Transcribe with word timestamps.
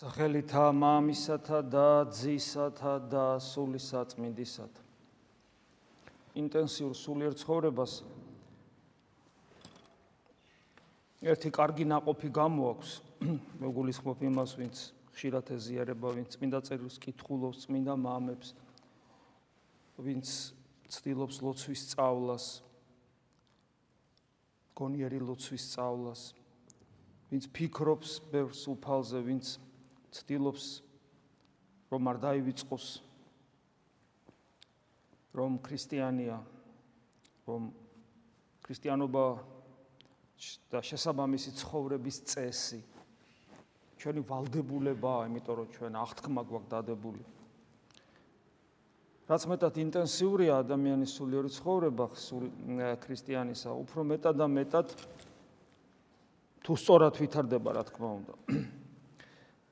სახელითა 0.00 0.70
მამისათა 0.72 1.58
და 1.68 1.88
ძისათა 2.08 2.92
და 3.12 3.24
სული 3.36 3.76
საწმინდისათა. 3.76 4.80
ინტენსიურ 6.40 6.94
სულიერ 6.96 7.36
ცხოვრებას 7.36 7.98
ერთი 11.20 11.52
კარგი 11.52 11.84
ناقოფი 11.92 12.32
გამოაქვს. 12.32 12.90
მე 13.60 13.68
გულისხმობ 13.76 14.24
იმას, 14.24 14.56
ვინც 14.56 14.88
ხშირად 15.12 15.52
ეზიარება, 15.60 16.16
ვინც 16.16 16.32
წმინდა 16.32 16.64
წერილს 16.64 16.96
კითხულობს, 16.96 17.68
წმინდა 17.68 17.92
მამებს, 18.00 18.56
ვინც 20.00 20.26
ცდილობს 20.88 21.44
ლოცვის 21.44 21.80
სწავლას, 21.92 22.46
გონიერი 24.80 25.20
ლოცვის 25.28 25.60
სწავლას, 25.60 26.22
ვინც 27.28 27.52
ფიქრობს 27.52 28.22
ბევრს 28.32 28.64
უფალზე, 28.64 29.20
ვინც 29.28 29.60
ცდილობს 30.14 30.64
რომ 31.90 32.02
არ 32.10 32.16
დაივიწყოს 32.26 32.86
რომ 35.40 35.58
ქრისტიანია 35.62 36.38
რომ 37.46 37.70
ქრისტიანობა 38.66 39.24
და 40.70 40.80
შესაბამისი 40.80 41.50
ცხოვრების 41.60 42.16
წესი 42.30 42.80
ჩვენი 44.00 44.22
ვალდებულებაა, 44.24 45.28
იმიტომ 45.28 45.54
რომ 45.60 45.68
ჩვენ 45.76 45.92
აღთქმა 46.00 46.42
გვაქვს 46.48 46.70
დადებული. 46.72 47.22
რაც 49.28 49.42
მეტად 49.46 49.74
ინტენსიურია 49.84 50.54
ადამიანის 50.64 51.10
სულიერი 51.20 51.50
ცხოვრება, 51.54 52.04
სულ 52.16 52.44
ქრისტიანისა, 53.04 53.70
უფრო 53.84 54.00
მეტად 54.08 54.34
და 54.40 54.46
მეტად 54.48 54.86
თუ 56.64 56.72
სწორად 56.80 57.14
ვითარდება, 57.20 57.68
რა 57.76 57.84
თქმა 57.92 58.08
უნდა. 58.18 58.34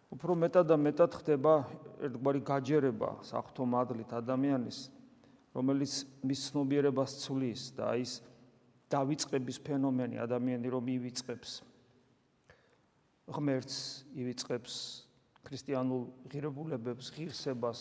უფრო 0.09 0.34
მეტად 0.41 0.70
და 0.70 0.77
მეტად 0.81 1.17
ხდება 1.20 1.55
ერთგვარი 2.09 2.41
გაჯერება 2.48 3.11
საფრთხო 3.28 3.64
მადლით 3.69 4.15
ადამიანის 4.17 4.78
რომელიც 5.53 5.95
მის 6.25 6.45
ცნობიერებას 6.48 7.17
ცვლის 7.25 7.62
და 7.77 7.92
ის 8.00 8.20
დავიწყების 8.89 9.59
ფენომენი 9.69 10.20
ადამიანი 10.25 10.69
რომ 10.73 10.84
ივიწყებს. 10.97 11.61
ღმერთს 13.28 13.77
ივიწყებს 14.17 14.75
ქრისტიანულ 15.45 16.03
ღირებულებებს 16.33 17.12
ღირსებას 17.12 17.81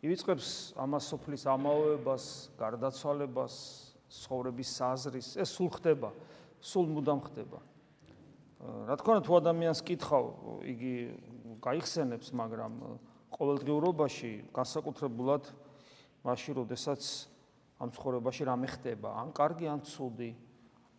ივიწყებს 0.00 0.48
ამას 0.80 1.04
სოფლის 1.12 1.44
ამაოებას 1.44 2.24
გარდაცვალებას 2.56 3.54
ცხოვრების 4.08 4.70
საზრის. 4.80 5.28
ეს 5.36 5.52
სულ 5.52 5.68
ხდება 5.76 6.08
სულ 6.60 6.88
მუდამ 6.96 7.20
ხდება 7.28 7.60
რა 8.62 8.94
თქმა 8.94 9.14
უნდა 9.18 9.24
თუ 9.26 9.32
ადამიანს 9.42 9.80
კითხავ 9.82 10.24
იგი 10.70 10.94
გაიხსენებს 11.66 12.28
მაგრამ 12.30 12.72
ყოველდღიურობაში 13.34 14.32
განსაკუთრებულად 14.54 15.50
მაშინ 16.22 16.52
როდესაც 16.62 17.02
ამ 17.82 17.90
ცხოვრებაში 17.90 18.42
რამე 18.46 18.68
ხდება 18.70 19.10
ან 19.18 19.34
კარგი 19.34 19.66
ან 19.66 19.82
ცუდი 19.82 20.30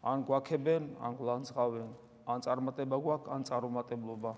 ან 0.03 0.27
გვაქებენ 0.27 0.83
ან 0.99 1.11
გლანძღავენ 1.15 1.89
ან 2.27 2.39
წარმატება 2.43 2.97
გვაქვს 2.99 3.31
ან 3.31 3.41
წარუმატებლობა 3.47 4.31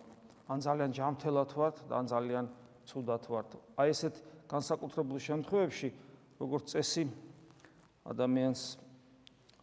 ან 0.54 0.58
ძალიან 0.62 0.92
ჯანმრთელად 0.94 1.50
ვართ 1.58 1.78
ან 1.90 2.06
ძალიან 2.06 2.46
ცუდად 2.86 3.24
ვართ. 3.26 3.50
აი 3.82 3.90
ესეთ 3.90 4.16
განსაკუთრებულ 4.46 5.18
შემთხვევებში 5.18 5.90
როგორც 6.38 6.66
წესი 6.78 7.10
ადამიანს 8.06 8.62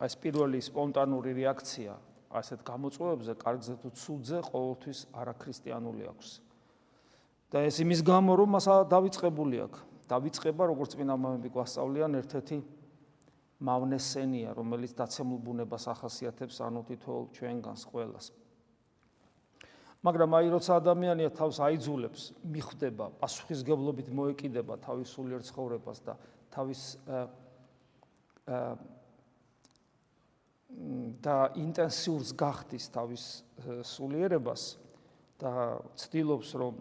აი 0.02 0.08
ეს 0.10 0.14
პირველი 0.18 0.58
სპონტანური 0.58 1.30
რეაქცია 1.38 1.94
ასეთ 2.32 2.60
გამოწვევებზე, 2.64 3.32
კარგზე 3.42 3.74
თუ 3.82 3.88
ცუდზე, 3.92 4.38
ყოველთვის 4.48 4.98
არაქრისტიანული 5.12 6.04
აქვს. 6.12 6.30
და 7.52 7.58
ეს 7.68 7.76
იმის 7.84 8.00
გამო, 8.00 8.32
რომ 8.32 8.48
მას 8.56 8.66
დავიწყებული 8.88 9.56
აქვს. 9.68 9.80
დავიწყება, 10.08 10.62
როგორც 10.72 10.90
წინა 10.96 11.14
მომენტი 11.20 11.48
გვასწავლიან, 11.52 12.10
ერთ-ერთი 12.20 12.56
მავნესენია, 13.60 14.50
რომელიც 14.56 14.92
დაცემულ 14.96 15.38
ბუნებას 15.46 15.84
ახასიათებს 15.92 16.56
ანუ 16.64 16.80
თითოეულ 16.88 17.26
ჩვენგანს 17.36 17.82
ყველას. 17.92 18.26
მაგრამ 20.02 20.30
აი 20.34 20.46
როცა 20.50 20.72
ადამიანია 20.82 21.30
თავს 21.30 21.56
აიძულებს, 21.62 22.22
მიხვდება, 22.42 23.04
პასუხისგებლობით 23.22 24.08
მოეკიდება 24.10 24.74
თავის 24.82 25.08
სულიერ 25.14 25.42
ცხოვრებას 25.46 25.98
და 26.02 26.14
თავის 26.50 26.80
აა 27.06 28.74
და 31.22 31.52
ინტენსიურს 31.58 32.32
გახდის 32.34 32.88
თავის 32.94 33.24
სულიერებას 33.86 34.62
და 35.38 35.78
ცდილობს 35.98 36.50
რომ 36.58 36.74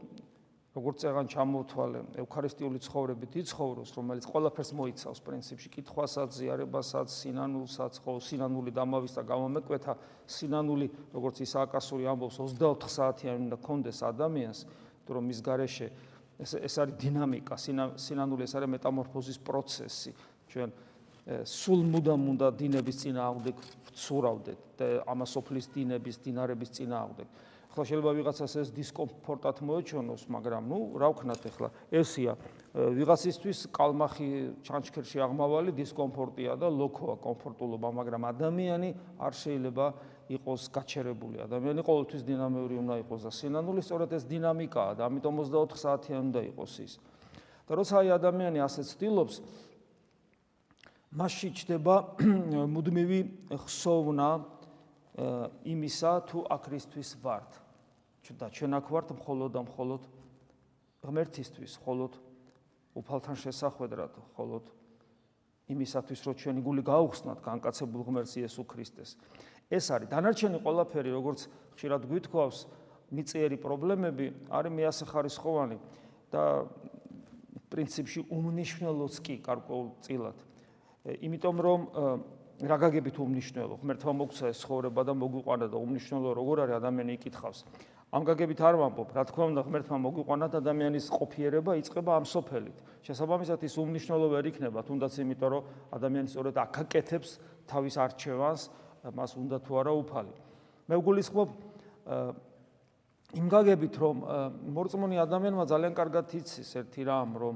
როგორც 0.72 1.04
წეგან 1.04 1.28
ჩამოთვალე 1.28 2.02
ევქარისტიული 2.24 2.80
ცხოვრებით 2.80 3.34
იცხოვროს 3.44 3.92
რომელიც 3.92 4.26
ყველაფერს 4.32 4.72
მოიცავს 4.72 5.20
პრინციპში. 5.20 5.68
კითხვასაც 5.68 6.30
ზიარებასაც 6.32 7.12
სინანულსაც 7.12 8.00
ხო 8.00 8.16
სინანული 8.24 8.72
დამავის 8.72 9.18
და 9.20 9.22
გამომეკვეთა 9.28 9.94
სინანული 10.32 10.88
როგორც 11.12 11.44
ისააკასური 11.44 12.08
ამბობს 12.08 12.40
24 12.40 12.88
საათიანი 12.88 13.52
უნდა 13.52 13.58
კონდეს 13.60 14.00
ადამიანს 14.00 14.60
თუ 15.04 15.10
რომ 15.12 15.24
მის 15.28 15.40
გარეშე 15.44 15.88
ეს 16.40 16.52
ეს 16.56 16.76
არის 16.80 16.96
დინამიკა 17.04 17.56
სინანული 18.00 18.48
ეს 18.48 18.54
არის 18.56 18.70
მეტამორფოზის 18.72 19.38
პროცესი. 19.44 20.12
ჩვენ 20.48 20.70
სულ 21.28 21.82
მუდამ 21.86 22.22
უნდა 22.34 22.48
დინების 22.58 22.98
წინააღმდეგ 23.06 23.56
ვცურავდეთ 23.92 24.60
და 24.80 24.86
ამას 25.06 25.34
ოფლის 25.38 25.70
დინების 25.70 26.18
დინარების 26.26 26.70
წინააღმდეგ. 26.82 27.28
ხო 27.72 27.84
შეიძლება 27.88 28.12
ვიღაცას 28.20 28.54
ეს 28.60 28.70
დისკომფორტად 28.76 29.62
მოეჩვენოს, 29.64 30.28
მაგრამ 30.28 30.64
ნუ 30.68 30.80
რა 31.00 31.08
ვქნათ 31.16 31.44
ახლა? 31.48 31.70
ესია 31.88 32.36
ვიღაცისთვის 32.76 33.60
კალმახი 33.72 34.28
ჩანჩქერში 34.60 35.24
აღმავალი 35.24 35.72
დისკომფორტია 35.80 36.60
და 36.60 36.68
ლოქოა 36.68 37.16
კომფორტულობა, 37.24 37.88
მაგრამ 37.96 38.22
ადამიანი 38.28 38.90
არ 39.24 39.34
შეიძლება 39.40 39.86
იყოს 40.36 40.62
გაჩერებული. 40.68 41.48
ადამიანი 41.48 41.82
ყოველთვის 41.84 42.24
დინამიური 42.28 42.76
უნდა 42.76 42.96
იყოს 43.08 43.22
და 43.24 43.32
სინანული 43.32 43.80
სწორედ 43.80 44.10
ეს 44.20 44.24
დინამიკაა 44.28 44.92
და 45.00 45.02
ამიტომ 45.08 45.34
24 45.40 45.80
საათიანი 45.80 46.24
უნდა 46.28 46.42
იყოს 46.52 46.74
ის. 46.84 46.94
და 47.68 47.72
როცა 47.80 47.96
აი 48.04 48.08
ადამიანი 48.20 48.60
ასე 48.68 48.84
ცდილობს, 48.84 49.36
მასში 51.12 51.50
ჩდება 51.52 51.96
მუდმივი 52.74 53.20
ხსოვნა 53.68 54.30
იმისა 55.68 56.12
თუ 56.32 56.44
აკრისტვის 56.56 57.20
ვართ. 57.20 57.60
და 58.32 58.48
ჩვენ 58.48 58.80
აქ 58.80 58.86
ვართ 58.88 59.08
მხოლოდ 59.20 59.50
და 59.52 59.62
მხოლოდ 59.68 60.02
ღმერთისთვის, 61.04 61.74
მხოლოდ 61.84 62.14
უფალთან 62.96 63.36
შესახვედრად, 63.44 64.14
მხოლოდ 64.32 64.64
იმისათვის, 65.68 66.20
რომ 66.24 66.36
ჩვენი 66.40 66.62
გული 66.64 66.84
გაუხსნათ 66.88 67.40
განკაცებულ 67.44 68.02
ღმერთს 68.08 68.34
იესო 68.40 68.64
ქრისტეს. 68.64 69.20
ეს 69.68 69.86
არის 69.92 70.08
დანარჩენი 70.16 70.64
ყველაფერი, 70.64 71.12
როგორც 71.12 71.40
ხშირად 71.76 72.08
გვითხოვს, 72.08 72.58
მიწიერი 73.12 73.58
პრობლემები 73.60 74.26
არის 74.48 74.72
მეასახარისხოვანი 74.80 75.78
და 76.32 76.44
პრინციპში 77.68 78.32
უმნიშვნელოც 78.32 79.14
კი 79.20 79.36
გარკვეულ 79.44 79.88
წილად. 80.08 80.51
იმიტომ 81.06 81.56
რომ 81.66 81.82
რა 82.62 82.78
გაგებით 82.78 83.18
უმნიშვნელო? 83.18 83.82
ღმერთმა 83.82 84.14
მოგცა 84.22 84.54
ეს 84.54 84.62
ცხოვრება 84.62 85.02
და 85.02 85.14
მოგვიყვანა 85.18 85.66
და 85.74 85.78
უმნიშვნელო 85.82 86.30
როგორ 86.38 86.58
არის 86.62 86.76
ადამიანი 86.78 87.12
იკითხავს? 87.18 87.60
ამ 88.12 88.22
გაგებით 88.28 88.60
არ 88.62 88.76
ვამბობ. 88.78 89.10
რა 89.18 89.24
თქმა 89.26 89.46
უნდა 89.50 89.62
ღმერთმა 89.66 89.98
მოგვიყვანა 89.98 90.46
და 90.52 90.58
ადამიანის 90.62 91.06
ყოფიერება 91.10 91.72
იწყება 91.82 92.12
ამ 92.22 92.26
სოფელით. 92.28 92.78
შესაბამისად 93.02 93.60
ის 93.66 93.76
უმნიშვნელო 93.82 94.28
ვერ 94.30 94.46
იქნება. 94.52 94.80
თუნდაც 94.86 95.14
იმიტომ 95.26 95.50
რომ 95.50 95.64
ადამიანი 95.96 96.28
სწორედ 96.30 96.56
აკაკეთებს 96.60 97.30
თავის 97.66 97.96
არჩევანს 97.98 98.62
მას 99.16 99.32
უნდა 99.42 99.58
თუ 99.66 99.72
არა 99.82 99.94
უფალი. 100.06 100.34
მე 100.86 100.96
ვგულისხმობ 101.02 101.50
იმ 103.42 103.48
გაგებით 103.48 103.96
რომ 103.96 104.16
მორწმუნე 104.76 105.18
ადამიანმა 105.24 105.66
ძალიან 105.66 105.94
კარგად 105.96 106.26
იცის 106.36 106.70
ერთი 106.84 107.02
რამ 107.08 107.32
რომ 107.40 107.56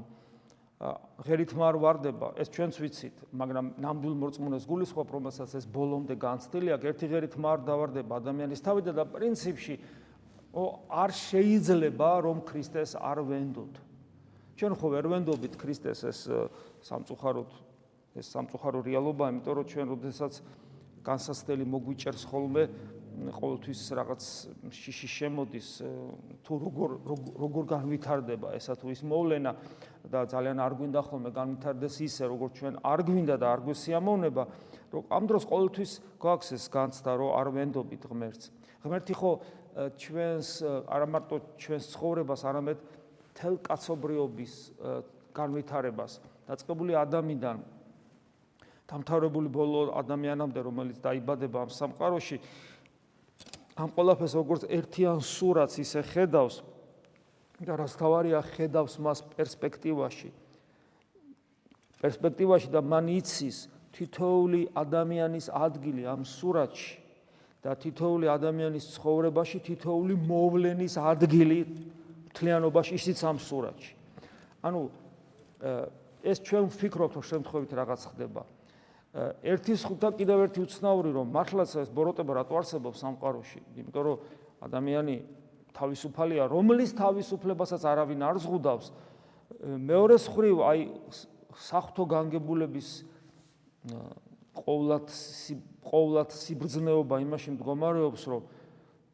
ღერით 0.76 1.52
მარ 1.56 1.76
واردება, 1.80 2.34
ეს 2.36 2.52
ჩვენც 2.52 2.76
ვიცით, 2.76 3.16
მაგრამ 3.32 3.66
ნამდვილ 3.80 4.14
მორწმუნეს 4.20 4.64
გულისხმობ, 4.68 5.08
რომელსაც 5.08 5.54
ეს 5.56 5.64
ბოლომდე 5.72 6.14
განცდილი 6.20 6.74
აქვს, 6.76 6.88
ერთი 6.92 7.06
ღერით 7.08 7.34
მარ 7.40 7.64
დავარდება 7.64 8.12
ადამიანის 8.20 8.60
თავი 8.60 8.84
და 8.84 8.92
და 8.92 9.04
პრინციპში 9.08 9.74
არ 10.56 11.10
შეიძლება 11.16 12.08
რომ 12.28 12.44
ქრისტეს 12.44 12.92
არ 13.00 13.18
ვენდოთ. 13.24 13.72
ჩვენ 14.56 14.72
ხო 14.76 14.86
ვერ 14.92 15.06
ვენდობით 15.16 15.54
ქრისტეს 15.56 16.00
ეს 16.12 16.20
სამწუხაროდ 16.84 17.50
ეს 18.16 18.26
სამწუხარო 18.32 18.80
რეალობაა, 18.84 19.32
იმიტომ 19.32 19.54
რომ 19.56 19.66
ჩვენ 19.68 19.86
როდესაც 19.96 20.32
განსასწრელი 21.04 21.64
მოგვიჭერს 21.72 22.24
ხოლმე 22.28 22.62
ყოველთვის 23.16 23.80
რაღაც 23.98 24.22
შიში 24.70 25.08
შემოდის 25.16 25.68
თუ 26.44 26.52
როგორ 26.66 26.90
როგორ 27.40 27.64
განვითარდება 27.72 28.54
ესა 28.58 28.76
თუ 28.76 28.92
ის 28.92 29.00
მოვლენა 29.02 29.52
და 30.12 30.20
ძალიან 30.30 30.58
არ 30.60 30.72
გვინდა 30.78 31.00
ხოლმე 31.08 31.30
განვითარდეს 31.32 31.96
ისე 32.06 32.24
როგორც 32.30 32.52
ჩვენ 32.60 32.74
არ 32.84 33.00
გვინდა 33.08 33.36
და 33.40 33.46
არ 33.56 33.60
გვესიამოვნება 33.66 34.44
რომ 34.92 35.04
ამ 35.16 35.24
დროს 35.26 35.44
ყოველთვის 35.50 35.92
გვაქვს 36.20 36.48
ეს 36.56 36.64
განცდა 36.70 37.12
რომ 37.16 37.30
არ 37.40 37.48
ვენდობით 37.56 38.02
ღმერთს 38.06 38.44
ღმერთი 38.86 39.14
ხო 39.16 39.32
ჩვენს 39.76 40.50
არა 40.88 41.06
მარტო 41.12 41.36
ჩვენს 41.60 41.84
ცხოვრებას, 41.92 42.42
არამედ 42.48 42.78
თელ 43.36 43.60
კაცობრიობის 43.60 44.54
განვითარებას. 45.36 46.12
დაწყებული 46.48 46.96
ადამიანიდან 46.96 47.56
დამთავრებული 48.86 49.48
ბოლო 49.52 49.92
ადამიანამდე, 50.00 50.60
რომელიც 50.62 50.98
დაიბადება 51.04 51.58
ამ 51.66 51.70
სამყაროში, 51.74 52.36
ამ 53.76 53.92
ყველაფერს 53.92 54.34
როგორც 54.36 54.62
ერთიან 54.72 55.20
სურათს 55.20 55.80
ისე 55.84 56.00
ხედავს 56.08 56.62
და 57.60 57.76
რაც 57.76 57.92
თავარია 57.96 58.40
ხედავს 58.56 58.96
მას 59.00 59.20
პერსპექტივაში. 59.36 60.30
პერსპექტივაში 62.00 62.68
და 62.72 62.80
მან 62.80 63.06
იცის 63.20 63.68
თითოეული 63.96 64.68
ადამიანის 64.76 65.48
ადგილი 65.52 66.04
ამ 66.08 66.24
სურათში 66.24 66.96
და 67.64 67.72
თითოეული 67.76 68.28
ადამიანის 68.28 68.84
ცხოვრებაში 68.96 69.58
თითოეული 69.64 70.14
მოვლენის 70.24 70.94
ადგილი 71.00 71.60
მთლიანობაში 72.32 72.92
ისიც 73.00 73.18
ამ 73.24 73.40
სურათში. 73.40 73.92
ანუ 74.62 74.80
ეს 76.26 76.38
ჩვენ 76.44 76.68
ვფიქრობთ, 76.72 77.12
რომ 77.16 77.24
შემთხვევით 77.24 77.72
რაღაც 77.72 78.00
ხდება. 78.12 78.42
ერთის 79.16 79.84
ხუთა 79.88 80.10
კიდევ 80.18 80.44
ერთი 80.46 80.60
უცნაური 80.66 81.10
რომ 81.16 81.30
მართლაც 81.32 81.70
ეს 81.80 81.88
ბოროტება 81.88 82.42
რატო 82.42 82.58
არსებობს 82.60 83.00
სამყაროში? 83.00 83.60
იმიტომ 83.80 84.02
რომ 84.04 84.16
ადამიანი 84.66 85.16
თავისუფალია, 85.76 86.48
რომლის 86.52 86.92
თავისუფლებასაც 86.96 87.82
არავინ 87.84 88.20
არ 88.28 88.36
ზღუდავს. 88.44 88.86
მეორე 89.64 90.16
მხრივ 90.20 90.56
აი 90.68 90.80
საფრთხო 91.56 92.04
განგებულების 92.12 92.88
ყოვლად 94.56 95.06
ყოვლად 95.86 96.32
სიბრძნეობა 96.34 97.16
იმაში 97.22 97.54
მდგომარეობს, 97.56 98.22
რომ 98.26 98.42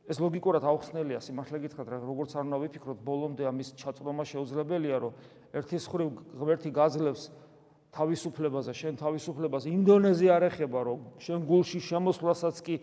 ეს 0.08 0.18
ლოგიკურად 0.18 0.64
აუხსნელია, 0.66 1.20
სიმართლე 1.20 1.58
გითხრათ, 1.62 1.88
როგორც 2.00 2.30
არ 2.32 2.46
უნდა 2.48 2.58
ვიფიქროთ, 2.64 2.98
ბოლომდე 3.06 3.44
ამის 3.46 3.68
ჩაწვდომა 3.76 4.24
შეუძლებელია, 4.26 4.96
რომ 5.04 5.12
ერთის 5.52 5.84
მხრივ 5.86 6.08
ღმერთი 6.40 6.70
გაძლევს 6.72 7.22
თავისუფლებაზე, 7.92 8.72
შენ 8.72 8.94
თავისუფლებას 9.00 9.64
ინდონეზია 9.68 10.36
არ 10.38 10.44
ეხება, 10.48 10.80
რომ 10.88 11.00
შენ 11.20 11.44
გულში 11.44 11.80
შემოსვლასაც 11.84 12.56
კი 12.64 12.76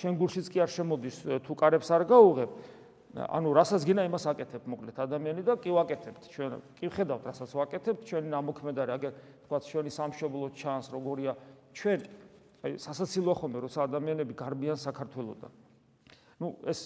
შენ 0.00 0.16
გულშიც 0.20 0.48
კი 0.52 0.58
არ 0.64 0.70
შემოდის 0.72 1.16
თუ 1.44 1.52
კარებს 1.56 1.88
არ 1.92 2.04
გაუღებ. 2.08 2.50
ანუ 3.14 3.52
რასაც 3.54 3.84
გინა 3.86 4.04
იმას 4.10 4.26
აკეთებ 4.26 4.64
მოკლედ 4.66 4.96
ადამიანი 5.06 5.42
და 5.46 5.54
კი 5.62 5.70
ვაკეთებთ 5.70 6.24
ჩვენ 6.34 6.54
კი 6.74 6.90
ხედავთ 6.90 7.22
რასაც 7.30 7.50
ვაკეთებთ 7.54 8.02
ჩვენი 8.10 8.28
ნამოქმედარი 8.34 8.90
აგერ 8.90 9.12
თქვა 9.46 9.58
ჩვენი 9.70 9.90
სამშობლო 9.94 10.46
ჩანს 10.58 10.90
როგორია 10.90 11.32
ჩვენ 11.78 12.00
აი 12.66 12.72
სასაცილო 12.82 13.32
ხომე 13.38 13.58
როცა 13.62 13.86
ადამიანები 13.86 14.34
გარბიან 14.34 14.78
საქართველოსთან 14.82 15.52
ну 16.42 16.58
ეს 16.66 16.80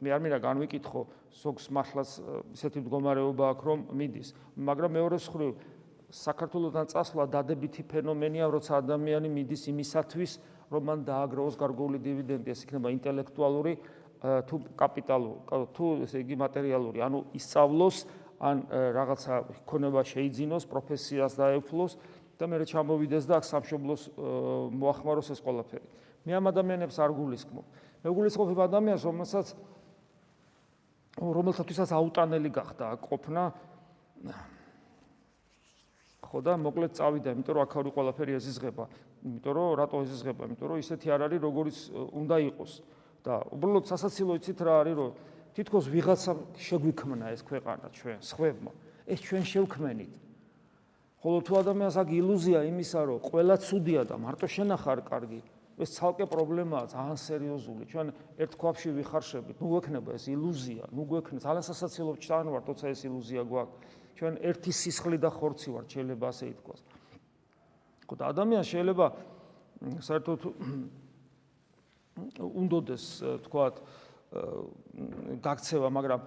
მე 0.00 0.08
არ 0.08 0.20
მინდა 0.24 0.38
განვიკითხო 0.40 1.02
ზოგს 1.36 1.68
მართლაც 1.68 2.10
ისეთი 2.56 2.78
მდგომარეობა 2.88 3.44
აქვს 3.52 3.64
რომ 3.68 3.78
მიდის 3.92 4.28
მაგრამ 4.56 4.90
მეორე 4.96 5.16
მხრივ 5.20 5.52
საქართველოსთან 6.12 6.86
წასვლა 6.92 7.24
დადებითი 7.32 7.82
ფენომენია 7.88 8.46
როცა 8.52 8.84
ადამიანი 8.84 9.28
მიდის 9.32 9.62
იმისათვის 9.72 10.32
რომ 10.68 10.82
მან 10.88 10.98
დააგროვოს 11.08 11.56
გარკვეული 11.56 11.98
დივიდენდი. 12.04 12.48
ეს 12.52 12.60
იქნება 12.68 12.88
ინტელექტუალური 12.92 13.72
თუ 14.20 14.56
კაპიტალური 14.76 15.40
თუ 15.72 15.84
ესე 16.04 16.20
იგი 16.20 16.36
მატერიალური. 16.36 16.98
ანუ 17.00 17.18
ისწავლოს 17.32 17.96
ან 18.44 18.56
რაღაცა 18.68 19.34
ქონება 19.64 20.00
შეიძინოს 20.04 20.64
პროფესიას 20.68 21.32
დაეფლოს 21.40 21.92
და 22.36 22.44
მე 22.44 22.56
ჩამოვიდეს 22.68 23.24
და 23.24 23.34
აქ 23.40 23.44
სამშობლოს 23.48 24.02
მოახმაროს 24.76 25.28
ეს 25.32 25.40
ყველაფერი. 25.40 25.86
მე 26.28 26.32
ამ 26.38 26.44
ადამიანებს 26.52 26.96
არ 27.00 27.10
გულისხმობ. 27.16 27.64
მე 28.04 28.08
გულისხმობ 28.12 28.58
ადამიანს 28.68 29.02
რომელსაც 29.08 29.46
რომელთათვისაც 31.18 31.90
აუტანელი 31.92 32.50
გახდა 32.52 32.86
ყოფნა 33.00 33.42
ხო 36.32 36.40
და 36.40 36.52
მოკლედ 36.56 36.92
წავიდა 36.96 37.28
იმიტომ 37.36 37.52
რომ 37.52 37.62
აქ 37.68 37.72
არის 37.76 37.92
ყველაფერი 37.92 38.32
ეზიზღება. 38.40 38.84
იმიტომ 39.20 39.52
რომ 39.52 39.68
რატო 39.76 39.96
ეზიზღება? 40.00 40.42
იმიტომ 40.48 40.68
რომ 40.72 40.78
ისეთი 40.80 41.06
არ 41.12 41.20
არის 41.28 41.40
როგორიც 41.44 41.76
უნდა 41.92 42.36
იყოს. 42.48 42.72
და 43.22 43.34
უბრალოდ 43.54 43.84
სასაცილო 43.86 44.32
იცით 44.40 44.58
რა 44.66 44.74
არის 44.82 44.94
რომ 44.98 45.10
თითქოს 45.54 45.84
ვიღაცა 45.94 46.32
შეგვიქმნა 46.58 47.26
ეს 47.36 47.40
ქვეყანა 47.46 47.86
ჩვენ 47.94 48.18
სხვებმა. 48.18 48.72
ეს 49.06 49.18
ჩვენ 49.22 49.42
შევქმენით. 49.46 50.12
ხოლო 51.22 51.38
თუ 51.46 51.52
ადამიანს 51.62 51.96
აქვს 52.02 52.14
ილუზია 52.18 52.58
იმისა 52.66 53.00
რომ 53.06 53.18
ყველა 53.22 53.56
ცუდია 53.62 54.02
და 54.10 54.14
მარტო 54.18 54.46
შენახარ 54.50 54.98
კარგი 55.06 55.40
ეს 55.78 55.90
ცალკე 55.96 56.26
პრობლემაა 56.26 56.84
ძალიან 56.90 57.18
სერიოზული. 57.18 57.82
ჩვენ 57.86 58.06
ერთ 58.42 58.52
ქვაფში 58.58 58.90
ვიხარშებით 58.98 59.56
ნუ 59.62 59.66
გვექნება 59.70 60.10
ეს 60.18 60.24
ილუზია 60.26 60.84
ნუ 60.90 61.02
გვექნება. 61.06 61.42
ძალიან 61.46 61.64
სასაცილო 61.70 62.12
ჩთან 62.18 62.46
ვარ 62.50 62.62
თორსა 62.66 62.86
ეს 62.90 63.00
ილუზია 63.06 63.42
გვაქვს 63.46 64.01
ჩვენ 64.18 64.34
ერთი 64.42 64.72
სისხლი 64.72 65.18
და 65.18 65.30
ხორცი 65.32 65.68
ვარ 65.72 65.84
შეიძლება 65.88 66.26
ასე 66.32 66.44
ითქვას 66.52 66.80
ხო 68.12 68.14
და 68.20 68.24
ადამიანს 68.32 68.68
შეიძლება 68.68 69.06
საერთოდ 70.04 70.40
უნდოდეს 72.44 73.04
თქვათ 73.48 73.74
გაქცევა, 75.44 75.88
მაგრამ 75.92 76.20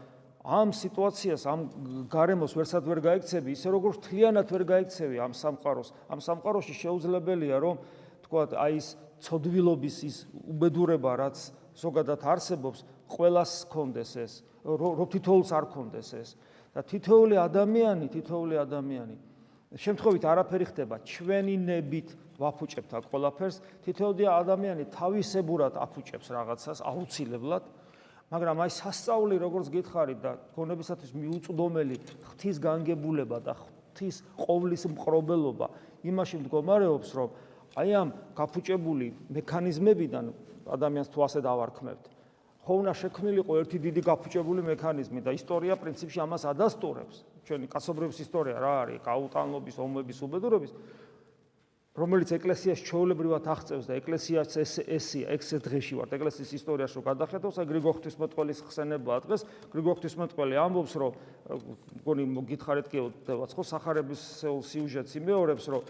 ამ 0.45 0.69
სიტუაციას, 0.77 1.45
ამ 1.49 1.61
გარემოს 2.09 2.53
ვერსად 2.57 2.85
ვერ 2.85 3.01
გაიქცევი, 3.01 3.53
ისე 3.53 3.69
როგორც 3.73 3.97
თლიანად 4.05 4.47
ვერ 4.49 4.63
გაიქცევი 4.65 5.17
ამ 5.25 5.33
სამყაროს. 5.33 5.89
ამ 6.09 6.19
სამყაროში 6.21 6.73
შეუძლებელია, 6.73 7.57
რომ 7.61 7.81
თქვათ 8.25 8.53
აი 8.53 8.77
ეს 8.77 8.87
ცოდვილობის 9.25 9.97
ის 10.05 10.17
უბედურება, 10.53 11.11
რაც 11.17 11.37
ზოგადად 11.77 12.21
არსებობს, 12.21 12.85
ყოველას 13.09 13.51
კონდეს 13.73 14.11
ეს, 14.21 14.33
რო 14.65 15.05
თითოეულს 15.09 15.49
არ 15.53 15.65
კონდეს 15.73 16.09
ეს. 16.13 16.29
და 16.75 16.83
თითოეული 16.83 17.35
ადამიანი, 17.39 18.05
თითოეული 18.11 18.55
ადამიანი 18.59 19.15
შემთხვევით 19.75 20.23
არაფერი 20.27 20.65
ხდება. 20.71 20.95
ჩვენი 21.03 21.55
ნებით 21.67 22.07
ვაფუჭებთ 22.39 22.91
აქ 22.99 23.05
ყველაფერს 23.11 23.57
თითოეული 23.85 24.27
ადამიანი 24.27 24.83
თავისებურად 24.91 25.79
აფუჭებს 25.79 26.27
რაღაცას 26.35 26.79
აუცილებლად 26.83 27.63
მაგრამ 28.31 28.57
აი 28.65 28.71
სასწაული 28.75 29.35
როგორც 29.39 29.67
გითხარით 29.71 30.19
და 30.19 30.31
გონებისათვის 30.55 31.11
მიუწვდომელი 31.15 31.95
ღვთის 32.27 32.57
განგებულება 32.59 33.37
და 33.45 33.53
ღვთის 33.55 34.15
ყოვლის 34.35 34.83
მყრობელობა 34.91 35.67
იმაში 36.11 36.35
მდგომარეობს 36.43 37.09
რომ 37.15 37.29
აი 37.79 37.89
ამ 38.01 38.09
გაფუჭებული 38.35 39.07
მექანიზმებიდან 39.31 40.25
ადამიანს 40.75 41.09
თუ 41.13 41.19
ასე 41.23 41.39
დავარქმევთ 41.45 42.14
ხო 42.65 42.73
უნდა 42.81 42.93
შექმნილიყო 42.97 43.53
ერთი 43.61 43.77
დიდი 43.77 44.01
გაფუჭებული 44.01 44.61
მექანიზმი 44.65 45.21
და 45.21 45.31
ისტორია 45.37 45.77
პრინციპში 45.77 46.19
ამას 46.25 46.49
ადასტურებს. 46.49 47.15
ჩვენი 47.45 47.69
კაცობრიობის 47.69 48.19
ისტორია 48.25 48.57
რა 48.57 48.73
არის? 48.81 48.99
გაუტანლობის 49.05 49.75
ომების 49.85 50.17
უბედურების 50.25 50.71
რომელიც 51.95 52.29
ეკლესიას 52.35 52.81
ჩაოლებრივად 52.83 53.45
აღწევს 53.47 53.85
და 53.87 53.93
ეკლესიას 54.01 54.51
ეს 54.59 54.71
ესია 54.83 55.31
ექსე 55.31 55.57
დღეში 55.63 55.95
ვართ. 55.95 56.09
ეკლესიის 56.17 56.51
ისტორიაში 56.59 56.99
გადახედავს 57.05 57.55
აი 57.55 57.65
გრიგორ 57.71 57.93
ღვთისმეტყველის 57.95 58.59
ხსენებაა 58.67 59.19
დღეს. 59.23 59.41
გრიგორ 59.71 59.95
ღვთისმეტყველი 59.95 60.55
ამბობს 60.59 60.93
რომ 60.99 61.13
მგონი 62.03 62.23
მოგითხარეთ 62.35 62.87
კი 62.91 62.99
დევაც 63.29 63.51
ხო 63.55 63.63
სახარების 63.63 64.21
სიუჟეტს 64.43 65.13
იმეორებს 65.21 65.65
რომ 65.71 65.81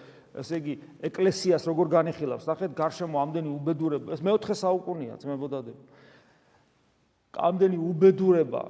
ესე 0.46 0.56
იგი 0.62 0.74
ეკლესიას 1.10 1.64
როგორ 1.66 1.86
განიხილავს. 1.90 2.46
ნახეთ 2.46 2.72
გარშემო 2.78 3.18
ამდენი 3.26 3.50
უბედურება. 3.50 4.14
ეს 4.14 4.22
მეოთხე 4.22 4.54
საუკუნეა 4.62 5.16
ძმებოდადები 5.26 6.05
ამდენი 7.38 7.78
უბედურება. 7.78 8.64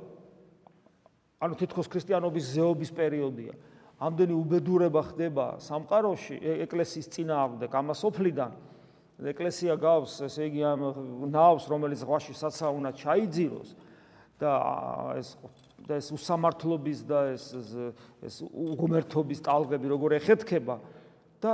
ანუ 1.40 1.54
თითქოს 1.60 1.88
ქრისტიანობის 1.92 2.46
ზეობის 2.56 2.92
პერიოდია. 2.96 3.54
ამდენი 4.00 4.36
უბედურება 4.36 5.02
ხდება 5.12 5.46
სამყაროში 5.64 6.36
ეკლესიის 6.68 7.08
წინააღმდეგ 7.16 7.72
ამასოფლიდან 7.80 8.52
ეკლესია 9.32 9.78
გავს 9.80 10.20
ესე 10.28 10.50
იგი 10.52 10.62
ამ 10.68 10.82
ნავს 11.32 11.68
რომელიც 11.72 12.04
ზღვაში 12.04 12.36
საცაუნა 12.36 12.92
ჩაიძიროს 13.00 13.70
და 14.36 14.52
ეს 15.16 15.30
და 15.88 16.00
ეს 16.02 16.12
უსამართლობის 16.12 17.00
და 17.08 17.20
ეს 17.32 17.46
ეს 18.20 18.36
უღმერთობის 18.44 19.40
ტალღები 19.48 19.88
როგორ 19.96 20.20
ეხეთქება 20.20 20.76
და 21.40 21.54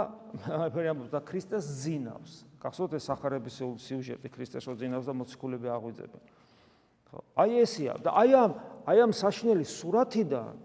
აი 0.66 0.90
ამბობს 0.98 1.14
და 1.14 1.22
ქრისტეს 1.22 1.66
ზინავს 1.86 2.42
გახსოვთ 2.58 2.98
ეს 2.98 3.06
სახარების 3.06 3.62
სიუჟეტი 3.86 4.34
ქრისტეს 4.34 4.66
რო 4.66 4.74
ზინავს 4.82 5.06
და 5.06 5.14
მოციქულები 5.14 5.70
აღვიძებენ 5.78 6.22
ხო? 7.12 7.20
აი 7.36 7.52
ესია 7.62 8.00
და 8.02 8.16
აი 8.16 8.32
ამ 8.34 8.52
აი 8.88 8.98
ამ 9.04 9.12
საშნელი 9.12 9.66
სურათიდან 9.68 10.56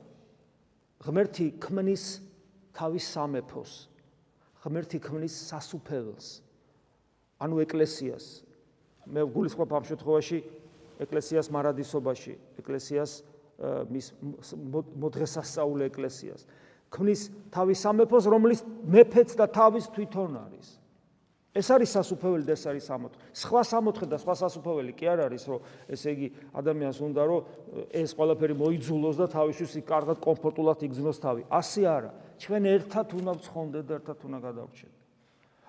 ღმერთი 1.05 1.47
ქმნის 1.61 2.05
თავის 2.73 3.05
სამეფოს 3.13 3.73
ღმერთი 4.65 4.99
ქმნის 5.03 5.35
სასუფეველს 5.51 6.29
ანუ 7.39 7.61
ეკლესიას. 7.67 8.25
მე 9.07 9.23
გულისხმობ 9.31 9.71
ამ 9.77 9.85
შემთხვევაში 9.87 10.39
ეკლესიას 11.05 11.51
მარადისობაში 11.53 12.35
ეკლესიას 12.63 13.13
მის 13.93 14.07
მოძღესასწაულე 14.97 15.85
ეკლესიას. 15.93 16.47
ქმნის 16.91 17.21
თავის 17.53 17.79
სამეფოს 17.85 18.25
რომლის 18.27 18.61
მეფეც 18.89 19.37
და 19.37 19.47
თავის 19.47 19.87
თვითონ 19.93 20.33
არის 20.49 20.76
ეს 21.57 21.69
არის 21.73 21.91
სასუფეველი 21.97 22.45
და 22.45 22.53
ეს 22.53 22.65
არის 22.69 22.85
სამოთხე. 22.87 23.21
სხვა 23.33 23.61
სამოთხე 23.65 24.07
და 24.13 24.17
სხვა 24.21 24.35
სასუფეველი 24.37 24.93
კი 24.93 25.07
არ 25.09 25.19
არის, 25.27 25.43
რომ 25.49 25.61
ესე 25.89 26.09
იგი 26.13 26.29
ადამიანს 26.53 26.99
უნდა 27.01 27.23
რომ 27.25 27.41
ეს 27.91 28.11
ყველაფერი 28.13 28.55
მოიძულოს 28.61 29.17
და 29.17 29.27
თავისთვის 29.33 29.73
კარგად 29.89 30.17
კომფორტულად 30.21 30.79
იგრძნოს 30.85 31.19
თავი. 31.25 31.43
ასე 31.49 31.83
არა. 31.89 32.11
ჩვენ 32.37 32.63
ერთად 32.77 33.07
უნდა 33.17 33.33
ვცხოვრდეთ 33.41 33.85
და 33.89 33.95
ერთად 33.97 34.19
უნდა 34.29 34.39
გადავრჩეთ. 34.45 34.95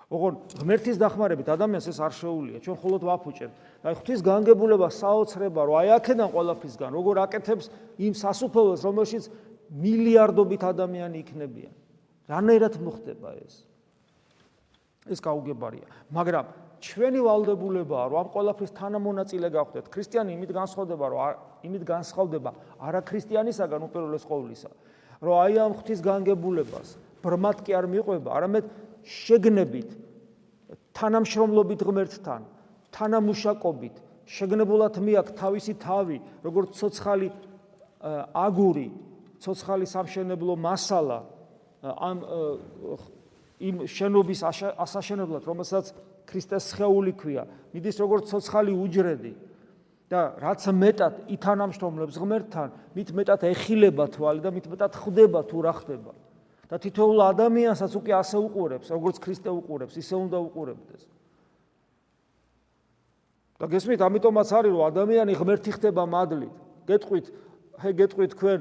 ოღონ 0.08 0.34
ღმერთის 0.56 0.96
დახმარებით 0.96 1.48
ადამიანს 1.52 1.86
ეს 1.92 1.98
არ 2.00 2.12
შეუძლია. 2.16 2.58
ჩვენ 2.64 2.76
მხოლოდ 2.80 3.02
ვაფუჭებთ. 3.08 3.56
აი 3.84 3.94
ღვთის 3.98 4.20
განგებულება 4.24 4.88
საოცრება, 4.88 5.60
რომ 5.68 5.76
აი 5.84 5.88
აქედან 6.00 6.28
ყველაფრისგან 6.32 6.90
როგორ 6.96 7.14
აკეთებს 7.28 7.66
იმ 8.00 8.12
სასუფეველს, 8.16 8.80
რომელშიც 8.88 9.24
მილიარდობით 9.68 10.62
ადამიანი 10.64 11.16
იქნებიან. 11.28 11.74
რანაირად 12.28 12.74
მოხდება 12.80 13.28
ეს? 13.44 13.68
ეს 15.12 15.20
გაუგებარია. 15.20 15.86
მაგრამ 16.12 16.44
ჩვენი 16.78 17.20
ვალდებულებაა, 17.26 18.04
რომ 18.08 18.18
ამ 18.22 18.28
ყველაფრის 18.34 18.72
თანამონაწილე 18.78 19.48
გავხდეთ. 19.50 19.84
ქრისტიანი 19.90 20.30
იმით 20.38 20.50
განსხვავდება, 20.54 21.06
რომ 21.10 21.20
იმით 21.66 21.82
განსხვავდება 21.82 22.50
არა 22.78 23.00
ქრისტიანისაგან 23.02 23.80
უპირველეს 23.88 24.24
ყოვლისა, 24.30 24.70
რომ 25.18 25.34
აი 25.42 25.54
ამ 25.58 25.72
ღვთის 25.74 26.00
განგებულებას 26.06 26.88
ბრმად 27.18 27.58
კი 27.66 27.72
არ 27.74 27.86
მიყვება, 27.90 28.28
არამედ 28.30 28.64
შეგნებით 29.02 29.90
თანამშრომლობით 30.94 31.80
ღმერთთან, 31.82 32.42
თანამუშაკობით, 32.94 33.94
შეგნებულად 34.28 34.94
მიაქვს 35.02 35.34
თავისი 35.34 35.72
თავი, 35.82 36.16
როგორც 36.46 36.70
ცოცხალი 36.78 37.28
აგური, 38.38 38.88
ცოცხალი 39.42 39.86
სამშენებლო 39.86 40.54
მასალა 40.62 41.18
ამ 41.82 42.16
იმ 43.58 43.84
შენობის 43.90 44.40
ასაშენებლად, 44.78 45.42
რომელსაც 45.48 45.90
ქრისტეს 46.28 46.70
სხეული 46.72 47.12
ქვია, 47.18 47.44
მიდის 47.74 47.96
როგორც 47.98 48.30
ცოცხალი 48.30 48.72
უჯრედი 48.74 49.32
და 50.08 50.20
რაც 50.40 50.62
მეტად 50.72 51.14
ითანამშრომლებს 51.36 52.16
ღმერთთან, 52.16 52.68
მით 52.96 53.08
მეტად 53.12 53.40
ეხილება 53.50 54.06
თვალი 54.14 54.40
და 54.40 54.50
მით 54.54 54.66
მეტად 54.72 54.92
ხვდება 54.96 55.40
თუ 55.44 55.58
რა 55.66 55.74
ხდება. 55.82 56.12
და 56.68 56.76
თითოეულ 56.76 57.20
ადამიანსაც 57.32 57.92
უკვე 57.96 58.12
ასე 58.20 58.36
უყურებს, 58.44 58.92
როგორც 58.92 59.16
ქრისტე 59.24 59.50
უყურებს, 59.56 59.94
ისე 59.96 60.14
უნდა 60.20 60.36
უყურებდეს. 60.36 61.02
და 63.58 63.66
გესმით, 63.66 64.00
ამიტომაც 64.04 64.48
არის, 64.52 64.72
რომ 64.76 64.84
ადამიანი 64.92 65.32
ღმერთი 65.34 65.70
ხდება 65.74 66.04
მადლით. 66.04 66.54
გეტყვით, 66.86 67.26
ჰე 67.82 67.90
გეტყვით 67.98 68.30
თქვენ 68.36 68.58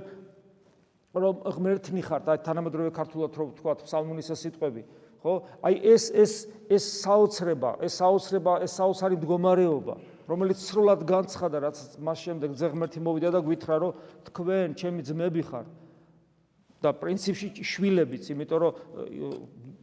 რომ 1.23 1.35
ღმერთნი 1.57 2.01
ხართ, 2.05 2.25
აი 2.31 2.39
თანამედროვე 2.45 2.91
ქართულად 2.93 3.31
რო 3.37 3.45
ვთქვათ, 3.51 3.83
ფსალმუნის 3.87 4.29
სიტყვები, 4.37 4.81
ხო? 5.23 5.33
აი 5.65 5.73
ეს 5.93 6.03
ეს 6.13 6.33
ეს 6.69 6.83
საოცრება, 7.01 7.71
ეს 7.81 7.93
საოცრება, 7.99 8.53
ეს 8.65 8.71
საოცარი 8.77 9.15
მდგომარეობა, 9.17 9.95
რომელიც 10.29 10.59
სრულად 10.61 11.01
განცხადა, 11.07 11.57
რაც 11.67 11.77
მას 11.97 12.17
შემდეგ 12.27 12.49
ძე 12.53 12.67
ღმერთი 12.75 12.99
მოვიდა 13.01 13.29
და 13.33 13.39
გვითხრა, 13.41 13.75
რომ 13.81 13.91
თქვენ 14.29 14.67
ჩემი 14.77 15.01
ძმები 15.03 15.43
ხართ. 15.47 15.67
და 16.77 16.93
პრინციპში 16.93 17.47
შვილებიც, 17.65 18.29
იმიტომ 18.37 18.59
რომ 18.61 18.73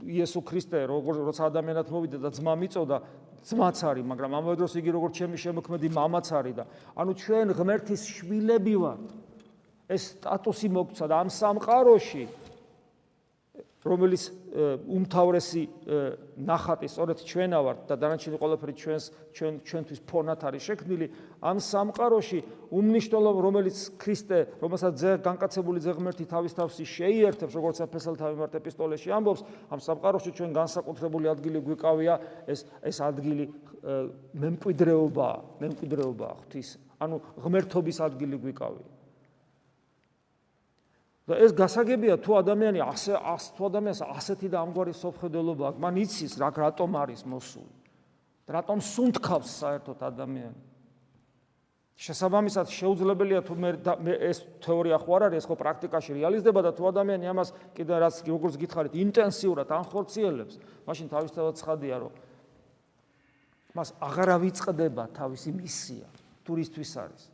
იესო 0.06 0.40
ქრისტე 0.46 0.86
როგორ 0.86 1.26
როცა 1.26 1.50
ადამიანად 1.50 1.90
მოვიდა 1.90 2.18
და 2.22 2.30
ძმა 2.30 2.54
მიწოდა, 2.54 2.96
ძმაც 3.44 3.78
არის, 3.82 4.04
მაგრამ 4.08 4.30
ამავე 4.38 4.56
დროს 4.62 4.72
იგი 4.78 4.90
როგორც 4.94 5.12
ჩემი 5.18 5.36
შემოქმედი 5.42 5.88
მამაც 5.90 6.26
არის 6.38 6.54
და 6.54 6.64
ანუ 6.96 7.12
ჩვენ 7.18 7.46
ღმერთის 7.58 8.02
შვილები 8.14 8.74
ვართ. 8.78 9.06
ეს 9.88 10.02
სტატუსი 10.16 10.68
მოგცა 10.72 11.04
და 11.10 11.20
ამ 11.24 11.28
სამყაროში 11.28 12.24
რომელიც 13.84 14.22
უმთავრესი 14.54 15.62
ნახატი 16.40 16.88
სწორედ 16.88 17.20
ჩვენა 17.20 17.58
ვართ 17.60 17.80
და 17.90 17.94
დანარჩენი 18.00 18.38
ყველაფერი 18.40 18.74
ჩვენს 18.80 19.04
ჩვენ 19.36 19.54
ჩვენთვის 19.60 20.00
ფონად 20.08 20.40
არის 20.48 20.62
შექმნილი 20.72 21.06
ამ 21.44 21.60
სამყაროში 21.60 22.40
უმნიშვნელო 22.72 23.30
რომელიც 23.44 23.76
ქრისტე 24.00 24.38
რომელსაც 24.64 24.94
ძე 24.96 25.10
განკაცებული 25.20 25.84
ზეღმერთი 25.84 26.24
თავის 26.32 26.56
თავში 26.56 26.84
შეიერთებს 26.96 27.52
როგორც 27.52 27.76
აფესალთა 27.84 28.24
მიმართ 28.32 28.56
ეპისტოლეში 28.62 29.08
ამბობს 29.20 29.44
ამ 29.68 29.80
სამყაროში 29.84 30.30
ჩვენ 30.32 30.50
განსაკუთრებული 30.54 31.26
ადგილი 31.34 31.60
გვიკავია 31.68 32.14
ეს 32.48 32.64
ეს 32.88 32.96
ადგილი 33.04 33.44
მემკვიდრეობა 34.32 35.28
მემკვიდრეობა 35.60 36.28
ღვთის 36.40 36.68
ანუ 37.04 37.20
ღმერთობის 37.36 37.98
ადგილი 38.00 38.40
გვიკავია 38.40 38.93
და 41.24 41.38
ეს 41.40 41.56
გასაგებია 41.56 42.20
თუ 42.20 42.36
ადამიანი 42.44 42.80
ასე 42.84 43.16
თუ 43.56 43.62
ადამიანს 43.72 44.00
ასეთი 44.04 44.48
და 44.52 44.60
ამგვარი 44.60 44.92
სოფხედელობა 44.92 45.64
აქვს, 45.72 45.80
მან 45.80 45.94
იცის 46.04 46.32
რა 46.36 46.48
რატომ 46.52 46.90
არის 47.00 47.22
მოსული. 47.24 47.72
რატომ 48.44 48.78
სუნთქავს 48.84 49.50
საერთოდ 49.64 49.98
ადამიანი. 50.04 50.60
შესაბამისად 51.94 52.66
შეუძლებელია 52.74 53.40
თუ 53.46 53.54
მე 53.56 54.14
ეს 54.20 54.42
თეორია 54.60 54.98
ხო 54.98 55.10
არ 55.16 55.22
არის, 55.30 55.38
ეს 55.40 55.46
ხო 55.48 55.56
პრაქტიკაში 55.62 56.10
რეალიზდება 56.18 56.60
და 56.60 56.70
თუ 56.74 56.82
ადამიანი 56.90 57.26
ამას 57.30 57.48
კიდე 57.72 57.94
რაც 58.02 58.16
როგორც 58.28 58.54
გითხარით, 58.60 58.94
ინტენსიურად 58.98 59.68
ანხორციელებს, 59.70 60.54
მაშინ 60.84 61.06
თავისთავად 61.08 61.54
ცხადია, 61.54 61.96
რომ 62.04 62.12
მას 63.78 63.88
აღარ 64.02 64.28
ავიწყდება 64.38 65.04
თავისი 65.14 65.50
მისია, 65.54 66.08
ტურისტვის 66.44 66.92
არის. 66.98 67.33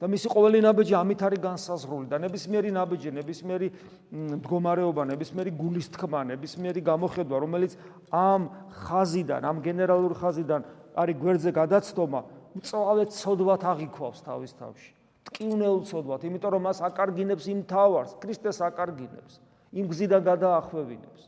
და 0.00 0.08
მისი 0.08 0.30
ყოველი 0.32 0.58
ნაბიჯი 0.64 0.94
ამით 0.96 1.20
არის 1.28 1.40
განსაზღვრული 1.44 2.06
და 2.08 2.16
ნებისმიერი 2.24 2.70
ნაბიჯი, 2.72 3.10
ნებისმიერი 3.20 3.68
მდგომარეობა, 4.40 5.02
ნებისმიერი 5.12 5.52
გულის 5.60 5.88
თქმა, 5.92 6.20
ნებისმიერი 6.32 6.80
გამოხედვა, 6.80 7.36
რომელიც 7.44 7.76
ამ 8.08 8.48
ხაზიდან, 8.80 9.44
ამ 9.44 9.56
გენერალური 9.60 10.16
ხაზიდან 10.16 10.60
არის 10.96 11.16
გვერდზე 11.20 11.50
გადაცდომა, 11.52 12.20
მწვავე 12.56 13.04
ცოდვათ 13.12 13.62
აღიქვავს 13.76 14.18
თავის 14.24 14.52
თავში. 14.56 14.90
ტკივნეულ 15.28 15.80
ცოდვათ, 15.84 16.20
იმიტომ 16.24 16.50
რომ 16.56 16.62
მას 16.64 16.78
აკარგინებს 16.80 17.44
იმ 17.52 17.60
თავარს, 17.68 18.16
ქრისტეს 18.24 18.58
აკარგინებს, 18.72 19.34
იმ 19.76 19.84
გზიდან 19.84 20.22
გადაახვევინებს. 20.24 21.22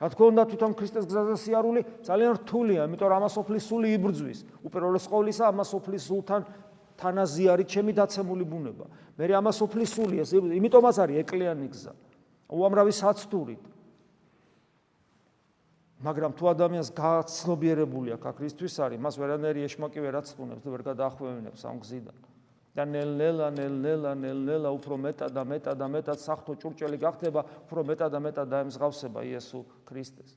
რა 0.00 0.08
თქმა 0.10 0.26
უნდა, 0.32 0.42
თვითონ 0.50 0.72
ქრისტეს 0.74 1.04
გზაზე 1.06 1.36
სიარული 1.44 1.80
ძალიან 2.02 2.32
რთულია, 2.40 2.80
იმიტომ 2.88 3.08
რომ 3.08 3.16
ამას 3.20 3.34
ოფლის 3.38 3.64
სული 3.68 3.88
იბრძვის. 3.94 4.38
უპირველეს 4.66 5.04
ყოვლისა, 5.12 5.44
ამას 5.54 5.70
ოფლის 5.76 6.02
სულთან 6.08 6.40
თანაზი 6.98 7.44
არის 7.50 7.66
ჩემი 7.70 7.92
დაცემული 7.94 8.44
ბუნება. 8.44 8.86
მე 9.18 9.24
ამას 9.34 9.58
ოფლისულია, 9.62 10.22
იმიტომაც 10.58 10.96
არის 11.02 11.16
ეკლიანი 11.22 11.66
გზა. 11.70 11.92
უამრავი 12.50 12.92
საცდურით. 12.92 13.64
მაგრამ 16.04 16.32
თუ 16.36 16.44
ადამიანს 16.52 16.90
გაცნობიერებული 16.92 18.12
აქვს 18.18 18.34
ქრისტეს 18.36 18.76
არის, 18.84 18.98
მას 19.00 19.14
ვერანაირი 19.16 19.60
ეშმაკი 19.64 19.98
ვერ 20.04 20.14
აცნობს 20.20 20.62
და 20.62 20.68
ვერ 20.68 20.82
გადაახვევინებს 20.84 21.62
ამ 21.64 21.78
გზიდან. 21.80 22.18
და 22.74 22.82
ნელ-ნელა, 22.90 23.54
ნელ-ნელა, 23.54 24.12
ნელ-ნელა 24.18 24.70
უფრო 24.74 24.98
მეტად 24.98 25.30
და 25.30 25.42
მეტად 25.46 25.78
და 25.78 25.86
მეტად 25.94 26.18
საფრთხო 26.18 26.54
ჭურჭელი 26.58 26.98
გახდება, 26.98 27.40
უფრო 27.70 27.80
მეტად 27.86 28.10
და 28.10 28.18
მეტად 28.18 28.46
დაემსგავსება 28.50 29.22
იესო 29.30 29.62
ქრისტეს. 29.86 30.34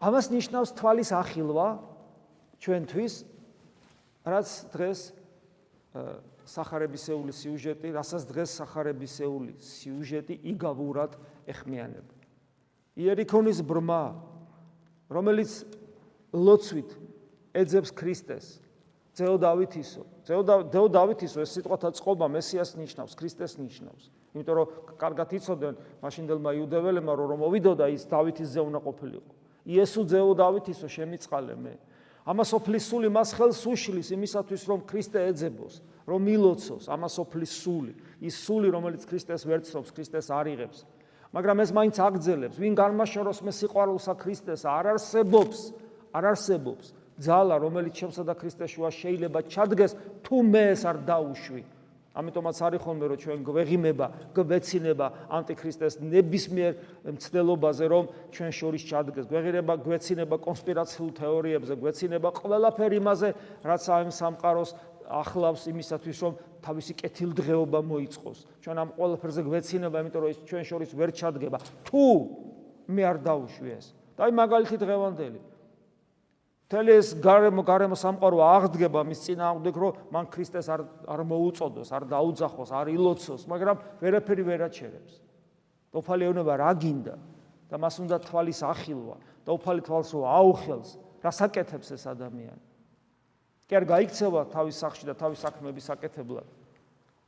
ამას 0.00 0.26
ნიშნავს 0.32 0.70
თვალის 0.72 1.12
ახილვა 1.12 1.68
ჩვენთვის 2.56 3.14
რაც 4.26 4.48
დღეს 4.74 5.00
сахарებისეული 6.46 7.32
სიუჟეტი, 7.32 7.88
რასაც 7.94 8.22
დღეს 8.26 8.50
сахарებისეული 8.58 9.54
სიუჟეტი 9.62 10.34
იგავურად 10.52 11.14
ეხმიანება. 11.46 12.12
იერიქონის 12.96 13.62
ბრმა, 13.62 14.02
რომელიც 15.10 15.64
ლოცვით 16.34 16.90
ეძებს 17.54 17.90
ქრისტეს, 17.94 18.46
ძეო 19.16 19.36
დავითისო. 19.40 20.02
ძეო 20.26 20.86
დავითისო 20.92 21.38
ეს 21.40 21.50
სიტყვათა 21.56 21.88
წყობა 21.96 22.26
მესიას 22.28 22.76
ნიშნავს, 22.76 23.16
ქრისტეს 23.16 23.56
ნიშნავს. 23.56 24.04
იმიტომ 24.36 24.54
რომ 24.60 24.66
კარგად 25.00 25.28
იცოდნენ 25.32 25.74
მაშინდელმა 26.04 26.50
იუდეველებმა 26.60 27.12
რომ 27.16 27.40
მოვიდოდა 27.40 27.86
ის 27.96 28.04
დავითის 28.04 28.48
ძე 28.52 28.60
უნდა 28.60 28.80
ყოფილიყო. 28.84 29.32
იესო 29.64 30.02
ძეო 30.04 30.32
დავითისო 30.36 30.86
შემიწყალე 30.92 31.54
მე. 31.56 31.74
ამას 32.26 32.50
ოფლის 32.58 32.84
სული 32.90 33.08
მას 33.14 33.32
ხელს 33.38 33.62
უშლის 33.70 34.10
იმისათვის 34.10 34.62
რომ 34.66 34.80
ქრისტე 34.90 35.20
ეძებოს, 35.30 35.74
რომ 36.10 36.20
მილოცოს 36.26 36.90
ამას 36.90 37.14
ოფლის 37.22 37.52
სული, 37.62 37.94
ის 38.18 38.34
სული 38.42 38.68
რომელიც 38.74 39.06
ქრისტეს 39.06 39.46
ვერცობს, 39.46 39.94
ქრისტეს 39.94 40.30
არიღებს. 40.34 40.78
მაგრამ 41.30 41.58
ეს 41.62 41.70
მაინც 41.70 41.96
აგძელებს, 42.02 42.58
ვინ 42.58 42.74
განმაშოროს 42.74 43.38
მე 43.46 43.52
სიყვარულსა 43.54 44.14
ქრისტეს 44.18 44.62
არ 44.66 44.84
არსებობს, 44.98 45.58
არ 46.10 46.24
არსებობს 46.34 46.86
ძალა 47.16 47.56
რომელიც 47.60 47.94
ჩემსა 47.96 48.22
და 48.28 48.34
ქრისტეს 48.36 48.70
შუა 48.76 48.90
შეიძლება 48.92 49.40
ჩადგეს 49.48 49.92
თუ 50.20 50.36
მე 50.44 50.62
ეს 50.76 50.82
არ 50.84 50.96
დაუშვი. 51.08 51.62
ამიტომაც 52.16 52.56
არის 52.64 52.80
ხოლმე 52.80 53.04
რომ 53.12 53.18
ჩვენ 53.20 53.38
გვეღიმება, 53.44 54.06
გვეცინება 54.32 55.06
ანტიქრისტეს 55.28 55.94
ნებისმიერ 56.00 56.72
მცდელობაზე 57.12 57.84
რომ 57.92 58.04
ჩვენ 58.32 58.50
შორის 58.56 58.82
ჩადგეს. 58.88 59.24
გვეღირება, 59.28 59.72
გვეცინება 59.84 60.36
კონსპირაციულ 60.40 61.10
თეორიებზე, 61.12 61.74
გვეცინება 61.76 62.28
ყველაფერი 62.40 62.96
იმაზე, 62.96 63.28
რაც 63.68 63.82
ამ 63.92 64.08
სამყაროს 64.16 64.70
ახლავს 65.06 65.62
იმისათვის 65.70 66.18
რომ 66.24 66.32
თავისი 66.64 66.92
კეთილდღეობა 66.98 67.80
მოიწყოს. 67.84 68.38
ჩვენ 68.64 68.76
ამ 68.80 68.88
ყველაფერზე 68.96 69.40
გვეცინება, 69.46 69.96
იმიტომ 70.02 70.20
რომ 70.24 70.30
ეს 70.32 70.38
ჩვენ 70.48 70.64
შორის 70.66 70.90
ვერ 70.98 71.10
ჩადგება. 71.14 71.58
თუ 71.86 72.02
მე 72.90 73.02
არ 73.06 73.16
დაუშვი 73.22 73.70
ეს, 73.76 73.86
და 74.16 74.20
აი 74.26 74.32
მაგალითი 74.34 74.76
დღევანდელი 74.82 75.40
თელი 76.66 76.96
ეს 76.98 77.12
გარემო 77.22 77.62
გარემო 77.62 77.94
სამყარო 77.94 78.40
აღდგება 78.42 79.04
მის 79.06 79.20
წინააღმდეგ 79.22 79.74
რომ 79.78 79.98
მან 80.10 80.24
ქრისტეს 80.34 80.66
არ 80.66 80.82
არ 81.06 81.20
მოუწოდოს, 81.30 81.92
არ 81.94 82.04
დაუძახოს, 82.10 82.70
არ 82.74 82.90
ილოცოს, 82.90 83.46
მაგრამ 83.46 83.76
ვერაფერი 84.02 84.42
ვერ 84.42 84.66
აჩერებს. 84.66 85.22
უფალი 85.94 86.26
ეუბნება 86.26 86.54
რა 86.58 86.72
გინდა 86.74 87.14
და 87.70 87.76
მას 87.78 88.02
უნდა 88.02 88.18
თვალის 88.26 88.60
ახილვა 88.66 89.16
და 89.46 89.50
უფალი 89.54 89.80
თვალს 89.86 90.10
რო 90.10 90.22
აუხელს, 90.26 90.90
რასაკეთებს 91.22 91.88
ეს 91.94 92.04
ადამიანი? 92.10 92.64
კი 93.70 93.72
არ 93.78 93.84
გაიქცევა 93.86 94.40
თავის 94.50 94.76
სახში 94.82 95.04
და 95.06 95.14
თავის 95.14 95.38
საქმეების 95.46 95.84
საკეთებლად. 95.90 96.46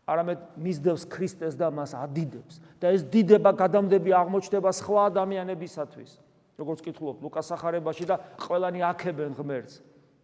არამედ 0.09 0.39
მისდევს 0.57 1.05
ქრისტეს 1.07 1.55
და 1.55 1.69
მას 1.71 1.93
ადიდებს 1.95 2.59
და 2.81 2.91
ეს 2.97 3.03
დიდება 3.07 3.53
გადამდები 3.53 4.11
აღმოჩნდება 4.17 4.71
სხვა 4.73 5.01
ადამიანებისათვის. 5.13 6.11
როგორც 6.59 6.81
კითხულობ 6.83 7.23
ლუკას 7.23 7.49
სახარებაში 7.55 8.05
და 8.11 8.17
ყველანი 8.43 8.83
აქებენ 8.83 9.33
ღმერთს 9.39 9.75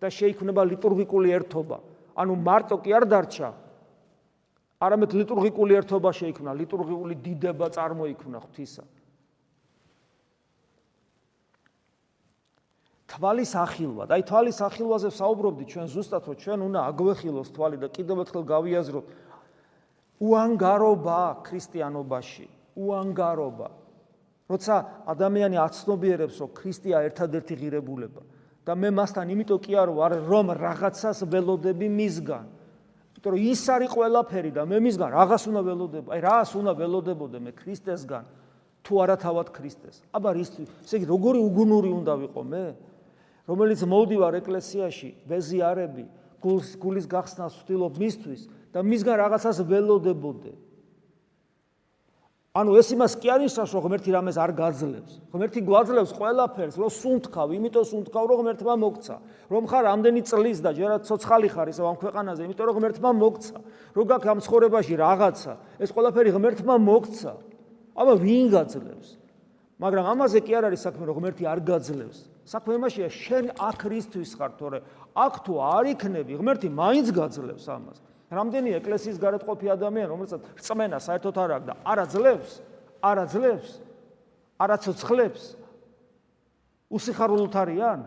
და 0.02 0.10
შეიქმნება 0.10 0.62
ლიტურგიკული 0.66 1.30
ერთობა. 1.30 1.78
ანუ 2.18 2.34
მარტო 2.34 2.76
კი 2.82 2.90
არ 2.90 3.04
დარჩა. 3.06 3.48
არამედ 4.82 5.10
ლიტურგიკული 5.14 5.72
ერთობა 5.78 6.10
შეიქმნა, 6.10 6.50
ლიტურგიკული 6.58 7.14
დიდება 7.22 7.66
წარმოიქმნა 7.70 8.38
ღვთისა. 8.42 8.84
თვალის 13.14 13.52
ახილვა. 13.54 14.02
აი 14.10 14.22
თვალის 14.26 14.58
ახილვაზე 14.58 15.08
საუბრობდი 15.14 15.64
ჩვენ 15.70 15.86
ზუსტად 15.86 16.22
რომ 16.26 16.36
ჩვენ 16.42 16.58
უნდა 16.66 16.80
აგვეხილოს 16.90 17.48
თვალი 17.54 17.76
და 17.78 17.88
კიდევ 17.94 18.16
ერთხელ 18.26 18.42
გავიაზროთ 18.42 19.06
უანგარობა 20.18 21.20
ქრისტიანობაში, 21.46 22.46
უანგარობა. 22.74 23.68
როცა 24.50 24.74
ადამიანი 25.08 25.56
აცნობიერებს 25.56 26.36
რომ 26.42 26.50
ქრისტია 26.52 27.00
ერთადერთი 27.08 27.54
ღირებულება 27.56 28.22
და 28.64 28.72
მე 28.76 28.90
მასთან 28.96 29.32
იმიტომ 29.32 29.60
კი 29.60 29.72
არ 29.76 29.90
ვარ 29.92 30.12
რომ 30.24 30.52
რაღაცას 30.56 31.24
ველოდები 31.28 31.88
მისგან. 31.88 32.44
იმიტომ 33.16 33.32
რომ 33.32 33.40
ის 33.40 33.62
არის 33.68 33.90
ყველაფერი 33.92 34.50
და 34.56 34.62
მე 34.68 34.78
მისგან 34.84 35.08
რაღაც 35.12 35.42
უნდა 35.48 35.60
ველოდებ, 35.68 36.04
აი 36.12 36.20
რას 36.24 36.50
უნდა 36.56 36.72
ველოდებოდე 36.80 37.38
მე 37.44 37.52
ქრისტესგან 37.56 38.24
თუ 38.84 38.92
არა 39.00 39.16
თავად 39.20 39.48
ქრისტეს. 39.52 39.96
აბა 40.12 40.30
ისთვის, 40.44 40.68
ესე 40.84 40.96
იგი 41.00 41.06
როგორი 41.08 41.38
უგუნური 41.40 41.90
უნდა 42.04 42.12
ვიყო 42.24 42.42
მე? 42.44 42.64
რომელიც 43.48 43.80
მოვდივარ 43.84 44.34
ეკლესიაში, 44.40 45.08
ბეზიარები, 45.28 46.04
გულის 46.44 46.68
გულის 46.80 47.06
გახსნას 47.08 47.52
ვთილობ 47.64 47.96
მისთვის 48.00 48.40
და 48.72 48.80
მისგან 48.84 49.16
რაღაცას 49.24 49.58
ველოდებოდე. 49.64 50.52
ანუ 52.54 52.76
ეს 52.78 52.88
იმას 52.94 53.14
კი 53.18 53.28
არის 53.34 53.54
რომ 53.58 53.82
ღმერთი 53.82 54.10
რამეს 54.14 54.36
არ 54.38 54.52
გაძლევს. 54.54 55.12
ღმერთი 55.34 55.60
გვაძლევს 55.66 56.10
ყველაფერს, 56.14 56.76
რომ 56.78 56.90
სუნთქავ, 56.94 57.48
იმიტომ 57.50 57.82
სუნთქავ, 57.82 58.24
რომ 58.30 58.38
ღმერთმა 58.46 58.74
მოგცა. 58.78 59.16
რომ 59.50 59.62
ხარ 59.66 59.84
ამდენი 59.90 60.22
წლის 60.22 60.58
და 60.62 60.70
ჯერაც 60.70 61.02
ცოცხალი 61.02 61.48
ხარ 61.50 61.66
ისე 61.74 61.82
ამ 61.82 61.98
ქვეყანაზე, 61.98 62.40
იმიტომ 62.46 62.66
რომ 62.70 62.76
ღმერთმა 62.78 63.10
მოგცა. 63.10 63.58
რო 63.98 64.02
გაქვს 64.06 64.30
ამ 64.30 64.38
ცხოვრებაში 64.46 64.94
რაღაცა, 65.02 65.52
ეს 65.82 65.90
ყველაფერი 65.90 66.30
ღმერთმა 66.30 66.74
მოგცა. 66.78 67.32
აბა 67.98 68.14
ვინ 68.22 68.46
გაძლევს? 68.54 69.08
მაგრამ 69.82 70.04
ამაზე 70.14 70.38
კი 70.46 70.52
არ 70.54 70.64
არის 70.70 70.80
საქმე, 70.86 71.04
რომ 71.10 71.14
ღმერთი 71.18 71.44
არ 71.50 71.58
გაძლევს. 71.58 72.18
საქმე 72.46 72.72
იმაშია, 72.78 73.08
შენ 73.10 73.44
აქ 73.58 73.74
ქრისტეს 73.82 74.30
ხარ, 74.38 74.52
თორე 74.54 74.78
აქ 75.10 75.34
თუ 75.42 75.52
არ 75.58 75.84
იქნები, 75.98 76.32
ღმერთი 76.38 76.68
მაინც 76.70 77.10
გაძლევს 77.18 77.66
ამას. 77.66 77.98
რამდენი 78.34 78.70
ეკლესიის 78.78 79.16
გარეთ 79.22 79.42
ყოფი 79.48 79.66
ადამიანი, 79.74 80.08
რომელსაც 80.10 80.40
რწმენა 80.58 80.98
საერთოდ 81.00 81.36
არ 81.44 81.50
აქვს 81.54 81.66
და 81.68 81.74
არაძლევს, 81.94 82.50
არაძლევს, 83.04 83.70
არაცოცხლებს 84.64 85.42
უსიხარულოთ 86.94 87.54
არიან? 87.64 88.00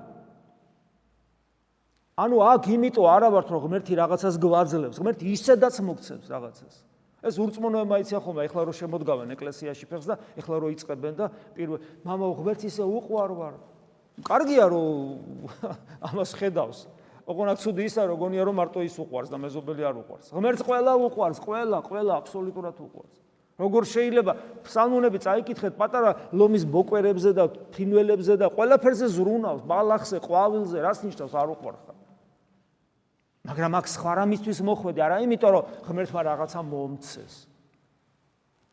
ანუ 2.18 2.38
აქ 2.42 2.64
იმიტომ 2.74 3.06
არა 3.06 3.30
ვართ, 3.30 3.48
რომ 3.54 3.62
ღმერთი 3.68 3.94
რაღაცას 3.94 4.36
გვაძლევს, 4.42 4.98
ღმერთი 4.98 5.26
ისედაც 5.38 5.76
მოგცემს 5.86 6.28
რაღაცას. 6.34 6.76
ეს 7.28 7.36
ურწმუნოება 7.38 7.96
იცი 8.02 8.14
ახლა, 8.18 8.46
ეხლა 8.48 8.62
რო 8.70 8.74
შემოდგავენ 8.78 9.28
ეკლესიაში 9.34 9.86
ფეხს 9.90 10.06
და 10.06 10.16
ეხლა 10.38 10.56
რო 10.62 10.68
იწყებენ 10.78 11.14
და 11.18 11.26
პირველ 11.58 11.82
მამა 12.06 12.26
ღმერთს 12.38 12.64
ისე 12.70 12.84
უყვარ 12.86 13.32
ვარ. 13.38 13.54
კარგია 14.22 14.66
რომ 14.70 15.22
ამას 16.02 16.32
ხედავს. 16.38 16.80
ოღონდ 17.28 17.50
აქ 17.52 17.60
ცუდი 17.60 17.84
ისა 17.92 18.04
რომ 18.08 18.18
გონია 18.24 18.44
რომ 18.48 18.56
მარტო 18.56 18.80
ის 18.88 18.96
უყვარს 19.04 19.30
და 19.32 19.38
მეზობელი 19.38 19.84
არ 19.84 19.96
უყვარს. 20.00 20.28
ღმერთს 20.32 20.64
ყველა 20.64 20.92
უყვარს, 20.96 21.40
ყველა, 21.44 21.78
ყველა 21.84 22.14
აბსოლუტურად 22.24 22.78
უყვარს. 22.88 23.18
როგორ 23.58 23.84
შეიძლება 23.90 24.32
ფსალმუნები 24.64 25.18
წაიკითხეთ 25.18 25.74
პატარა 25.76 26.12
ლომის 26.32 26.64
ბოკვერებზე 26.70 27.32
და 27.34 27.44
ფინველებზე 27.74 28.34
და 28.38 28.48
ყველაფერზე 28.54 29.08
ზრუნავს, 29.18 29.62
ბალახზე, 29.66 30.18
ყვავილზე, 30.24 30.78
რას 30.78 31.00
ნიშნავს 31.04 31.34
არ 31.36 31.48
უყვარს. 31.58 31.84
მაგრამ 33.48 33.72
აქ 33.80 33.86
სხვა 33.88 34.12
რამისთვის 34.20 34.60
მოხვედი, 34.60 35.00
არა 35.02 35.18
იმიტომ 35.24 35.52
რომ 35.56 35.64
ღმერთმა 35.88 36.22
რაღაცა 36.32 36.60
მომცეს. 36.68 37.34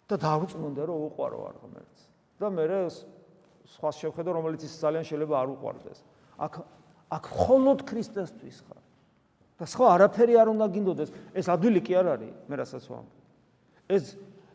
და 0.04 0.14
დაუწმუნდა 0.20 0.82
რომ 0.84 0.98
უყვარო 1.08 1.38
არ 1.48 1.56
ღმერთს. 1.64 2.00
და 2.38 2.46
მე 2.52 2.64
სხვა 3.64 3.90
შევხედო 3.96 4.30
რომელიც 4.36 4.62
ის 4.68 4.74
ძალიან 4.76 5.04
შეიძლება 5.08 5.34
არ 5.40 5.48
უყვარდეს. 5.56 5.98
აქ 6.36 6.52
აქ 7.10 7.24
მხოლოდ 7.34 7.78
ქრისტესთვის 7.84 8.58
ხარ. 8.64 8.82
და 9.54 9.64
სხვა 9.70 9.86
არაფერი 9.94 10.34
არ 10.34 10.48
უნდა 10.50 10.66
გინდოდეს. 10.74 11.10
ეს 11.34 11.46
ადვილი 11.46 11.80
კი 11.84 11.92
არ 11.94 12.06
არის, 12.14 12.32
მე 12.48 12.54
რასაც 12.58 12.84
ვამბობ. 12.90 13.14
ეს 13.88 14.04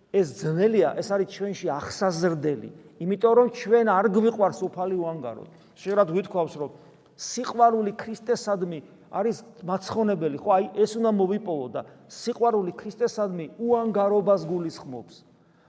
ეს 0.10 0.28
ძნელია, 0.42 0.98
ეს 0.98 1.08
არის 1.14 1.28
ჩვენში 1.30 1.68
ახსაზრდელი, 1.70 2.70
იმიტომ 2.98 3.34
რომ 3.38 3.48
ჩვენ 3.54 3.88
არ 3.94 4.06
გვიყვარს 4.10 4.60
უფალი 4.66 4.96
უანგაროდ. 4.98 5.50
შეიძლება 5.78 6.04
გვითხოვს, 6.10 6.54
რომ 6.58 6.72
სიყვარული 7.14 7.92
ქრისტესადმი 7.94 8.80
არის 9.14 9.38
მაცხონებელი, 9.64 10.38
ხო, 10.42 10.50
აი 10.50 10.66
ეს 10.82 10.92
უნდა 10.98 11.12
მოვიპოვო 11.14 11.68
და 11.70 11.82
სიყვარული 12.10 12.72
ქრისტესადმი 12.74 13.46
უანგარობას 13.62 14.42
გულისხმობს. 14.50 15.16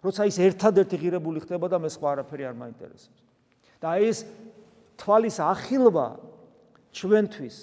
როცა 0.00 0.22
ის 0.24 0.36
ერთადერთი 0.40 0.96
ღირებული 0.96 1.44
ხდება 1.44 1.68
და 1.68 1.76
მე 1.76 1.88
სხვა 1.92 2.08
არაფერი 2.16 2.44
არ 2.48 2.56
მაინტერესებს. 2.56 3.20
და 3.80 3.90
ეს 4.00 4.24
თვალის 4.96 5.36
ახილვა 5.40 6.06
ჩვენთვის 6.94 7.56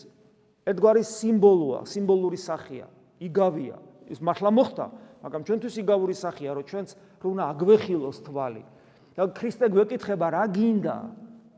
ერთგვარი 0.68 1.04
სიმბოლოა, 1.04 1.80
სიმბოლური 1.88 2.40
სახეა, 2.40 2.88
იგავია. 3.24 3.78
ის 4.08 4.20
მართლა 4.24 4.50
მოხდა, 4.52 4.86
მაგრამ 5.24 5.42
ჩვენთვის 5.48 5.76
იგავური 5.84 6.16
სახეა, 6.16 6.52
რომ 6.56 6.64
ჩვენც 6.68 6.90
რო 7.24 7.28
უნდა 7.36 7.44
აგვეხილოს 7.52 8.18
თვალი. 8.24 8.64
და 9.18 9.24
ქრისტე 9.34 9.66
გვეკითხება, 9.74 10.28
რა 10.30 10.46
გინდა? 10.54 10.98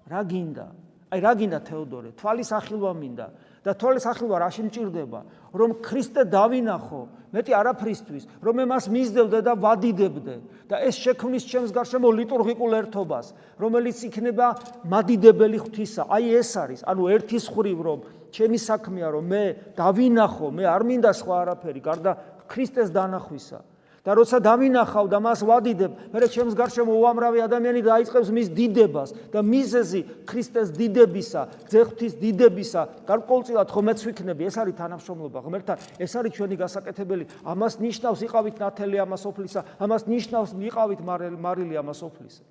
რა 0.07 0.21
გინდა? 0.23 0.67
აი 1.11 1.19
რა 1.19 1.31
გინდა 1.35 1.59
თეოდორე? 1.67 2.09
თვალის 2.15 2.49
ახილვა 2.55 2.91
მინდა. 2.95 3.27
და 3.69 3.77
თვალის 3.77 4.05
ახილვა 4.09 4.37
რაში 4.41 4.65
მჭirdება? 4.65 5.21
რომ 5.53 5.69
ქრისტე 5.85 6.25
დავინახო, 6.29 7.01
მეტი 7.33 7.53
არაფრისთვის, 7.53 8.23
რომ 8.41 8.53
მე 8.57 8.65
მას 8.69 8.85
მისდევდე 8.89 9.39
და 9.45 9.53
ვადიდებდე 9.53 10.35
და 10.69 10.75
ეს 10.85 10.97
შექმნის 10.97 11.45
ჩემს 11.45 11.71
გარშემო 11.73 12.09
ლიტურგიკულ 12.09 12.71
ერთობას, 12.81 13.33
რომელიც 13.61 13.97
იქნება 14.09 14.47
მადიდებელი 14.89 15.57
ღვთისა. 15.61 16.09
აი 16.09 16.25
ეს 16.41 16.51
არის, 16.57 16.81
ანუ 16.89 17.03
ერთის 17.13 17.45
ხრივ 17.53 17.79
რომ 17.85 17.99
ჩემი 18.33 18.57
საქმეა 18.57 19.07
რომ 19.13 19.23
მე 19.29 19.43
დავინახო, 19.77 20.47
მე 20.53 20.63
არ 20.69 20.81
მინდა 20.89 21.11
სხვა 21.17 21.35
არაფერი, 21.45 21.81
გარდა 21.81 22.11
ქრისტეს 22.49 22.89
დანახვისა. 22.93 23.59
და 24.03 24.15
როცა 24.15 24.39
დავინახავ 24.39 25.05
და 25.11 25.19
მას 25.19 25.43
ვადიდებ, 25.43 25.91
მე 26.13 26.27
ჩემს 26.31 26.55
გარშემო 26.55 26.93
უამრავი 26.95 27.43
ადამიანი 27.43 27.81
დაიწყებს 27.83 28.29
მის 28.31 28.47
დიდებას 28.55 29.09
და 29.33 29.39
მიზეზი 29.43 30.01
ქრისტეს 30.23 30.71
დიდებისა, 30.71 31.41
ძეხთის 31.67 32.13
დიდებისა, 32.15 32.81
გარკვეულწილად 33.09 33.67
ხომეც 33.69 33.99
ვიქნები, 34.07 34.47
ეს 34.47 34.55
არის 34.55 34.75
თანამშრომლობა 34.79 35.39
ღმერთთან, 35.43 35.77
ეს 35.99 36.11
არის 36.15 36.31
ჩვენი 36.39 36.55
გასაკეთებელი. 36.63 37.23
ამას 37.43 37.73
ნიშნავს 37.83 38.19
იყავით 38.23 38.55
ნათელი 38.59 38.97
ამას 39.03 39.23
ოფლისა, 39.27 39.61
ამას 39.83 40.01
ნიშნავს 40.07 40.51
იყავით 40.55 40.99
მარილი 41.03 41.75
ამას 41.75 41.99
ოფლისა. 42.07 42.43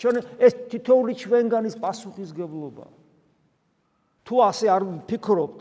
ჩვენ 0.00 0.14
ეს 0.40 0.52
თითოეული 0.72 1.12
ჩვენგანის 1.14 1.76
პასუხისგებლობა. 1.78 2.86
თუ 4.24 4.34
ასე 4.40 4.66
არ 4.72 4.82
ვფიქრობთ, 4.88 5.58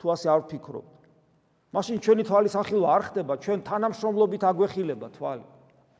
თუ 0.00 0.06
ასე 0.08 0.26
არ 0.32 0.40
ვფიქრობთ, 0.48 0.90
მაშინ 1.68 1.96
ჩვენი 2.00 2.22
თვალის 2.24 2.54
ახილვა 2.56 2.88
არ 2.96 3.02
ხდება, 3.12 3.32
ჩვენ 3.44 3.58
თანამშრომლობით 3.68 4.42
აგვეხილება 4.48 5.08
თვალი. 5.12 5.44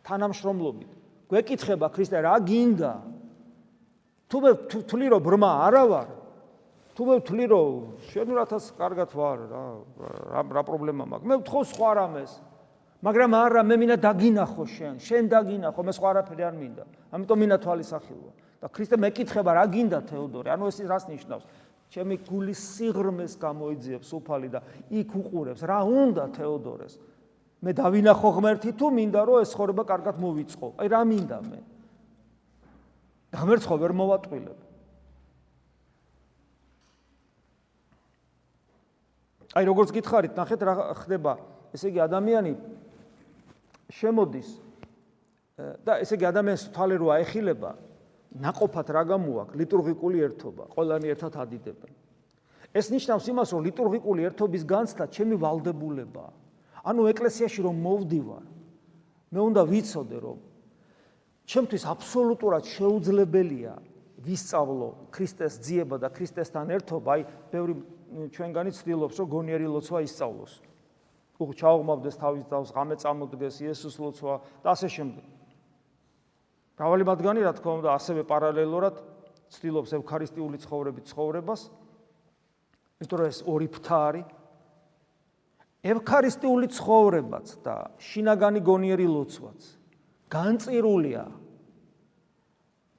თანამშრომლობით. 0.08 0.90
გვეკითხება 1.28 1.86
ქრისტე 1.92 2.18
რა 2.24 2.34
გინდა? 2.40 2.92
თუ 4.28 4.36
მე 4.44 4.50
თვლი 4.88 5.06
რომ 5.12 5.20
ბრმა 5.24 5.50
არა 5.68 5.84
ვარ, 5.88 6.08
თუ 6.96 7.02
მე 7.04 7.14
თვლი 7.28 7.44
რომ 7.52 7.72
შენ 8.08 8.28
რათას 8.32 8.64
კარგად 8.80 9.12
ვარ 9.12 9.38
რა, 9.52 10.40
რა 10.56 10.62
პრობლემა 10.64 11.04
მაქვს? 11.04 11.28
მე 11.28 11.34
ვთხოვ 11.44 11.62
სხვა 11.72 11.90
რამეს. 12.00 12.32
მაგრამ 13.04 13.30
არა, 13.38 13.60
მე 13.62 13.74
მინდა 13.78 13.96
დაგინახო 14.02 14.64
შენ, 14.66 14.94
შენ 14.98 15.24
დაგინახო, 15.30 15.80
მე 15.84 15.92
სხვა 15.94 16.08
არაფერი 16.12 16.42
არ 16.48 16.54
მინდა. 16.58 16.84
ამიტომ 17.12 17.38
მინდა 17.44 17.56
თვალის 17.62 17.90
ახილვა. 17.94 18.32
და 18.58 18.66
ქრისტე 18.74 18.96
მეკითხება 18.98 19.54
რა 19.54 19.64
გინდა 19.70 19.98
თეოდორე? 20.10 20.50
ანუ 20.50 20.66
ეს 20.66 20.78
რას 20.82 21.06
ნიშნავს? 21.06 21.44
ჩემი 21.88 22.20
გულის 22.28 22.60
სიღრმეს 22.76 23.38
გამოიძიებს 23.40 24.10
უფალი 24.12 24.48
და 24.52 24.60
იქ 24.92 25.10
უყურებს. 25.16 25.64
რა 25.64 25.80
უნდა 25.88 26.24
თეოდორეს? 26.36 26.94
მე 27.64 27.70
დავინახო 27.74 28.28
ღმერთი 28.38 28.70
თუ 28.76 28.86
მინდა 28.92 29.20
რომ 29.24 29.42
ეს 29.42 29.52
ხორება 29.56 29.82
კარგად 29.88 30.20
მოვიწყო? 30.20 30.68
აი 30.78 30.86
რა 30.92 31.00
მინდა 31.08 31.38
მე? 31.48 31.60
და 33.32 33.36
ღმერთს 33.42 33.66
ხო 33.68 33.76
ვერ 33.82 33.92
მოვატყილებ 33.96 34.58
აი 39.58 39.64
როგორც 39.64 39.90
გითხარით 39.96 40.36
ნახეთ 40.36 40.60
რა 40.64 40.74
ხდება. 41.02 41.32
ესე 41.72 41.88
იგი 41.88 42.00
ადამიანი 42.04 42.52
შემოდის 43.92 44.48
და 45.84 45.98
ესე 46.04 46.16
იგი 46.16 46.28
ადამიანს 46.30 46.68
თვალე 46.72 46.96
რო 47.00 47.08
აეხილება 47.16 47.70
ناყოფად 48.36 48.88
რა 48.92 49.02
გამოაქვს 49.08 49.56
ლიტურგიკული 49.56 50.18
ერთობა, 50.28 50.64
ყველანი 50.76 51.06
ერთად 51.08 51.32
ადიდებენ. 51.38 51.92
ეს 52.76 52.86
ნიშნავს 52.92 53.24
იმას, 53.32 53.48
რომ 53.56 53.60
ლიტურგიკული 53.64 54.20
ერთობის 54.28 54.62
განცდა 54.68 55.04
ჩემი 55.08 55.36
ვალდებულებაა. 55.40 56.32
ანუ 56.84 57.02
ეკლესიაში 57.08 57.60
რომ 57.64 57.76
მოვდივარ, 57.80 58.44
მე 59.32 59.40
უნდა 59.40 59.62
ვიცოდე, 59.64 60.18
რომ 60.20 60.38
ჩემთვის 61.48 61.82
აბსოლუტურად 61.88 62.64
შეუძლებელია 62.68 63.74
ვისწავლო 64.20 64.88
ქრისტეს 65.14 65.54
ძიება 65.64 65.96
და 65.96 66.08
ქრისტესთან 66.12 66.66
ერთობა, 66.76 67.08
აი, 67.08 67.22
ბევრი 67.52 67.74
ჩვენგანი 68.34 68.70
ცდილობს, 68.76 69.16
რომ 69.16 69.28
გონიერი 69.32 69.66
ლოცვა 69.68 69.98
ისწავლოს. 70.04 70.52
უღ 71.38 71.50
ჩაუღმავდეს 71.54 72.16
თავის 72.18 72.44
თავს, 72.50 72.68
ღამე 72.74 72.94
წამოდგეს, 72.98 73.56
იესოს 73.62 73.96
ლოცვა 74.02 74.34
და 74.64 74.68
ასე 74.74 74.88
შემდეგ. 74.90 75.37
მრავალი 76.78 77.04
მათგანი, 77.10 77.42
რა 77.42 77.52
თქმა 77.58 77.72
უნდა, 77.82 77.90
ასევე 77.98 78.22
პარალელურად 78.22 78.96
ცდილობს 79.50 79.94
ევქარისტიული 79.98 80.58
ცხოვრებით 80.62 81.10
ცხოვრებას. 81.10 81.60
იმიტომ 83.02 83.18
რომ 83.18 83.28
ეს 83.28 83.40
ორი 83.50 83.68
ფთა 83.74 83.98
არის. 84.08 84.26
ევქარისტიული 85.78 86.66
ცხოვრებაც 86.74 87.46
და 87.62 87.74
შინაგანი 88.02 88.60
გონიერი 88.66 89.06
ლოცვაც 89.06 89.60
განწირულია 90.26 91.22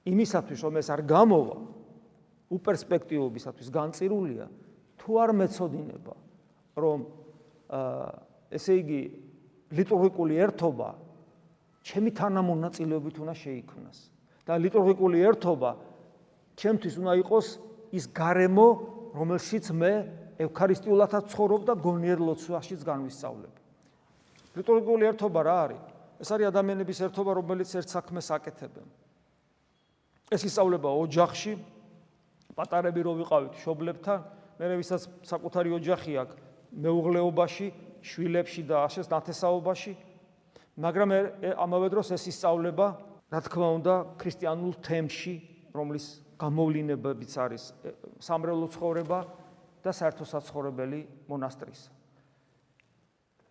იმისათვის, 0.07 0.59
რომ 0.63 0.73
ეს 0.79 0.87
არ 0.89 1.01
გამოვა 1.03 1.57
უპერსპექტივობისათვის 2.49 3.67
განწირულია, 3.69 4.45
თუ 4.97 5.11
არ 5.23 5.29
მეწოდინება, 5.39 6.15
რომ 6.79 6.99
ესე 8.49 8.73
იგი 8.79 9.01
ლიტურგიკული 9.75 10.33
ერთობა 10.39 10.89
ჩემი 11.89 12.13
თანამონაწილეობით 12.13 13.15
უნდა 13.17 13.33
შეიქმნას. 13.33 13.97
და 14.45 14.53
ლიტურგიკული 14.61 15.17
ერთობა 15.29 15.71
ჩემთვის 16.57 16.93
უნდა 17.01 17.13
იყოს 17.21 17.47
ის 17.97 18.05
გარემო, 18.13 18.67
რომელშიც 19.17 19.65
მე 19.73 19.93
ევქარისტიულადაც 20.45 21.23
ცხოვრობ 21.33 21.61
და 21.69 21.73
გონიერ 21.77 22.19
ლოცვაშიც 22.21 22.81
განვისწავლებ. 22.85 23.53
ლიტურგიული 24.57 25.03
ერთობა 25.09 25.39
რა 25.45 25.57
არის? 25.65 25.83
ეს 26.19 26.29
არის 26.35 26.45
ადამიანების 26.51 26.99
ერთობა, 27.09 27.31
რომელიც 27.39 27.69
ერთ 27.79 27.89
საქმეს 27.89 28.27
აკეთებენ. 28.37 28.87
ეს 30.29 30.41
ისწავლება 30.45 30.89
ოჯახში, 30.93 31.53
პატარები 32.53 33.01
რო 33.01 33.13
ვიყავით 33.23 33.53
შობლებთან, 33.63 34.19
მე 34.59 34.75
ვისაც 34.77 35.01
საკუთარი 35.25 35.69
ოჯახი 35.79 36.11
აქვს 36.21 36.35
მეუღლეობაში, 36.75 37.67
შვილებში 38.03 38.61
და 38.67 38.75
ასე 38.85 39.01
ნათესაობაში, 39.09 39.91
მაგრამ 40.79 41.09
ამავე 41.59 41.87
დროს 41.91 42.15
ეს 42.15 42.23
ისწავლება, 42.31 42.87
რა 43.29 43.39
თქმა 43.45 43.67
უნდა, 43.83 43.93
ქრისტიანულ 44.15 44.73
თემში, 44.79 45.35
რომლის 45.75 46.05
გამოვლინებებიც 46.39 47.31
არის 47.35 47.63
სამრევლო 48.23 48.67
ცხოვრება 48.71 49.19
და 49.83 49.91
საერთო 49.91 50.23
საცხოვრებელი 50.23 50.99
მონასტრის. 51.27 51.81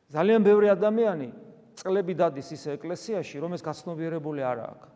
ძალიან 0.09 0.41
ბევრი 0.41 0.73
ადამიანი 0.73 1.29
წლები 1.77 2.15
დადის 2.17 2.49
ის 2.57 2.65
ეკლესიაში, 2.81 3.37
რომ 3.45 3.55
ეს 3.55 3.63
გაცნობიერებული 3.63 4.41
არ 4.43 4.59
აქვს. 4.73 4.89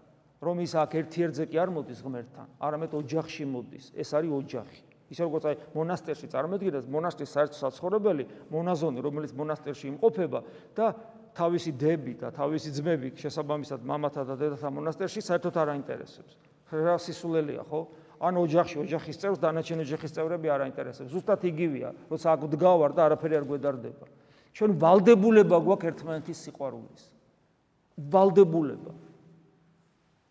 რომ 0.42 0.59
ის 0.59 0.73
აქ 0.75 0.90
ერთ-ერთზე 0.99 1.45
კი 1.47 1.57
არ 1.62 1.71
მოდის 1.71 2.01
ღმერთთან, 2.03 2.47
არამედ 2.59 2.92
ოჯახში 2.99 3.45
მოდის. 3.47 3.95
ეს 3.95 4.11
არის 4.11 4.33
ოჯახი. 4.42 4.91
ისე 5.12 5.29
როგორც 5.29 5.44
აი 5.51 5.57
მონასტერში 5.77 6.27
წარმოედგინეთ, 6.33 6.88
მონასტრის 6.88 7.33
საერთო 7.37 7.57
საცხოვრებელი, 7.61 8.25
მონაზონი, 8.48 8.98
რომელიც 9.05 9.33
მონასტერში 9.37 9.87
იმყოფება 9.92 10.40
და 10.77 10.87
თავისი 11.37 11.72
დები 11.77 12.14
და 12.20 12.33
თავისი 12.33 12.72
ძმები 12.77 13.12
შესაბამისად 13.20 13.85
მამათა 13.85 14.22
და 14.29 14.35
დედათა 14.40 14.68
მონასტერში 14.72 15.20
საერთოდ 15.20 15.55
არ 15.61 15.68
აინტერესებს. 15.77 16.33
რა 16.72 16.96
სისულელია, 16.96 17.64
ხო? 17.68 17.81
ან 18.22 18.38
ოჯახში 18.38 18.77
ოჯახის 18.87 19.16
წევრს 19.18 19.40
დანარჩენი 19.42 19.83
ოჯახის 19.83 20.12
წევრები 20.14 20.48
არ 20.48 20.61
აინტერესებს. 20.70 21.11
ზუსტად 21.11 21.42
იგივეა, 21.42 21.90
როცა 22.07 22.27
აქ 22.33 22.42
დგავარ 22.55 22.90
და 22.94 23.01
არაფერი 23.11 23.35
არ 23.42 23.44
გვედარდება. 23.51 24.07
ჩვენ 24.55 24.70
ვალდებულება 24.79 25.57
გვაქვს 25.59 25.88
ერთმანეთის 25.90 26.38
სიყვარულის. 26.46 27.03
ვალდებულება. 27.98 28.92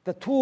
და 0.01 0.11
თუ 0.17 0.37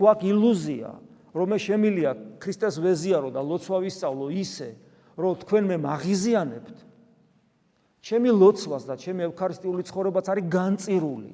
გვაქვს 0.00 0.26
ილუზია, 0.26 0.90
რომ 1.36 1.52
მე 1.52 1.58
შემილია 1.60 2.10
ქრისტეს 2.40 2.80
ვეზიარო 2.80 3.28
და 3.34 3.44
ლოცვა 3.44 3.78
ვისწავლო 3.84 4.26
ისე, 4.32 4.70
რომ 5.20 5.32
თქვენ 5.44 5.64
მე 5.68 5.76
მაღიზიანებთ, 5.84 6.76
ჩემი 8.00 8.30
ლოცვას 8.32 8.88
და 8.88 8.94
ჩემი 8.96 9.28
ევქარისტიული 9.28 9.82
ცხოვრებაც 9.84 10.26
არის 10.32 10.46
განწირული 10.48 11.32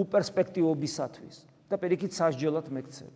უპერსპექტივობისათვის 0.00 1.36
და 1.68 1.76
პირიქით 1.76 2.12
სასჯელად 2.16 2.66
მეკცევ. 2.72 3.10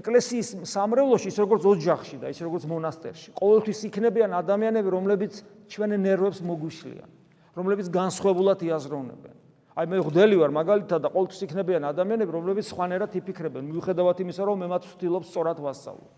ეკლესიის 0.00 0.48
სამრევლოში, 0.70 1.28
ის 1.28 1.38
როგორც 1.42 1.62
ოჯახში 1.66 2.16
და 2.22 2.30
ის 2.30 2.38
როგორც 2.38 2.64
მონასტერში, 2.70 3.34
ყოველთვის 3.34 3.78
იქნებიან 3.90 4.32
ადამიანები, 4.38 4.88
რომლებიც 4.94 5.32
ჩვენ 5.66 5.98
ნერვებს 5.98 6.40
მოგვიშლიან, 6.46 7.10
რომლებიც 7.58 7.86
განსხვავებულად 7.90 8.62
იაზროვნებენ. 8.70 9.36
აი 9.80 9.88
მე 9.88 9.98
ღვდელი 10.04 10.36
ვარ 10.36 10.52
მაგალითად 10.52 11.00
და 11.00 11.08
ყოველთვის 11.08 11.40
იქნებიან 11.46 11.84
ადამიანები 11.88 12.34
რომლებიც 12.36 12.68
სხვანაირად 12.68 13.14
იფიქრებენ 13.16 13.64
მიუხედავად 13.70 14.18
იმისა 14.20 14.44
რომ 14.44 14.60
მე 14.60 14.66
მათ 14.76 14.88
ვთილობ 14.92 15.24
სწორად 15.24 15.62
ვასწავლო. 15.64 16.08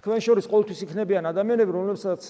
თქვენ 0.00 0.20
შორის 0.20 0.44
ყოველთვის 0.52 0.80
იქნებიან 0.84 1.24
ადამიანები 1.32 1.72
რომლებსაც 1.80 2.28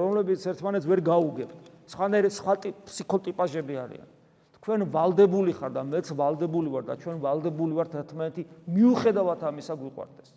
რომლებიც 0.00 0.40
ერთმანეთს 0.56 0.88
ვერ 0.88 1.00
გაუგებთ 1.04 1.68
სხვანაირად 1.92 2.32
სხვა 2.32 2.54
ფსიქოტიპაჟები 2.88 3.74
არიან. 3.76 4.08
თქვენ 4.56 4.80
ვალდებული 4.88 5.52
ხარ 5.52 5.72
და 5.76 5.82
მეც 5.84 6.06
ვალდებული 6.16 6.68
ვარ 6.72 6.84
და 6.88 6.94
ჩვენ 6.96 7.16
ვალდებული 7.20 7.72
ვართ 7.76 7.92
ერთმანეთი 8.00 8.42
მიუხედავად 8.72 9.40
ამისა 9.52 9.74
გვიყვარდეს. 9.76 10.28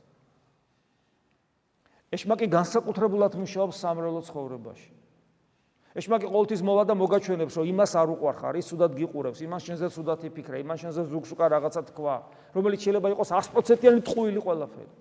ეშმაკი 2.20 2.46
განსაკუთრებულად 2.52 3.32
მუშაობს 3.40 3.76
სამრელო 3.80 4.22
ცხოვრებაში 4.28 4.99
ეშმაკი 5.98 6.30
ყოველთვის 6.30 6.62
მოვა 6.62 6.84
და 6.86 6.94
მოგაჩვენებს, 6.94 7.56
რომ 7.58 7.66
იმას 7.74 7.92
არ 7.98 8.10
უყარხარ, 8.14 8.62
ის 8.62 8.70
უდად 8.78 8.94
გიყურებს, 8.94 9.42
იმას 9.42 9.62
შენზე 9.66 9.88
უდად 9.90 10.22
იფიქრე, 10.30 10.62
იმას 10.62 10.78
შენზე 10.86 11.02
ზუგს 11.10 11.34
უკან 11.34 11.50
რაღაცა 11.50 11.82
თქვა, 11.90 12.16
რომელიც 12.54 12.80
შეიძლება 12.86 13.08
იყოს 13.18 13.30
100%-იანი 13.34 14.02
ტყუილი 14.06 14.42
ყველაფერი. 14.46 14.92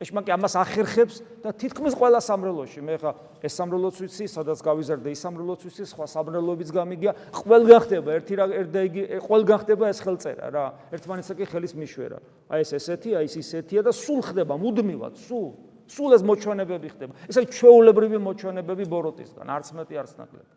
ეშმაკი 0.00 0.32
ამას 0.32 0.54
ახერხებს 0.56 1.16
და 1.44 1.52
თითქმის 1.52 1.92
ყველა 1.92 2.24
სამრელოში, 2.24 2.80
მე 2.80 2.94
ხა 3.04 3.10
ეს 3.44 3.52
სამრელოც 3.52 3.96
ვიცი, 4.00 4.26
სადაც 4.32 4.58
გავიზარდე, 4.64 5.12
ის 5.12 5.20
სამრელოც 5.20 5.60
ვიცი, 5.60 5.84
სხვა 5.92 6.06
სამრელოებიც 6.08 6.70
გამიგია, 6.72 7.12
ყველგან 7.36 7.80
ხდება 7.84 8.08
ერთი 8.16 8.34
რა 8.40 8.46
ერდა 8.64 8.80
იგი, 8.88 9.02
ყველგან 9.28 9.58
ხდება 9.60 9.84
ეს 9.92 10.00
ხელწერა 10.00 10.46
რა, 10.56 10.64
ერთმანეთსა 10.96 11.36
კი 11.36 11.44
ხელის 11.52 11.76
მიშვერა. 11.76 12.18
აი 12.48 12.60
ეს 12.64 12.70
ესეთი, 12.80 13.10
აი 13.20 13.28
ეს 13.28 13.34
ისეთია 13.44 13.84
და 13.84 13.92
სულ 13.92 14.20
ხდება 14.24 14.56
მუდმივად, 14.56 15.20
სულ 15.20 15.48
სულ 15.90 16.10
ეს 16.14 16.22
მოჩვენებები 16.22 16.88
ხდება. 16.94 17.12
ესე 17.26 17.42
ჩვეულებრივი 17.50 18.18
მოჩვენებები 18.22 18.84
ბოროტისგან, 18.86 19.46
არც 19.50 19.68
მეტი 19.74 19.94
არც 19.98 20.12
ნაკლები. 20.22 20.52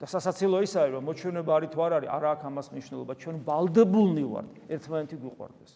და 0.00 0.08
სასაცილო 0.08 0.64
ისაა, 0.64 0.96
რომ 0.96 1.04
მოჩვენება 1.12 1.50
არის 1.60 1.70
თუ 1.76 1.80
არ 1.84 1.92
არის, 2.00 2.08
არა 2.08 2.28
აქვს 2.32 2.44
ამას 2.48 2.66
მნიშვნელობა. 2.72 3.12
ჩვენ 3.20 3.36
ვალდებულნი 3.44 4.24
ვართ 4.32 4.52
ერთმანეთი 4.72 5.16
გვიყვარდეს. 5.20 5.72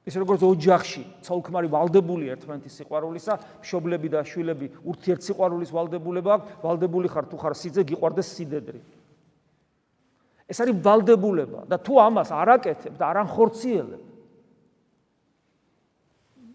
ის 0.00 0.14
როგორც 0.18 0.42
ოჯახში, 0.42 1.02
ცოლ-ქმარი 1.22 1.68
ვალდებული 1.70 2.24
ერთმანეთის 2.34 2.74
სიყვარულისა, 2.82 3.34
მშობლები 3.62 4.08
და 4.10 4.20
შვილები 4.26 4.66
ურთიერთ 4.90 5.22
სიყვარულის 5.22 5.70
ვალდებულება 5.70 6.30
აქვს, 6.34 6.46
ვალდებული 6.66 7.06
ხარ 7.06 7.24
თუ 7.30 7.36
ხარ 7.38 7.54
სიძე 7.54 7.82
გიყვარდეს 7.94 8.28
სიდედრი. 8.34 8.80
ეს 10.50 10.58
არის 10.58 10.74
ვალდებულება 10.82 11.70
და 11.70 11.76
თუ 11.78 11.94
ამას 11.94 12.34
არ 12.34 12.48
აკეთებ 12.58 12.94
და 12.98 13.04
არ 13.06 13.16
ანხორციელებ, 13.22 14.02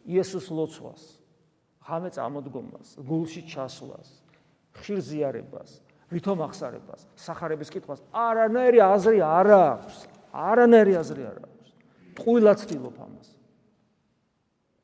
იესოს 0.05 0.47
ლოცვას, 0.53 1.03
ღამე 1.85 2.09
წამოდგომას, 2.13 2.95
გულში 3.01 3.41
ჩასვლას, 3.49 4.09
ხშირ 4.77 4.99
ზიარებას, 5.01 5.81
ვითომ 6.13 6.41
ახსარებას, 6.45 7.05
სახარების 7.17 7.71
კითხვას 7.73 8.01
არანაირი 8.13 8.79
აზრი 8.85 9.19
არ 9.25 9.49
აქვს. 9.57 9.97
არანაირი 10.35 10.93
აზრი 11.01 11.23
არ 11.25 11.37
აქვს. 11.45 11.69
ტყუილად 12.15 12.57
ცდილობ 12.61 12.97
ამას. 13.01 13.29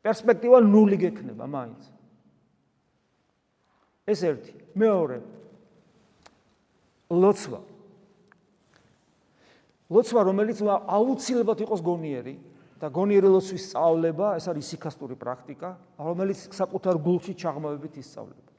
პერსპექტივა 0.01 0.57
ნული 0.65 0.97
გექნება 0.97 1.45
მაინც. 1.45 1.81
ეს 4.09 4.19
ერთი, 4.25 4.53
მეორე. 4.75 5.21
ლოცვა. 7.11 7.61
ლოცვა, 9.91 10.19
რომელიც 10.25 10.57
აუცილებლად 10.65 11.59
იყოს 11.61 11.81
გონიერი, 11.85 12.35
და 12.81 12.89
გონიერელოსვის 12.89 13.63
სწავლება, 13.69 14.35
ეს 14.41 14.49
არის 14.49 14.65
სიქასტური 14.73 15.13
პრაქტიკა, 15.21 15.69
რომელიც 16.01 16.49
საკუთარ 16.49 16.97
გულში 16.97 17.37
ჩაღმავებით 17.37 17.93
ისწავლება. 18.01 18.49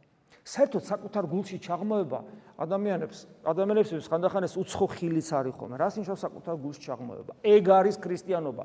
საერთოდ 0.43 0.83
საკუთარ 0.87 1.25
გულში 1.27 1.59
ჩაღმავება 1.63 2.19
ადამიანებს, 2.59 3.19
ადამიანებს 3.47 4.07
ხანდახან 4.11 4.43
ეს 4.47 4.55
უცხო 4.59 4.87
ხილიც 4.95 5.29
არის 5.35 5.55
ხოლმე. 5.59 5.75
რას 5.79 5.95
ნიშნავს 5.99 6.23
საკუთარ 6.23 6.55
გულში 6.63 6.81
ჩაღმავება? 6.87 7.33
ეგ 7.43 7.65
არის 7.71 7.97
ქრისტიანობა. 7.99 8.65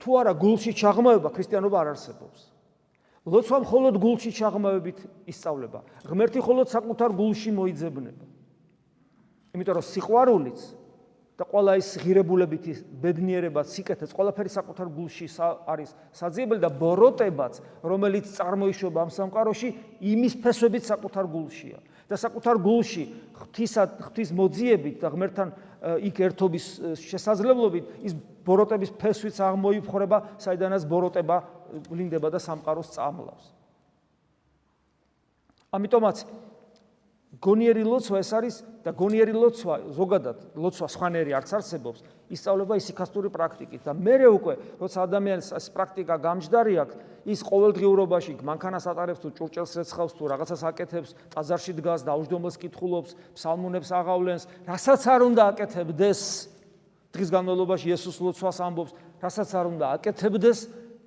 თუ 0.00 0.10
არა 0.20 0.32
გულში 0.36 0.72
ჩაღმავება, 0.72 1.28
ქრისტიანობა 1.32 1.76
არ 1.80 1.88
არსებობს. 1.92 2.40
ლოცვა 3.28 3.56
მხოლოდ 3.64 3.94
გულში 4.00 4.30
ჩაღმავებით 4.32 4.98
ისწავლება. 5.28 5.80
ღმერთი 6.08 6.38
მხოლოდ 6.40 6.66
საკუთარ 6.72 7.10
გულში 7.12 7.50
მოიძებნება. 7.52 8.24
იმიტომ 9.52 9.74
რომ 9.76 9.84
სიყვარულიც 9.84 10.60
და 11.38 11.46
ყველა 11.46 11.76
ის 11.78 11.88
ღირებულებითი 12.02 12.72
ბედნიერება, 12.98 13.62
სიკეთეც, 13.62 14.10
ყველაფერი 14.10 14.50
საკუთარ 14.50 14.88
გულში 14.90 15.26
არის 15.70 15.94
საძიებელი 16.10 16.58
და 16.58 16.70
ბოროტებაც, 16.74 17.62
რომელიც 17.86 18.26
წარმოიშობა 18.34 18.98
ამ 19.06 19.10
სამყაროში, 19.14 19.68
იმის 20.02 20.34
ფესვებით 20.42 20.84
საკუთარ 20.90 21.30
გულშია. 21.30 21.78
და 22.08 22.16
საკუთარ 22.16 22.56
გულში 22.64 23.04
ღვთისა 23.36 23.82
ღვთის 24.00 24.30
მოძიებით 24.32 24.96
და 25.04 25.12
ღმერთთან 25.12 25.48
იქ 26.08 26.16
ერთობის 26.24 26.66
შესაძლებლობით 27.04 27.84
ის 28.08 28.16
ბოროტების 28.48 28.90
ფესვიც 28.96 29.36
აღმოიფხვრება, 29.44 30.40
საიდანაც 30.40 30.88
ბოროტება 30.88 31.36
ვლინდება 31.92 32.32
და 32.32 32.40
სამყაროს 32.40 32.96
წამლავს. 32.96 33.44
ამიტომაც 35.68 36.24
გონიერი 37.36 37.84
ლოცვა 37.84 38.20
ეს 38.24 38.30
არის 38.32 38.56
და 38.84 38.92
გონიერი 38.96 39.34
ლოცვა 39.36 39.74
ზოგადად 39.94 40.38
ლოცვა 40.56 40.86
სხვანაირი 40.88 41.36
არც 41.36 41.50
არსებობს. 41.60 42.00
ისწავლება 42.28 42.76
ისიქასტური 42.76 43.30
პრაქტიკით 43.32 43.84
და 43.88 43.92
მე 43.96 44.16
უკვე 44.28 44.54
როცა 44.80 45.04
ადამიანს 45.08 45.48
ეს 45.56 45.66
პრაქტიკა 45.72 46.16
გამჯდარი 46.24 46.74
აქვს 46.84 46.96
ის 47.32 47.40
ყოველდღიურობაში 47.48 48.32
მანქანას 48.44 48.84
ატარებს 48.92 49.20
თუ 49.24 49.28
ჭურჭელს 49.38 49.72
რეცხავს 49.80 50.12
თუ 50.16 50.24
რაღაცას 50.32 50.62
აკეთებს 50.68 51.14
ტაძარში 51.32 51.72
დგას 51.80 52.04
და 52.04 52.10
აუჯდომელს 52.12 52.56
კითხულობს 52.60 53.16
ფსალმუნებს 53.32 53.90
აღავლენს 54.00 54.42
რასაც 54.68 55.02
არ 55.08 55.20
უნდა 55.28 55.42
აკეთებდეს 55.52 56.20
დღის 57.16 57.28
განმავლობაში 57.32 57.86
იესოს 57.88 58.18
ლოცვას 58.20 58.58
ამბობს 58.68 58.92
რასაც 59.24 59.50
არ 59.56 59.66
უნდა 59.72 59.86
აკეთებდეს 59.96 60.58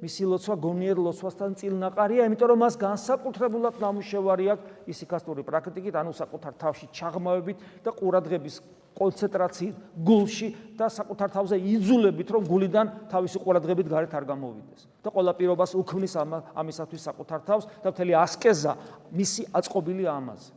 მისი 0.01 0.25
ლოცვა 0.25 0.55
გონიერ 0.57 0.97
ლოცვასთან 0.97 1.55
წილნაყარია, 1.61 2.25
იმიტომ 2.25 2.49
რომ 2.51 2.59
მას 2.65 2.75
განსაკუთრებულად 2.81 3.77
ნამუშევარი 3.77 4.45
აქვს 4.53 4.89
ისიქასტური 4.89 5.45
პრაქტიკით, 5.45 5.93
ანუ 5.93 6.11
საკუთარ 6.17 6.53
თავში 6.57 6.85
ჩაღმავებით 6.89 7.57
და 7.85 7.93
ყურადღების 7.93 8.55
კონცენტრაციით 8.97 9.75
გულში 10.03 10.47
და 10.75 10.89
საკუთარ 10.91 11.29
თავზე 11.31 11.57
იძულებით, 11.73 12.27
რომ 12.33 12.43
გულიდან 12.49 12.85
თავისი 13.13 13.37
ყურადღებით 13.39 13.87
გარეთ 13.87 14.11
არ 14.17 14.25
გამოვიდეს. 14.25 14.81
და 15.01 15.09
ყველა 15.09 15.33
პირობას 15.37 15.71
უქმნის 15.73 16.13
ამისათვის 16.53 17.01
საკუთარ 17.09 17.39
თავს 17.45 17.63
და 17.81 17.87
მთელი 17.89 18.13
ასკეზა 18.25 18.73
მისი 19.13 19.41
აწყობილი 19.53 20.05
ამაზე. 20.05 20.53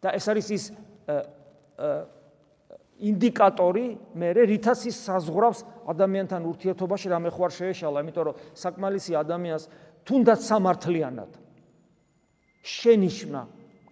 და 0.00 0.08
ეს 0.16 0.24
არის 0.28 0.46
ის 0.52 0.64
ინდიკატორი 3.02 3.86
მე 4.14 4.28
რითაც 4.46 4.86
ის 4.86 4.96
საზღვრავს 5.02 5.64
ადამიანთან 5.90 6.42
ურთიერთობაში 6.46 7.06
რამე 7.10 7.30
ხوار 7.34 7.50
შეეშალა, 7.50 8.02
იმიტომ 8.06 8.24
რომ 8.30 8.38
საკმალისი 8.54 9.12
ადამიანს 9.18 9.64
თუნდაც 10.06 10.40
სამართლიანად 10.46 11.32
შენიშნა 12.64 13.40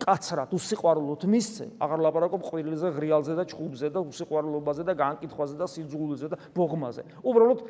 კაცრად 0.03 0.51
უსიყვარულოდ 0.57 1.23
მისცე, 1.31 1.65
აღარ 1.79 2.01
ლაპარაკობ 2.07 2.43
ყვირილზე, 2.43 2.89
ღრიალზე 2.97 3.35
და 3.39 3.45
ჩხუბზე 3.47 3.89
და 3.95 4.01
უსიყვარულობაზე 4.03 4.83
და 4.83 4.95
განკითხვაზე 4.99 5.55
და 5.61 5.67
სიძულზე 5.71 6.27
და 6.33 6.37
ბოღმაზე. 6.57 7.03
უბრალოდ 7.23 7.61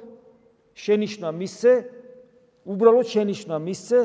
შენიშნა 0.73 1.29
მისცე, 1.29 1.73
უბრალოდ 2.73 3.07
შენიშნა 3.13 3.57
მისცე 3.61 3.99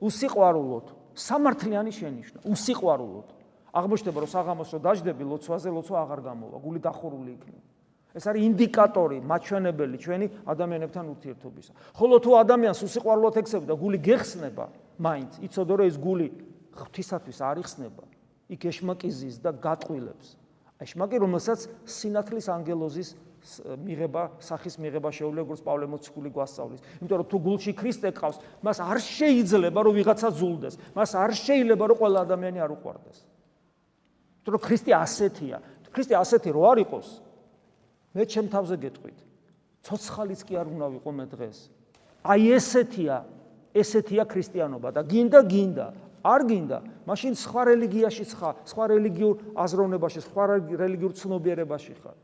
უსიყვარულოდ, 0.00 0.86
სამართლიანი 1.12 1.92
შენიშნა, 1.92 2.38
უსიყვარულოდ. 2.48 3.28
აღმოჩნდება 3.70 4.18
რომ 4.20 4.30
საღამოს 4.30 4.70
რო 4.74 4.78
დაждები 4.82 5.24
ლოცვაზე 5.30 5.68
ლოცვა 5.70 5.98
აღარ 6.04 6.20
გამოვა 6.26 6.56
გული 6.58 6.80
დახურული 6.82 7.30
იქნება. 7.38 7.68
ეს 8.10 8.24
არის 8.26 8.42
ინდიკატორი 8.42 9.18
მაჩვენებელი 9.22 9.96
ჩვენი 10.02 10.26
ადამიანებთან 10.50 11.04
ურთიერთობისა. 11.14 11.72
ხოლო 11.94 12.16
თუ 12.18 12.30
ადამიანს 12.42 12.80
უსიყვარულოდ 12.82 13.34
ექცევი 13.38 13.66
და 13.70 13.74
გული 13.78 13.98
გეხსნება 14.02 14.64
მაინც 14.98 15.32
იცოდო 15.46 15.74
რომ 15.78 15.86
ეს 15.86 15.96
გული 16.02 16.26
ღვთისათვის 16.74 17.38
არ 17.38 17.56
იხსნება. 17.62 18.04
იქ 18.50 18.60
ეშმაკიზის 18.66 19.36
და 19.38 19.50
გატყვილებს 19.54 20.28
ეშმაკი 20.80 21.16
რომელსაც 21.22 21.68
სინათლის 21.86 22.46
ანგელოზის 22.50 23.08
მიღება 23.84 24.22
სახის 24.42 24.74
მიღება 24.80 25.08
შეუძლია 25.14 25.44
როგორც 25.44 25.60
პავლე 25.64 25.86
მოციქული 25.86 26.30
გვასწავლის. 26.34 26.80
იმიტომ 26.98 27.18
რომ 27.20 27.28
თუ 27.30 27.38
გულში 27.46 27.72
ქრისტე 27.78 28.10
ყავს 28.16 28.36
მას 28.64 28.78
არ 28.84 28.98
შეიძლება 29.00 29.80
რომ 29.86 29.94
ვიღაცა 29.96 30.28
ზულდეს 30.40 30.74
მას 30.96 31.10
არ 31.14 31.30
შეიძლება 31.30 31.84
რომ 31.88 31.96
ყველა 32.00 32.18
ადამიანი 32.26 32.58
არ 32.64 32.70
უყვარდეს 32.74 33.29
თუ 34.44 34.48
რომ 34.56 34.60
ქრისტე 34.60 34.92
ასეთია, 34.96 35.58
ქრისტე 35.90 36.14
ასეთი 36.16 36.50
რო 36.54 36.62
არ 36.70 36.78
იყოს, 36.86 37.08
მე 38.14 38.22
ჩემ 38.26 38.46
თავზე 38.50 38.76
გეტყვით. 38.80 39.18
ცოცხალიც 39.84 40.40
კი 40.44 40.54
არ 40.60 40.66
უნდა 40.70 40.86
ვიყო 40.96 41.10
მე 41.14 41.24
დღეს. 41.34 41.58
აი 42.24 42.42
ესეთია, 42.56 43.16
ესეთია 43.74 44.24
ქრისტიანობა 44.28 44.88
და 44.92 45.00
გინდა 45.08 45.40
გინდა, 45.46 45.86
არ 46.20 46.40
გინდა, 46.44 46.78
მაშინ 47.08 47.32
სხვა 47.32 47.62
რელიგიაში 47.72 48.24
ხარ, 48.36 48.54
სხვა 48.68 48.84
რელიგიურ 48.92 49.34
აზროვნებაში, 49.56 50.20
სხვა 50.28 50.44
რელიგიურ 50.76 51.12
ცნობიერებაში 51.16 51.94
ხარ. 52.02 52.16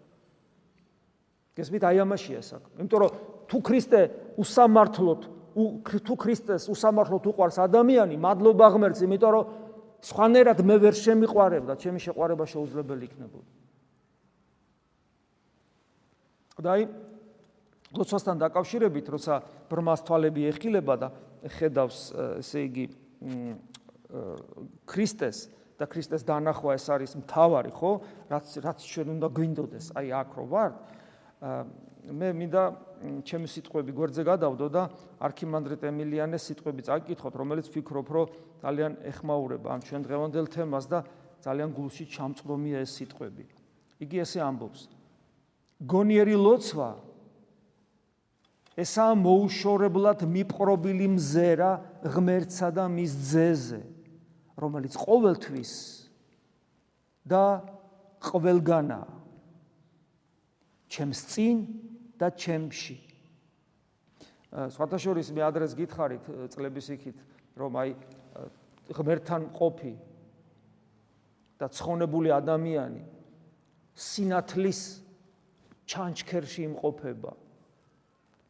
გესმით, 1.56 1.82
აი 1.88 1.96
ამაშია 2.04 2.40
საქმე. 2.44 2.72
იმიტომ 2.76 2.98
რომ 3.00 3.10
თუ 3.48 3.58
ქრისტე 3.64 4.00
უსამართლოდ, 4.36 5.20
თუ 6.04 6.14
ქრისტეს 6.20 6.68
უსამართლოდ 6.68 7.24
უყარს 7.32 7.56
ადამიანი, 7.64 8.20
მადლობა 8.20 8.66
ღმერთს, 8.76 9.00
იმიტომ 9.00 9.30
რომ 9.32 9.44
სხვანაირად 10.04 10.60
მე 10.66 10.76
ვერ 10.82 10.94
შემიყვარებდა, 10.96 11.72
ჩემი 11.80 11.98
შეყვარება 12.02 12.44
შეუძლებელი 12.44 13.04
იქნებოდა. 13.08 13.50
და 16.56 16.72
აი 16.72 16.82
ლოცვასთან 17.96 18.36
დაკავშირებით, 18.40 19.06
როცა 19.12 19.34
ბრმას 19.68 20.00
თვალები 20.08 20.48
ეხილება 20.50 20.94
და 20.96 21.08
ხედავს, 21.60 21.98
ესე 22.40 22.64
იგი, 22.66 22.84
ქრისტეს 24.88 25.38
და 25.76 25.84
ქრისტეს 25.84 26.24
დანახვა 26.24 26.76
ეს 26.80 26.86
არის 26.88 27.12
მთავარი, 27.20 27.70
ხო? 27.76 27.92
რაც 28.32 28.46
რაც 28.64 28.78
ჩვენ 28.80 29.08
უნდა 29.20 29.28
გვინდოდეს, 29.36 29.86
აი 29.92 30.08
აქ 30.16 30.30
რო 30.40 30.44
ვარ, 30.48 30.70
მე 32.06 32.28
მინდა 32.32 32.62
ჩემი 33.28 33.48
სიტყვები 33.50 33.92
გვერდზე 33.92 34.22
გადავდო 34.24 34.66
და 34.72 34.82
არქიმანდრიტ 35.20 35.84
ემილიანეს 35.90 36.48
სიტყვები 36.48 36.82
წაკითხოთ, 36.86 37.34
რომელიც 37.36 37.66
ფიქრობ, 37.68 38.08
რომ 38.08 38.26
ძალიან 38.62 38.92
ეხმაურება 39.10 39.68
ამ 39.76 39.80
ჩვენ 39.84 40.02
დღევანდელ 40.06 40.46
თემას 40.52 40.86
და 40.88 41.04
ძალიან 41.44 41.70
გულში 41.76 42.04
ჩამწრომია 42.10 42.78
ეს 42.82 42.90
სიტყვები. 42.96 43.44
იგი 44.00 44.16
ესე 44.24 44.40
ამბობს: 44.44 44.80
გონიერი 45.84 46.36
ლოცვა 46.36 46.90
ესა 48.76 49.06
მოუშორებლად 49.16 50.24
მიპყრობილი 50.28 51.08
მზერა 51.16 51.70
ღმერთსა 52.04 52.68
და 52.76 52.84
მის 52.92 53.12
ძეზე, 53.32 53.80
რომელიც 54.56 54.92
ყოველთვის 55.00 55.72
და 57.24 57.44
ყველგანა 58.20 59.00
ჩემს 60.92 61.20
წინ 61.32 61.56
და 62.20 62.28
ჩემში. 62.32 62.96
სხვათაშორის 64.52 65.32
მე 65.36 65.42
ადრეს 65.44 65.72
გითხარით 65.76 66.24
წლების 66.52 66.86
იქით, 66.96 67.18
რომ 67.56 67.72
აი 67.76 67.90
ღმერთთან 68.90 69.42
ყოფი 69.56 69.94
და 71.58 71.66
ცხონებული 71.72 72.30
ადამიანი 72.30 73.02
სინათლის 73.96 74.80
ჩანჩქერში 75.88 76.62
იმყოფება. 76.68 77.32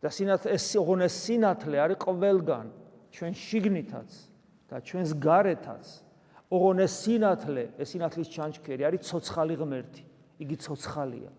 და 0.03 0.09
სინათ 0.13 0.47
ეს 0.53 0.77
ოღონდ 0.77 1.09
სინათლე 1.09 1.77
არის 1.83 1.99
ყველგან, 1.99 2.67
ჩვენ 3.11 3.33
შიგნითაც 3.33 4.11
და 4.69 4.77
ჩვენს 4.83 5.11
გარეთაც. 5.19 5.85
ოღონდ 6.53 6.81
ეს 6.85 6.93
სინათლე, 7.03 7.65
ეს 7.81 7.87
სინათლის 7.97 8.29
ჩანჩქერი 8.29 8.83
არის 8.87 9.01
ცოცხალი 9.09 9.55
ღმერთი. 9.57 10.05
იგი 10.43 10.57
ცოცხალია. 10.61 11.33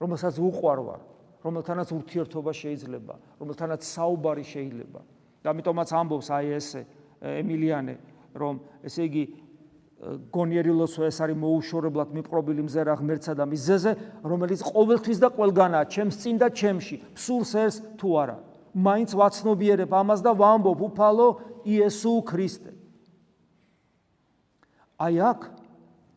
რომელსაც 0.00 0.34
უყვარვარ. 0.40 1.00
რომელთანაც 1.40 1.88
ურთიერთობა 1.88 2.52
შეიძლება, 2.52 3.14
რომელთანაც 3.40 3.80
საუბარი 3.80 4.44
შეიძლება. 4.44 5.00
და 5.40 5.46
ამიტომაც 5.56 5.88
ამბობს 5.88 6.28
აი 6.36 6.46
ესე 6.52 6.84
ემილიანე, 7.20 7.94
რომ 8.34 8.60
ესე 8.84 9.04
იგი 9.06 9.24
გონიერილოსო 10.32 11.04
ეს 11.04 11.20
არის 11.20 11.36
მოუშორებლად 11.36 12.14
მიპყრობილი 12.16 12.64
მზერა 12.64 12.94
ღმერთსა 12.96 13.34
და 13.36 13.44
მიზეზე, 13.44 13.92
რომელიც 14.24 14.60
ყოველთვის 14.64 15.18
და 15.20 15.28
ყველგანაა, 15.36 15.84
ჩემს 15.92 16.16
წინ 16.24 16.36
და 16.40 16.48
ჩემში, 16.48 16.96
სურს 17.12 17.52
ეს 17.60 17.74
თუ 18.00 18.08
არა. 18.16 18.36
მაინც 18.72 19.12
ვაცნობიერებ 19.12 19.90
ამას 19.92 20.20
და 20.24 20.32
ვამბობ 20.32 20.80
უფალო 20.88 21.28
იესო 21.68 22.12
ქრისტე. 22.24 22.72
აი 25.04 25.14
აქ 25.20 25.40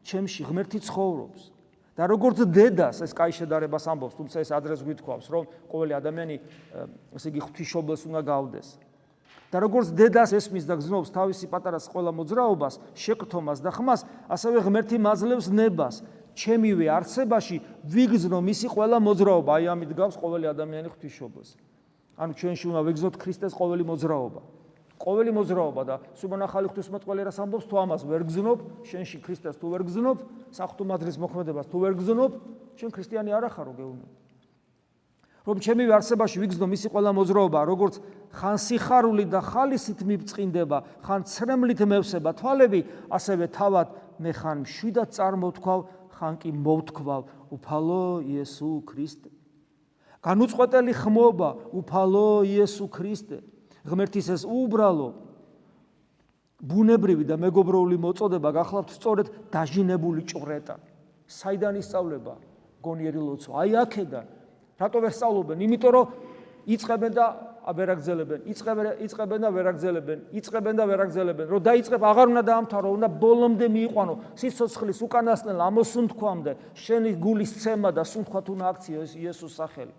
ჩემში 0.08 0.42
ღმერთი 0.48 0.80
ცხოვრობს. 0.88 1.52
და 1.94 2.10
როგორც 2.10 2.42
დედას 2.50 3.06
ეს 3.06 3.14
კაი 3.14 3.34
შედარებას 3.38 3.86
ამბობს, 3.86 4.18
თუმცა 4.18 4.42
ეს 4.42 4.50
ადრეს 4.50 4.82
გვითხოვს, 4.82 5.30
რომ 5.30 5.44
ყოველი 5.70 5.94
ადამიანი 5.94 6.36
ესე 7.14 7.30
იგი 7.30 7.42
ღვთისმშობელს 7.46 8.02
უნდა 8.10 8.22
გავდეს. 8.26 8.68
და 9.54 9.62
როგორც 9.62 9.94
დედას 9.94 10.34
ესმის 10.34 10.66
და 10.66 10.74
გზნობს 10.82 11.14
თავისი 11.14 11.46
პატარას 11.46 11.86
ყველა 11.94 12.10
მოძრაობას, 12.10 12.82
შეკრთომას 12.98 13.62
და 13.62 13.70
ხმას, 13.70 14.02
ასევე 14.26 14.66
ღმერთი 14.66 14.98
მაძლევს 14.98 15.48
ნებას. 15.54 16.02
ჩემივე 16.34 16.90
არსებაში 16.90 17.62
ვიგზნო 17.86 18.42
მისი 18.42 18.68
ყველა 18.74 18.98
მოძრაობა, 18.98 19.52
აი 19.62 19.66
ამით 19.70 19.92
გავს 19.94 20.18
ყოველი 20.18 20.50
ადამიანი 20.50 20.90
ღვთისმშობელს. 20.90 21.50
ანუ 22.18 22.34
ჩვენში 22.34 22.66
უნდა 22.74 22.82
ვიგზნოთ 22.90 23.16
ქრისტეს 23.22 23.54
ყოველი 23.54 23.86
მოძრაობა. 23.86 24.42
ყოველი 25.04 25.32
მოძრაობა 25.36 25.82
და 25.84 25.96
სუბანახალი 26.16 26.72
ღვთისმოწყალე 26.72 27.22
რას 27.28 27.38
ამბობს 27.44 27.68
თუ 27.68 27.76
ამას 27.84 28.02
ვერ 28.08 28.24
გზნობ 28.24 28.60
შენში 28.88 29.20
ქრისტეს 29.26 29.60
თუ 29.60 29.68
ვერ 29.76 29.84
გზნობ 29.84 30.18
საფრთხუმადრის 30.56 31.18
მოქმედებას 31.20 31.68
თუ 31.68 31.78
ვერ 31.84 31.94
გზნობ 32.00 32.32
შენ 32.80 32.90
ქრისტიანი 32.96 33.36
არ 33.36 33.52
ახარო 33.52 33.76
გეუბნები 33.76 34.23
რომ 35.44 35.60
ჩემი 35.60 35.84
არსებაში 35.92 36.40
ვიგზნო 36.40 36.66
მისი 36.72 36.88
ყველა 36.94 37.12
მოძრაობა 37.20 37.60
როგორც 37.68 38.00
ხან 38.32 38.58
სიხარული 38.64 39.26
და 39.28 39.44
ხალისით 39.44 40.00
მიბწყინდება 40.08 40.78
ხან 41.04 41.28
ცრემლით 41.28 41.84
მევსება 41.84 42.32
თვალები 42.40 42.80
ასევე 43.12 43.52
თავად 43.52 43.88
მე 44.24 44.32
ხან 44.40 44.64
მშვიდად 44.64 45.10
წარმოთქვავ 45.12 45.80
ხან 46.24 46.40
კი 46.40 46.52
მოვთქვავ. 46.56 47.24
უფალო 47.54 48.24
იესო 48.24 48.82
ქრისტე. 48.88 49.30
განუწყვეტელი 50.24 50.94
ხმობა 50.96 51.50
უფალო 51.76 52.48
იესო 52.48 52.88
ქრისტე. 52.88 53.38
ღმერთის 53.84 54.28
ეს 54.32 54.44
უბრალო 54.48 55.10
ბუნებრივი 56.64 57.28
და 57.28 57.36
მეგობრული 57.36 58.00
მოწოდება 58.00 58.50
გახლავთ 58.56 58.90
სწორედ 58.96 59.28
დაჟინებული 59.52 60.24
ჭრეტა 60.24 60.80
საიდან 61.28 61.76
ისწავლება? 61.84 62.34
გონიერი 62.80 63.20
ლოცვა. 63.20 63.54
აი 63.60 63.72
აქედან 63.84 64.26
რატო 64.80 64.98
ვერ 65.04 65.14
სწავლობენ? 65.14 65.58
იმიტომ 65.64 65.92
რომ 65.94 66.06
იწებენ 66.74 67.12
და 67.14 67.26
აბერაგზელებენ 67.64 68.40
იწებენ 68.52 68.88
იწებენ 69.04 69.40
და 69.44 69.50
ვერაგზელებენ 69.56 70.20
იწებენ 70.40 70.76
და 70.80 70.84
ვერაგზელებენ 70.88 71.48
რომ 71.52 71.62
დაიწყებ 71.64 72.02
აღარ 72.04 72.28
უნდა 72.34 72.44
დაამთავრო 72.50 72.90
უნდა 72.98 73.08
ბოლომდე 73.24 73.68
მიიყვანო. 73.72 74.14
სიცოცხლის 74.40 75.00
უკანასკნელ 75.08 75.60
ამოსუნთქვამდე. 75.68 76.52
შენი 76.76 77.12
გულის 77.24 77.52
ცემა 77.64 77.90
და 77.96 78.04
სუნთქვა 78.04 78.40
თუ 78.44 78.54
ნაქციო 78.64 79.02
იესოს 79.16 79.54
სახელი. 79.56 79.94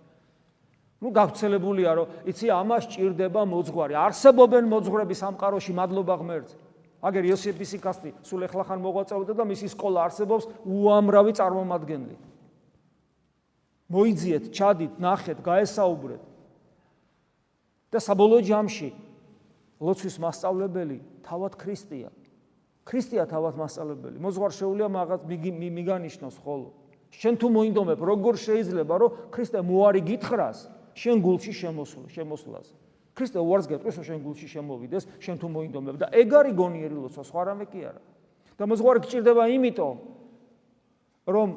ну 1.01 1.09
გავცელებულია 1.13 1.91
რომ 1.97 2.07
იცი 2.29 2.47
ამას 2.49 2.85
ჭირდება 2.93 3.43
მოძღვარი. 3.45 3.95
არსებობენ 4.09 4.65
მოძღვრები 4.73 5.15
სამყაროში 5.15 5.73
მადლობა 5.73 6.15
ღმერთს. 6.21 6.53
აგერ 7.05 7.25
იოსიფის 7.29 7.71
იკასტი 7.77 8.11
სულ 8.25 8.49
ეხლა 8.49 8.65
ხან 8.65 8.81
მოღვაწეობდა 8.81 9.33
და 9.37 9.45
მისი 9.45 9.69
სკოლა 9.77 10.09
არსებობს 10.09 10.49
უამრავი 10.65 11.33
წარმომადგენელი 11.37 12.17
მოიძიეთ 13.93 14.45
ჩადით 14.55 14.93
ნახეთ 15.01 15.39
გაესაუბრეთ. 15.45 16.23
და 17.93 17.99
საბოლოო 18.03 18.43
ჯამში 18.43 18.91
ლოცვის 19.79 20.17
მასწავლებელი 20.19 20.99
თავად 21.23 21.53
ქრისტია. 21.55 22.11
ქრისტია 22.85 23.25
თავად 23.29 23.55
მასწავლებელი. 23.55 24.17
მოძღვარ 24.19 24.53
შეუულია 24.53 24.89
მაგას 24.89 25.21
მიგანიშნოს 25.29 26.37
ხოლო. 26.43 26.69
შენ 27.15 27.35
თუ 27.39 27.47
მოინდომებ 27.55 27.99
როგორ 28.03 28.35
შეიძლება 28.35 28.95
რომ 28.99 29.11
ქრისტე 29.31 29.61
მოარი 29.63 30.01
გითხრას 30.03 30.59
შენ 30.95 31.17
გულში 31.23 31.53
შემოსულ 31.55 32.05
შემოსლას. 32.11 32.75
ქრისტე 33.15 33.39
უარს 33.39 33.67
გეტყვის, 33.71 33.95
რომ 33.99 34.07
შენ 34.11 34.21
გულში 34.27 34.49
შემოვიდეს, 34.51 35.05
შენ 35.23 35.37
თუ 35.39 35.47
მოინდომებ. 35.55 35.95
და 36.03 36.07
ეგ 36.11 36.29
არის 36.35 36.55
გონიერი 36.59 36.97
ლოცვა, 36.99 37.23
სხვა 37.23 37.43
რამე 37.47 37.65
კი 37.71 37.81
არა. 37.87 38.03
და 38.59 38.65
მოძღვარი 38.67 38.99
გჭირდება 39.07 39.43
იმიტომ, 39.55 39.97
რომ 41.27 41.49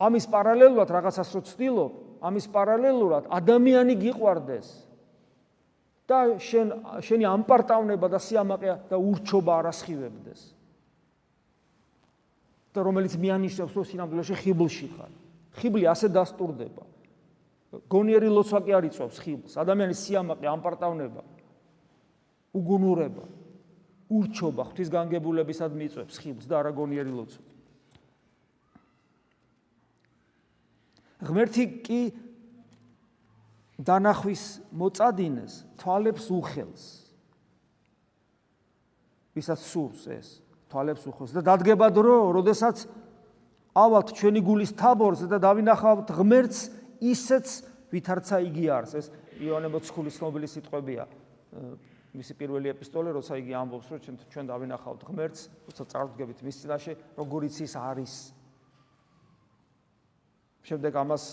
ამის 0.00 0.26
პარალელურად 0.32 0.88
რაღაცას 0.88 1.28
რო 1.36 1.42
ცდილობ, 1.44 1.92
ამის 2.24 2.46
პარალელურად 2.52 3.28
ადამიანი 3.28 3.94
გიყვარდეს 4.00 4.68
და 6.08 6.18
შენ 6.40 6.72
შენი 7.04 7.24
ამპარტავნება 7.30 8.06
და 8.10 8.18
სიამაყე 8.18 8.70
და 8.90 8.96
ურჩობა 8.96 9.52
არასხივებდეს. 9.60 10.40
და 12.70 12.86
რომელიც 12.86 13.18
მიანიშნებს, 13.18 13.74
რომ 13.74 13.84
სინამდვილეში 13.90 14.34
ხიბლში 14.46 14.88
ხარ. 14.94 15.12
ხიბლი 15.58 15.84
ასე 15.90 16.06
დასტურდება. 16.14 16.84
გონიერი 17.90 18.30
ლოცვა 18.30 18.60
კი 18.62 18.70
არ 18.78 18.84
იწვევს 18.90 19.18
ხილს. 19.18 19.52
ადამიანის 19.58 19.98
სიამაყე, 20.06 20.46
ამპარტავნება, 20.54 21.22
უგუნურება, 22.54 23.24
ურჩობა 24.10 24.62
ღვთის 24.70 24.88
განგებულებისად 24.90 25.74
მიწვევს 25.74 26.16
ხილს 26.18 26.44
და 26.46 26.54
არა 26.62 26.70
გონიერი 26.78 27.10
ლოცვა. 27.10 27.49
ღმერთი 31.24 31.64
კი 31.84 32.00
დანახვის 33.80 34.44
მოწადინეს 34.72 35.54
თვალებს 35.80 36.26
უხელს. 36.32 36.84
ვისაც 39.36 39.60
სურს 39.60 40.02
ეს 40.10 40.28
თვალებს 40.68 41.04
უხელს. 41.08 41.32
და 41.32 41.40
დადგება 41.44 41.88
დრო, 41.92 42.32
როდესაც 42.36 42.86
ავალთ 43.74 44.08
ჩვენი 44.18 44.40
გულის 44.42 44.72
თაბორზე 44.76 45.26
და 45.30 45.38
დავინახავთ 45.38 46.08
ღმერთს 46.12 46.60
ისეც 47.00 47.46
ვითარცა 47.92 48.36
იგი 48.50 48.64
არის 48.70 48.92
ეს 48.98 49.06
იოანე 49.40 49.68
მოციქულის 49.72 50.18
ცნობილი 50.20 50.46
სიტყვებია. 50.50 51.04
მისი 52.10 52.34
პირველი 52.34 52.74
ეპისტოლე 52.74 53.14
როცა 53.14 53.38
იგი 53.38 53.52
ამბობს 53.54 53.86
რომ 53.90 53.98
ჩვენ 54.02 54.16
ჩვენ 54.34 54.46
დავინახავთ 54.50 55.00
ღმერთს 55.06 55.40
როცა 55.70 55.82
წარდგებით 55.94 56.38
მის 56.42 56.56
წინაშე 56.58 56.92
როგორიც 57.14 57.54
ის 57.62 57.74
არის 57.78 58.14
შემდეგ 60.64 60.92
ამას 61.00 61.24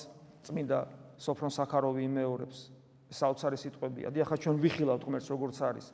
წმინდა 0.48 0.80
სოფრონ 1.18 1.52
საქაროვი 1.52 2.02
იმეორებს. 2.08 2.58
საოცარი 3.08 3.58
სიტყვებია. 3.58 4.12
დიახა 4.12 4.36
ჩვენ 4.36 4.56
ვიხილავთ 4.60 5.02
ღმერთს 5.08 5.28
როგორც 5.32 5.58
არის. 5.64 5.88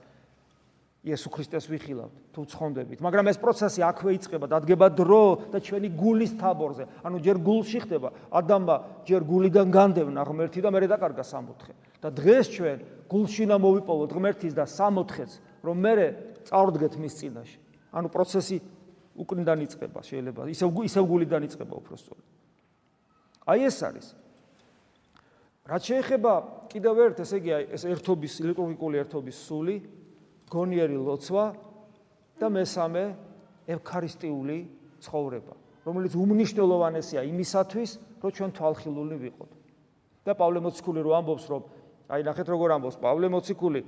იესო 1.03 1.29
ქრისტეს 1.29 1.67
ვიხილავთ 1.67 2.15
თუ 2.31 2.41
ცხონდებით. 2.47 2.99
მაგრამ 3.03 3.27
ეს 3.27 3.37
პროცესი 3.37 3.81
აქვე 3.83 4.11
იწყება 4.17 4.47
დადგება 4.47 4.87
დრო 4.95 5.51
და 5.51 5.59
ჩვენი 5.59 5.89
გულის 5.99 6.33
თაბორზე. 6.39 6.83
ანუ 7.03 7.17
ჯერ 7.19 7.37
გულში 7.43 7.79
ხდება 7.83 8.09
ადამა 8.31 8.75
ჯერ 9.03 9.21
გულიდან 9.27 9.67
განდევნა 9.67 10.21
ღმერთი 10.23 10.59
და 10.63 10.69
მერე 10.71 10.87
დაკარგა 10.87 11.23
სამოთხე. 11.27 11.73
და 12.01 12.09
დღეს 12.11 12.45
ჩვენ 12.55 12.77
გულში 13.11 13.43
უნდა 13.47 13.57
მოვიპოვოთ 13.59 14.09
ღმერთის 14.15 14.53
და 14.55 14.63
სამოთხეც 14.63 15.31
რომ 15.63 15.75
მერე 15.75 16.07
წავდგეთ 16.47 16.93
მის 16.99 17.13
წინაშე. 17.19 17.59
ანუ 17.93 18.07
პროცესი 18.09 18.57
უკნიდან 19.19 19.57
იწყება 19.67 19.99
შეიძლება. 20.01 20.41
ისევ 20.49 20.67
ისევ 20.87 21.03
გულიდან 21.03 21.41
იწყება 21.51 21.73
უბრალოდ 21.77 22.42
აი 23.47 23.59
ეს 23.67 23.77
არის. 23.83 24.07
რაც 25.63 25.81
შეეხება 25.87 26.33
კიდევ 26.71 26.95
ერთ 27.07 27.17
ესე 27.23 27.37
იგი 27.39 27.51
ეს 27.75 27.83
ერთობის 27.87 28.33
ელექტრონიკული 28.43 28.99
ერთობის 29.03 29.37
სული 29.47 29.75
გონიერი 30.51 30.97
ლოცვა 30.99 31.45
და 32.39 32.47
მესამე 32.51 33.03
ევქარისტიული 33.71 34.57
ცხოვრება, 35.03 35.53
რომელიც 35.87 36.13
უმნიშვნელოვანესია 36.19 37.21
იმისათვის, 37.31 37.91
რომ 38.23 38.31
ჩვენ 38.31 38.51
თვალხილული 38.55 39.15
ვიყოთ. 39.23 39.51
და 40.23 40.31
პავლე 40.39 40.59
მოციქული 40.63 41.03
რო 41.03 41.11
ამბობს, 41.19 41.45
რომ 41.51 41.61
აი 42.07 42.21
ნახეთ 42.23 42.47
როგორ 42.47 42.69
ამბობს. 42.79 42.97
პავლე 43.03 43.27
მოციქული 43.27 43.81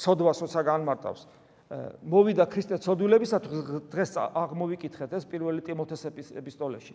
ცოდვას 0.00 0.38
როცა 0.44 0.60
განმარტავს, 0.64 1.28
მოვიდა 1.68 2.44
ქრისტე 2.48 2.78
ცოდვილებისათვის 2.80 3.58
დღეს 3.92 4.10
აღმოვიკითხეთ 4.16 5.10
ეს 5.20 5.24
პირველი 5.28 5.60
ტიმოთეს 5.60 6.02
ეპისტოლეში. 6.40 6.94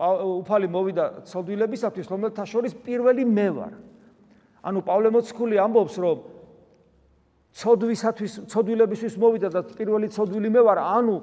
უფალი 0.00 0.68
მოვიდა 0.72 1.04
ცოდვილებისათვის, 1.28 2.06
რომელთა 2.08 2.44
შორის 2.48 2.72
პირველი 2.72 3.24
მე 3.28 3.48
ვარ. 3.52 3.72
ანუ 4.64 4.80
პავლე 4.80 5.08
მოციქული 5.12 5.60
ამბობს, 5.60 5.96
რომ 6.00 6.18
ცოდვისათვის 7.54 8.32
ცოდვილებისთვის 8.50 9.14
მოვიდა 9.20 9.48
და 9.54 9.60
პირველი 9.78 10.08
ცოდვილი 10.10 10.50
მე 10.50 10.62
ვარ 10.66 10.78
ანუ 10.82 11.16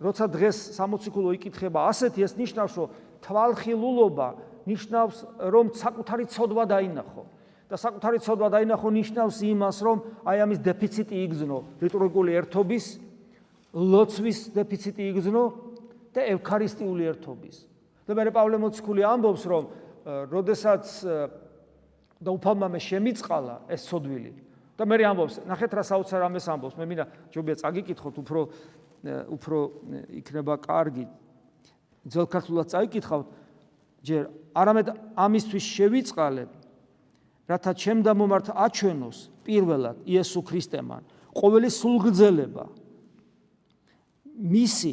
როცა 0.00 0.24
დღეს 0.28 0.56
სამოციქულო 0.76 1.32
იკითხება 1.40 1.88
ასეთი 1.88 2.20
ეს 2.26 2.36
ნიშნავს 2.36 2.74
რომ 2.76 2.88
თვალხილულობა 3.24 4.28
ნიშნავს 4.68 5.16
რომ 5.54 5.72
საკუთარი 5.80 6.24
ცოდვა 6.36 6.64
დაინახო 6.68 7.24
და 7.70 7.78
საკუთარი 7.78 8.18
ცოდვა 8.18 8.48
დაინახო 8.50 8.88
ნიშნავს 8.90 9.36
იმას 9.46 9.78
რომ 9.86 9.98
აი 10.26 10.38
ამის 10.42 10.58
დეფიციტი 10.66 11.16
იგზნო 11.30 11.58
ლიტურგიული 11.80 12.34
ერთობის 12.34 12.86
ლოცვის 13.70 14.38
დეფიციტი 14.58 15.02
იგზნო 15.14 15.44
და 16.10 16.20
ევქარისტიული 16.34 17.06
ერთობის. 17.14 17.56
და 18.10 18.12
მე 18.18 18.34
პავლე 18.34 18.58
მოციქული 18.58 19.06
ამბობს 19.06 19.42
რომ 19.46 19.64
როდესაც 20.34 20.84
და 22.18 22.30
უფალმა 22.34 22.66
მე 22.74 22.80
შემიწყალა 22.82 23.54
ეს 23.70 23.86
ცოდვილი 23.86 24.32
და 24.80 24.84
მე 24.88 24.96
ამბობს, 25.12 25.34
ნახეთ 25.44 25.76
რა 25.76 25.82
საოცარ 25.84 26.22
ამეს 26.24 26.46
ამბობს, 26.48 26.74
მე 26.80 26.84
მინდა 26.88 27.04
ჯობია 27.30 27.56
წაგიკითხოთ 27.60 28.16
უფრო 28.24 28.40
უფრო 29.36 29.58
იქნება 30.20 30.56
კარგი. 30.60 31.04
ძველ 32.08 32.26
ქართულად 32.32 32.66
წაიკითხავთ, 32.72 33.26
ჯერ 34.04 34.22
არამედ 34.56 34.88
ამისთვის 35.20 35.64
შევიწყალე, 35.76 36.48
რათა 37.50 37.72
ჩემ 37.74 38.00
და 38.06 38.12
მომართ 38.14 38.52
აჩვენოს 38.54 39.18
პირველად 39.46 39.96
იესო 40.06 40.40
ქრისტემან 40.46 41.02
ყოველი 41.34 41.68
სულგრძელება 41.70 42.64
მისი 44.40 44.92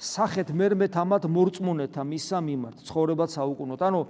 სახეთ 0.00 0.48
მერმეთ 0.56 0.96
ამათ 0.96 1.26
მორწმუნეთა 1.28 2.02
მისა 2.08 2.38
მიმართ 2.40 2.76
ცხოვრებად 2.88 3.28
საუკუნოდ. 3.36 3.80
ანუ 3.84 4.00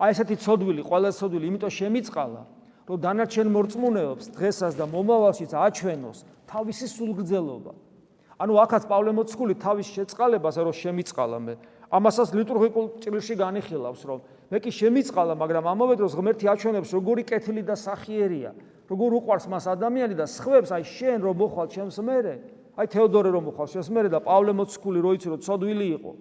აი 0.00 0.10
ესეთი 0.16 0.36
ცოდვილი, 0.40 0.80
ყველა 0.80 1.10
ცოდვილი, 1.12 1.44
იმიტომ 1.50 1.72
შემიწყალა 1.76 2.42
რომ 2.88 2.96
დანარჩენ 3.04 3.48
მორწმუნეებს 3.52 4.26
დღესაც 4.32 4.72
და 4.80 4.84
მომავალშიც 4.88 5.52
აჩვენოს 5.52 6.18
თავისი 6.48 6.86
სულგრძელობა. 6.96 7.72
ანუ 8.40 8.52
ახაც 8.64 8.82
პავლე 8.88 9.12
მოციქული 9.12 9.54
თავის 9.60 9.88
შეწყალებას 9.92 10.56
რომ 10.64 10.72
შემიწყალა 10.72 11.38
მე 11.44 11.54
ამასაც 11.92 12.28
ლიტურგიკულ 12.32 12.86
ჭრილში 13.04 13.34
განიხილავს 13.36 14.02
რომ 14.08 14.18
მე 14.50 14.58
კი 14.58 14.70
შემიწყალა 14.74 15.34
მაგრამ 15.38 15.64
ამავე 15.70 15.94
დროს 16.00 16.18
ღმერთი 16.18 16.46
აჩვენებს 16.50 16.90
როგორი 16.90 17.22
კეთილი 17.22 17.62
და 17.62 17.78
სახიერია 17.78 18.50
როგორ 18.90 19.22
უყვარს 19.22 19.46
მას 19.46 19.64
ადამიანი 19.70 20.18
და 20.18 20.26
სხვებს 20.26 20.74
აი 20.74 20.82
შენ 20.82 21.22
რომ 21.22 21.34
მოხვალ 21.38 21.66
ჩემს 21.70 21.98
მერე. 22.02 22.34
აი 22.74 22.86
თეოდორე 22.90 23.28
რომ 23.30 23.42
მოხვალ 23.46 23.68
ჩემს 23.70 23.90
მერე 23.94 24.08
და 24.10 24.18
პავლე 24.18 24.52
მოციქული 24.58 24.98
რო 24.98 25.10
იცი 25.14 25.28
რომ 25.30 25.40
ცოდვილი 25.46 25.86
იყო. 25.94 26.12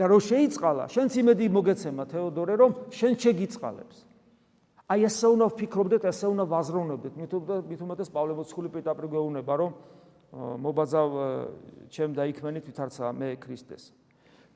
და 0.00 0.04
რო 0.08 0.18
შეიწყალა 0.24 0.84
შენც 0.88 1.12
იმედი 1.20 1.44
მოგეცემა 1.52 2.02
თეოდორე 2.08 2.52
რომ 2.56 2.70
შენ 2.88 3.12
შეგიწყალებს. 3.20 3.96
აი 4.88 5.00
ესე 5.04 5.26
უნდა 5.28 5.46
ვფიქრობდეთ 5.52 6.02
ესე 6.08 6.26
უნდა 6.32 6.44
ვაზროვნებდეთ. 6.48 7.12
მით 7.68 7.80
უმეტეს 7.84 8.08
პავლე 8.08 8.32
მოციქული 8.40 8.68
პიტაპრი 8.72 9.06
გვეუბნება 9.12 9.52
რომ 9.60 9.70
მობაძავ 10.64 11.08
ჩემ 11.92 12.10
და 12.16 12.24
იქმენით 12.32 12.64
ვითარცა 12.64 13.12
მე 13.12 13.28
ქრისტეს. 13.36 13.92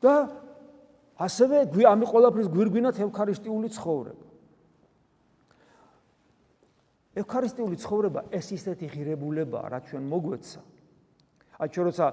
და 0.01 0.33
ასევე 1.19 1.57
ამი 1.87 2.05
ყველაფრის 2.11 2.49
გვირგვინათ 2.51 3.01
ევქარისტიული 3.07 3.69
ცხოვრება 3.71 4.25
ევქარისტიული 7.15 7.79
ცხოვრება 7.79 8.27
ეს 8.35 8.51
ისეთი 8.59 8.91
ღირებულებაა, 8.91 9.67
რაც 9.71 9.91
ჩვენ 9.91 10.05
მოგვეცა. 10.11 10.61
აი 11.63 11.69
ჩვენ 11.71 11.87
როცა 11.87 12.07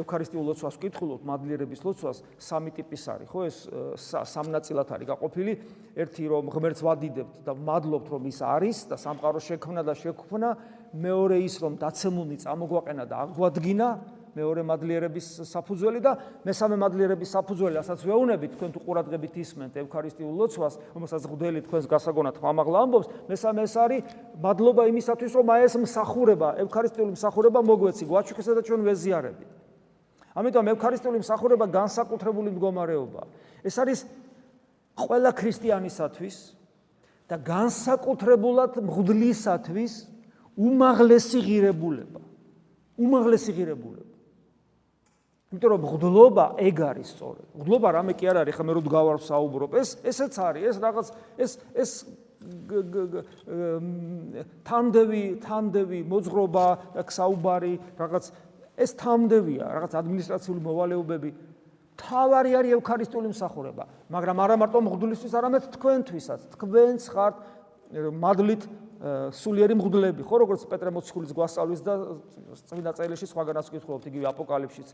ევქარისტიულ 0.00 0.44
ლოცვას 0.46 0.74
ვკითხულობთ, 0.78 1.22
მადლიერების 1.26 1.80
ლოცვას, 1.86 2.22
სამი 2.38 2.70
ტიპის 2.78 3.02
არის, 3.10 3.28
ხო? 3.30 3.40
ეს 3.46 3.56
სამნაწილად 4.32 4.88
არის 4.94 5.06
გაყოფილი. 5.10 5.52
ერთი 5.96 6.24
რომ 6.30 6.44
ღმერთს 6.54 6.80
ვადიდებთ 6.86 7.34
და 7.46 7.52
მადლობთ 7.52 8.06
რომ 8.14 8.22
ის 8.30 8.38
არის 8.42 8.78
და 8.90 8.96
სამყარო 8.96 9.40
შექმნა 9.42 9.82
და 9.82 9.94
შექმნა, 9.98 10.48
მეორე 10.94 11.36
ის 11.42 11.54
რომ 11.62 11.72
დაცემული 11.82 12.36
წამოგვაყენა 12.42 13.04
და 13.10 13.16
აღვადგინა, 13.26 13.88
მეორე 14.36 14.62
მადლიერების 14.68 15.26
საფუძველი 15.48 16.00
და 16.04 16.12
მესამე 16.44 16.76
მადლიერების 16.76 17.30
საფუძველი, 17.36 17.76
ასაც 17.80 18.04
ვეუბნები 18.04 18.46
თქვენ 18.52 18.70
თუ 18.76 18.80
ყურადღებით 18.84 19.34
ისმენთ 19.40 19.74
ევქარისტიულ 19.80 20.34
ლოცვას, 20.36 20.74
რომელსაც 20.92 21.22
ღდელი 21.24 21.60
თქვენს 21.64 21.86
გასაგონად 21.88 22.36
ხმამაღლა 22.36 22.78
ამბობს, 22.84 23.08
მესამე 23.32 23.60
ეს 23.64 23.74
არის 23.80 24.02
მადლობა 24.44 24.82
იმისათვის, 24.92 25.32
რომ 25.40 25.46
აი 25.56 25.60
ეს 25.64 25.74
მსახურება, 25.80 26.48
ევქარისტიული 26.60 27.10
მსახურება 27.16 27.60
მოგვეცი, 27.64 28.04
გვაჩუქესა 28.12 28.52
და 28.60 28.62
ჩვენ 28.68 28.80
ვეზიარებით. 28.84 29.50
ამიტომ 30.36 30.64
ევქარისტიული 30.76 31.18
მსახურება 31.24 31.66
განსაკუთრებული 31.72 32.52
მდგომარეობა. 32.52 33.22
ეს 33.64 33.76
არის 33.80 33.98
ყველა 35.00 35.30
ქრისტიანისათვის 35.32 36.36
და 37.24 37.36
განსაკუთრებულად 37.40 38.76
მღვდლისათვის 38.84 39.92
უმაღლესი 40.56 41.38
ღირებულება. 41.40 42.20
უმაღლესი 42.96 43.50
ღირებულება. 43.56 44.05
იმიტომ 45.56 45.72
რომ 45.72 45.84
ღდლობა 45.88 46.44
ეგ 46.60 46.76
არის 46.84 47.08
სწორედ. 47.16 47.46
ღდლობა 47.56 47.88
რამე 47.96 48.12
კი 48.12 48.24
არ 48.28 48.36
არის, 48.44 48.54
ხა 48.60 48.64
მე 48.68 48.72
რო 48.76 48.82
დგავარ 48.84 49.16
საუბრობ, 49.24 49.70
ეს 49.80 49.88
ესეც 50.04 50.34
არის, 50.36 50.62
ეს 50.68 50.76
რაღაც 50.84 51.06
ეს 51.40 51.52
ეს 51.72 51.90
თამდევი, 54.68 55.22
თამდევი 55.40 56.00
მოძღრობა, 56.06 56.66
საუბარი, 57.08 57.74
რაღაც 57.96 58.24
ეს 58.76 58.90
თამდევია, 59.00 59.64
რაღაც 59.66 59.92
ადმინისტრაციული 59.96 60.60
მოვალეობები. 60.60 61.30
თავარი 61.96 62.50
არის 62.60 62.72
ევქარისტიული 62.76 63.32
მსახურება, 63.32 63.84
მაგრამ 64.12 64.36
არა 64.36 64.56
მარტო 64.60 64.78
მღვდლისთვის, 64.84 65.32
არამედ 65.32 65.62
თქვენთვისაც. 65.80 66.40
თქვენც 66.52 67.00
ხართ 67.08 67.34
მადლით 68.20 68.62
სულიერი 69.32 69.74
მღვდლები, 69.80 70.20
ხო 70.28 70.36
როგორც 70.44 70.68
პეტრე 70.68 70.90
მოციქულის 70.92 71.32
გვასწავლის 71.32 71.80
და 71.80 71.94
წმინდა 72.68 72.92
წერილში 73.00 73.26
სხვაგანაც 73.32 73.66
ვკითხულობთ 73.72 74.04
იგივე 74.12 74.26
აპოკალიფშიც. 74.28 74.88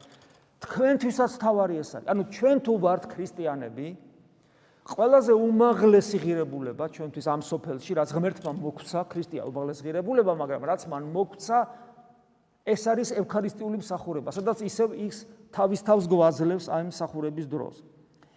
თქვენთვისაც 0.63 1.33
თავარი 1.43 1.75
ეს 1.83 1.91
არის. 1.99 2.07
ანუ 2.07 2.23
ჩვენ 2.31 2.57
თუ 2.63 2.73
ვართ 2.79 3.03
ქრისტიანები, 3.13 3.89
ყველაზე 4.83 5.33
უმაღლესი 5.35 6.17
ღირებულება 6.23 6.85
ჩვენთვის 6.91 7.27
ამ 7.31 7.41
სოფელში, 7.43 7.93
რაც 7.99 8.09
ღმერთმა 8.15 8.53
მოგცა, 8.59 9.01
ქრისტია 9.11 9.43
უმაღლესი 9.47 9.83
ღირებულება, 9.87 10.33
მაგრამ 10.39 10.63
რაც 10.67 10.83
მან 10.91 11.03
მოგცა, 11.15 11.59
ეს 12.67 12.83
არის 12.87 13.09
ევქარისტიული 13.19 13.79
მსახურება, 13.83 14.31
სადაც 14.31 14.63
ისევ 14.63 14.95
ის 14.95 15.27
თავის 15.51 15.81
თავს 15.83 16.05
გვაძლევს 16.07 16.67
ამ 16.71 16.95
მსახურების 16.95 17.47
დროს. 17.51 17.83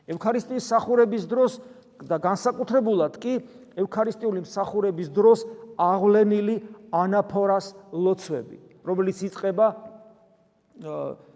ევქარისტიის 0.09 0.65
მსახურების 0.65 1.23
დროს 1.30 1.51
და 2.05 2.17
განსაკუთრებულად 2.21 3.13
კი 3.21 3.34
ევქარისტიული 3.78 4.45
მსახურების 4.45 5.09
დროს 5.13 5.39
აღვლენილი 5.78 6.55
ანაფორას 6.93 7.73
ლოცვები, 7.93 8.57
რომელიც 8.86 9.17
იწყება 9.30 9.67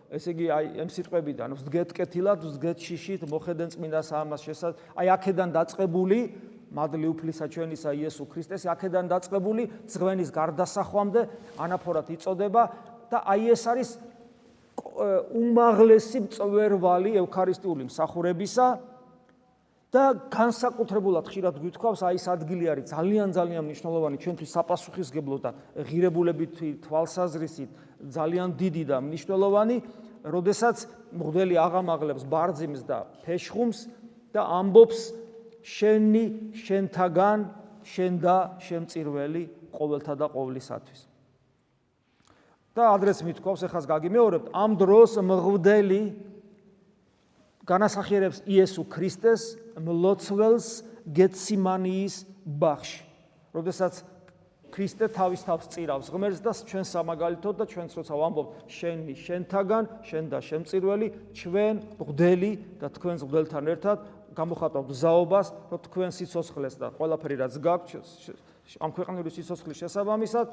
ესე 0.09 0.33
იგი 0.33 0.47
აი 0.49 0.67
ამ 0.81 0.89
სიტყვებიდან 0.89 1.53
ვსდგეთ 1.53 1.91
კეთილად, 1.93 2.41
ვსდგეთ 2.41 2.77
შიშით, 2.81 3.21
მოხედენ 3.29 3.73
წმინდა 3.75 4.01
საამას 4.09 4.41
შესაძ, 4.47 4.73
აი 4.97 5.07
აქედან 5.15 5.49
დაწყებული 5.53 6.19
მადლი 6.73 7.07
უფლისა 7.13 7.45
ჩვენისა 7.49 7.93
იესო 7.97 8.25
ქრისტეს, 8.29 8.65
აქედან 8.73 9.05
დაწყებული 9.09 9.63
ძღვენის 9.89 10.29
გარდასახვამდე 10.33 11.21
ანაფორად 11.61 12.07
იწოდება 12.13 12.63
და 13.09 13.17
აი 13.25 13.53
ეს 13.53 13.63
არის 13.69 13.89
უმაღლესი 15.33 16.19
წვერვალი 16.33 17.15
ევქარისტიული 17.21 17.89
მსახურებისა 17.89 18.67
და 19.89 20.03
განსაკუთრებულად 20.29 21.25
ხშირად 21.25 21.55
გვითხოვს 21.57 22.01
აი 22.05 22.17
ეს 22.21 22.25
ადგილი 22.29 22.65
არის 22.69 22.91
ძალიან 22.93 23.29
ძალიან 23.33 23.63
მნიშვნელოვანი 23.65 24.17
ჩვენთვის 24.21 24.51
საპასუხისგებლო 24.53 25.37
და 25.41 25.51
ღირებულებით 25.81 26.55
თვალსაზრისით 26.85 27.71
ძალიან 28.13 28.53
დიდი 28.53 28.83
და 28.85 28.97
მნიშვნელოვანი, 29.01 29.77
როდესაც 30.29 30.77
მღვდელი 31.09 31.55
აღამაღლებს 31.57 32.23
ბარძიმს 32.29 32.81
და 32.85 32.97
ფეშხუმს 33.25 33.79
და 34.29 34.41
ამბობს 34.45 34.99
შენი 35.65 36.25
შენთაგან 36.53 37.39
შენ 37.81 38.13
და 38.21 38.37
შემწირველი 38.61 39.43
ყოველთა 39.73 40.13
და 40.21 40.27
ყოვლისათვის. 40.29 41.01
და 42.77 42.95
ადრეს 42.95 43.19
მithქვავს, 43.25 43.65
ეხას 43.67 43.85
გაგიმეორებთ, 43.89 44.53
ამ 44.55 44.71
დროს 44.79 45.17
მღვდელი 45.19 46.01
განასახიერებს 47.69 48.41
იესო 48.49 48.83
ქრისტეს 48.89 49.43
მლოცველს 49.77 50.67
გეციმანიის 51.13 52.15
ბაღში. 52.45 53.05
როდესაც 53.53 54.01
ქრისტე 54.69 55.09
თავის 55.13 55.41
თავს 55.45 55.69
წირავს 55.73 56.09
ღმერთს 56.13 56.41
და 56.45 56.51
ჩვენ 56.53 56.85
სამაგალითოდ 56.85 57.55
და 57.61 57.65
ჩვენც 57.69 57.91
როცა 57.97 58.13
ვამბობთ 58.13 58.69
შენი 58.69 59.13
შენთაგან, 59.17 59.83
შენ 60.05 60.23
და 60.29 60.39
შემწირველი, 60.45 61.07
ჩვენ 61.33 61.75
მღვდელი 61.97 62.51
და 62.81 62.87
თქვენ 62.93 63.15
მღვდელთან 63.21 63.65
ერთად 63.73 63.97
გამოხატავთ 64.37 64.89
ზაობას, 64.93 65.47
რომ 65.73 65.79
თქვენ 65.89 66.09
სიცოცხლეს 66.13 66.75
და 66.77 66.87
ყველაფერი 66.97 67.35
რაც 67.41 67.53
გაქვთ 67.57 67.89
ამ 68.77 68.91
ქვეყნების 68.93 69.33
სიცოცხლის 69.33 69.81
შესაბამისად 69.81 70.47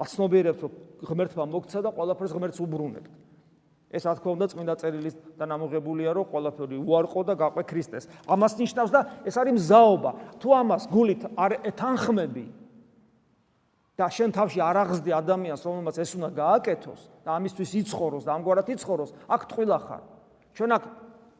აცნობიერებთ 0.00 0.60
რომ 0.64 0.72
ღმერთმა 1.04 1.44
მოგცა 1.52 1.80
და 1.84 1.90
ყველაფერს 1.92 2.32
ღმერთს 2.32 2.62
უბრუნებთ. 2.64 3.12
ეს 3.92 4.02
რა 4.08 4.14
თქმა 4.16 4.30
უნდა 4.32 4.46
წმინდა 4.48 4.74
წერილის 4.80 5.14
და 5.36 5.44
ნამოღებულია 5.44 6.10
რომ 6.16 6.24
ყველაფერი 6.32 6.76
უარყო 6.80 7.20
და 7.28 7.34
გაყვე 7.36 7.62
ქრისტეს. 7.68 8.08
ამას 8.24 8.52
ნიშნავს 8.56 8.90
და 8.90 9.00
ეს 9.28 9.36
არის 9.36 9.52
მზაობა. 9.52 10.10
თუ 10.40 10.48
ამას 10.48 10.82
გულით 10.88 11.22
არ 11.36 11.52
ეთანხმები 11.68 12.46
და 13.92 14.06
შენ 14.08 14.32
თავში 14.32 14.58
არ 14.64 14.76
აღზდი 14.82 15.10
ადამიანს 15.12 15.62
რომელმაც 15.68 15.96
ეს 16.00 16.10
უნდა 16.16 16.28
გააკეთოს 16.32 17.00
და 17.20 17.30
ამისთვის 17.36 17.70
იცხოვროს 17.84 18.24
და 18.24 18.30
ამგვარად 18.32 18.68
იცხოვროს, 18.72 19.10
აქ 19.28 19.42
ტყვილა 19.52 19.78
ხარ. 19.84 20.02
ჩვენ 20.56 20.70
აქ 20.72 20.84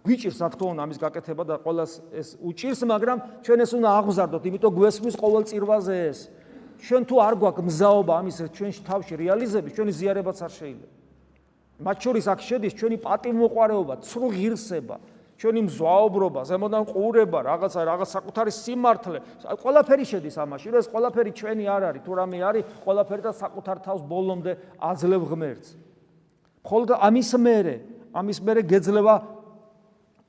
გვიჭირს 0.05 0.39
რა 0.43 0.49
თქმა 0.53 0.69
უნდა 0.77 0.83
ამის 0.85 0.99
გაკეთება 1.01 1.43
და 1.49 1.57
ყოველს 1.65 1.93
ეს 2.13 2.29
უჭირს, 2.37 2.81
მაგრამ 2.85 3.19
ჩვენ 3.41 3.59
ეს 3.65 3.73
უნდა 3.73 3.89
აღვზარდოთ, 4.03 4.43
იმიტომ 4.51 4.73
გვესმის 4.77 5.15
ყოველ 5.17 5.43
წირვაზე 5.49 5.95
ეს. 6.13 6.19
ჩვენ 6.83 7.03
თუ 7.07 7.17
არ 7.23 7.35
გვაქვს 7.39 7.67
მზაობა 7.71 8.13
ამის 8.21 8.37
ჩვენში 8.53 8.81
თავში 8.83 9.15
რეალიზების, 9.23 9.73
ჩვენი 9.73 9.93
ზიარებაც 9.97 10.39
არ 10.43 10.53
შეიძლება. 10.53 11.02
მათ 11.83 11.97
შორის 12.07 12.25
აქ 12.33 12.41
შედის 12.47 12.73
ჩვენი 12.79 12.97
პატიმოყარეობა, 13.03 13.95
ცრუ 14.07 14.29
ღირსება, 14.33 14.97
ჩვენი 15.43 15.61
მზვაობრობა, 15.67 16.41
ზემოდან 16.47 16.85
ყურება, 16.87 17.39
რაღაცა 17.43 17.81
რაღაც 17.83 18.09
საკუთარი 18.15 18.53
სიმართლე, 18.55 19.19
ყველაფერი 19.59 20.05
შედის 20.07 20.37
ამაში. 20.39 20.67
რომ 20.71 20.79
ეს 20.79 20.89
ყველაფერი 20.95 21.31
ჩვენი 21.35 21.65
არ 21.67 21.83
არის, 21.91 22.03
თუ 22.07 22.13
რამე 22.15 22.39
არის, 22.47 22.65
ყველაფერი 22.87 23.23
და 23.27 23.33
საკუთარ 23.35 23.77
თავს 23.83 24.03
ბოლომდე 24.07 24.53
აძლევ 24.79 25.23
ღმერთს. 25.27 25.69
მხოლოდ 26.63 26.91
ამის 26.95 27.31
მერე, 27.43 27.75
ამის 28.15 28.39
მერე 28.39 28.61
გეძლება 28.71 29.15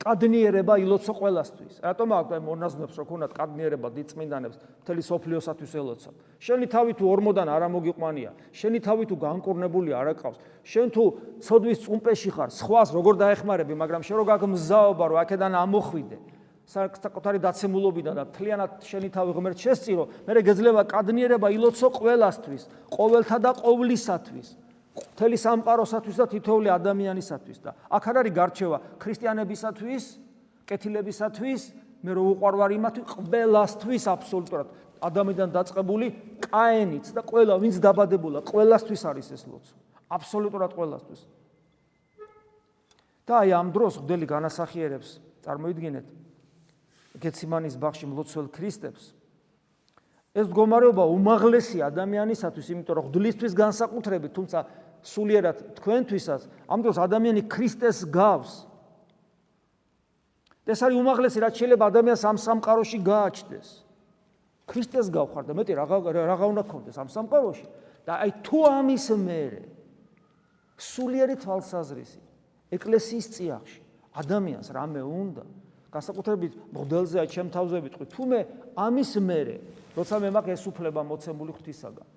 კადნიერება 0.02 0.74
ილოცო 0.82 1.12
ყველასთვის. 1.14 1.74
რატომ 1.80 2.08
აქ 2.18 2.28
მონაზნებს 2.44 2.94
რო 2.98 3.04
ქონათ 3.08 3.32
კადნიერება 3.34 3.88
დიწმინდანებს 3.94 4.56
მთელი 4.84 5.02
სოფლიოსათვის 5.06 5.72
ელოცო. 5.80 6.10
შენი 6.42 6.66
თავი 6.68 6.92
თუ 6.98 7.04
ორმოდან 7.14 7.48
არ 7.48 7.62
ამოგიყვანია, 7.70 8.30
შენი 8.52 8.78
თავი 8.84 9.04
თუ 9.08 9.16
განკურნებული 9.16 9.90
არ 9.94 10.06
აკავს, 10.12 10.38
შენ 10.66 10.86
თუ 10.92 11.02
ცოდვის 11.40 11.78
წუმპეში 11.84 12.30
ხარ, 12.34 12.50
სხვას 12.50 12.88
როგორ 12.92 13.14
დაეხმარები, 13.22 13.74
მაგრამ 13.74 14.02
შენ 14.02 14.16
რო 14.18 14.24
გაგმზაობა 14.34 15.04
რო 15.08 15.16
აქედან 15.24 15.52
ამოხვიდე. 15.62 16.18
საკუთარი 16.64 17.38
დაცემულობიდან 17.44 18.14
და 18.16 18.24
თლიანად 18.32 18.70
შენი 18.88 19.08
თავი 19.12 19.30
ღმერთ 19.36 19.58
შესწირო, 19.60 20.04
მე 20.24 20.40
გეძლება 20.48 20.82
კადნიერება 20.88 21.48
ილოცო 21.52 21.88
ყველასთვის, 21.92 22.62
ყოველთა 22.88 23.36
და 23.36 23.50
ყოვლისათვის. 23.52 24.63
მთელი 24.94 25.36
სამყაროსათვის 25.38 26.16
და 26.22 26.26
თითოეული 26.30 26.68
ადამიანისათვის 26.70 27.58
და 27.64 27.70
აქ 27.90 28.04
არ 28.10 28.16
არის 28.22 28.34
გარჩევა 28.34 28.78
ქრისტიანებისათვის, 29.02 30.04
კეთილებისათვის, 30.70 31.60
მე 32.04 32.10
რო 32.14 32.22
უყარვარ 32.34 32.70
იმათი 32.78 33.00
ყველასთვის 33.10 34.04
აბსოლუტურად 34.14 34.68
ადამიანიდან 35.04 35.50
დაწყებული 35.52 36.06
კაენიც 36.46 37.12
და 37.12 37.20
ყველა 37.26 37.54
ვინც 37.60 37.76
დაბადებულა, 37.82 38.40
ყველასთვის 38.48 39.02
არის 39.10 39.26
ეს 39.34 39.42
ლოცვა. 39.50 39.76
აბსოლუტურად 40.14 40.72
ყველასთვის. 40.78 41.20
და 43.24 43.40
აი 43.40 43.50
ამ 43.56 43.68
დროს 43.72 44.04
ხდელი 44.04 44.26
განასახიერებს, 44.28 45.08
წარმოიდგინეთ, 45.48 46.06
გეციმანის 47.24 47.74
ბაღში 47.80 48.04
მლოცველ 48.04 48.52
ქრისტეს. 48.52 49.16
ეს 50.34 50.46
მდგომარეობა 50.50 51.04
უმაღლესი 51.08 51.78
ადამიანისათვის, 51.88 52.66
იმიტომ 52.74 52.94
რომ 53.00 53.04
ხდლისთვის 53.08 53.52
განსაკუთრებით, 53.54 54.32
თუმცა 54.34 54.58
სულიერად 55.04 55.56
თქვენთვისაც, 55.78 56.48
ამ 56.68 56.80
დროს 56.80 56.96
ადამიანი 56.98 57.44
ქრისტეს 57.46 58.08
გავს. 58.08 58.66
ეს 60.64 60.80
არის 60.80 60.96
უმაღლესი, 60.96 61.38
რაც 61.44 61.54
შეიძლება 61.60 61.84
ადამიანს 61.92 62.22
ამ 62.24 62.36
სამყაროში 62.40 62.98
გააჩნდეს. 63.04 63.84
ქრისტეს 64.64 65.10
გავხარ 65.12 65.44
და 65.44 65.52
მეტი 65.56 65.76
რაღა 65.76 65.96
რაღა 66.24 66.46
უნდა 66.48 66.62
გქონდეს 66.64 66.96
ამ 66.96 67.08
სამყაროში 67.12 67.66
და 68.08 68.12
აი 68.24 68.30
თუ 68.44 68.58
ამის 68.64 69.06
მერე 69.20 69.62
სულიერი 70.80 71.36
თვალსაზრისი 71.44 72.20
ეკლესიის 72.72 73.26
წიაღში 73.36 73.80
ადამიანს 74.24 74.68
რამე 74.72 75.02
უნდა 75.04 75.44
განსაკუთრებით 75.92 76.52
მოდელზე 76.72 77.16
აი 77.20 77.28
ჩემ 77.28 77.48
თავზე 77.52 77.78
ვიტყვი 77.84 78.06
თუ 78.08 78.22
მე 78.32 78.40
ამის 78.72 79.12
მერე 79.20 79.56
როცა 79.94 80.14
მე 80.24 80.28
მაქვს 80.32 80.54
ეს 80.56 80.64
უფლება 80.72 81.00
მოცემული 81.12 81.52
ღვთისაგან 81.52 82.08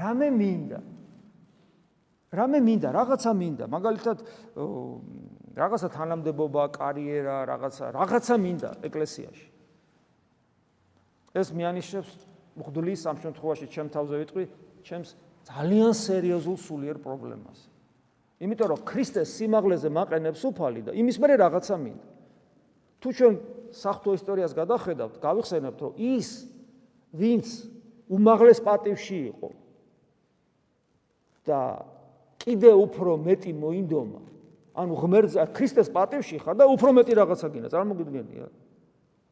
რამე 0.00 0.28
მინდა 0.32 0.78
რამე 2.32 2.58
მინდა 2.64 2.88
რაღაცა 2.96 3.32
მინდა 3.36 3.64
მაგალითად 3.68 4.18
რაღაცა 5.56 5.88
თანამდებობა 5.96 6.62
კარიერა 6.76 7.36
რაღაცა 7.52 7.84
რაღაცა 7.92 8.34
მინდა 8.40 8.70
ეკლესიაში 8.88 9.46
ეს 11.32 11.48
მიანიშნებს 11.56 12.12
მღვდლის 12.56 13.02
ამ 13.08 13.16
შემთხვევაში 13.24 13.66
ჩემ 13.72 13.88
თავზე 13.92 14.16
ვიტყვი 14.22 14.44
ჩემს 14.84 15.10
ძალიან 15.48 15.92
სერიოზულ 15.96 16.56
სულიერ 16.60 16.96
პრობლემას. 17.02 17.58
იმიტომ 18.42 18.68
რომ 18.72 18.80
ქრისტეს 18.86 19.28
სიმაღლეზე 19.38 19.88
მაყენებს 19.90 20.42
უფალი 20.50 20.80
და 20.86 20.92
იმის 20.98 21.16
მერე 21.22 21.34
რაღაცა 21.40 21.76
მინდა. 21.78 22.08
თუ 23.02 23.08
ჩვენ 23.16 23.34
საფრთხო 23.72 24.12
ისტორიას 24.18 24.52
გადახედავთ, 24.54 25.14
გავიხსენებთ 25.18 25.78
რომ 25.82 25.92
ის 25.98 26.28
ვინც 27.16 27.46
უმაღლეს 28.12 28.60
პატივში 28.62 29.18
იყო 29.32 29.48
და 31.46 31.60
კიდე 32.42 32.70
უფრო 32.74 33.16
მეტი 33.22 33.52
მოინდომა, 33.54 34.20
ანუ 34.74 34.92
ღმერთზე 34.98 35.46
ქრისტეს 35.54 35.88
პატივში 35.94 36.42
ხარ 36.42 36.58
და 36.58 36.66
უფრო 36.66 36.90
მეტი 36.98 37.12
რაღაცა 37.22 37.46
გინდა, 37.54 37.68
წარმოგიდგენია? 37.70 38.46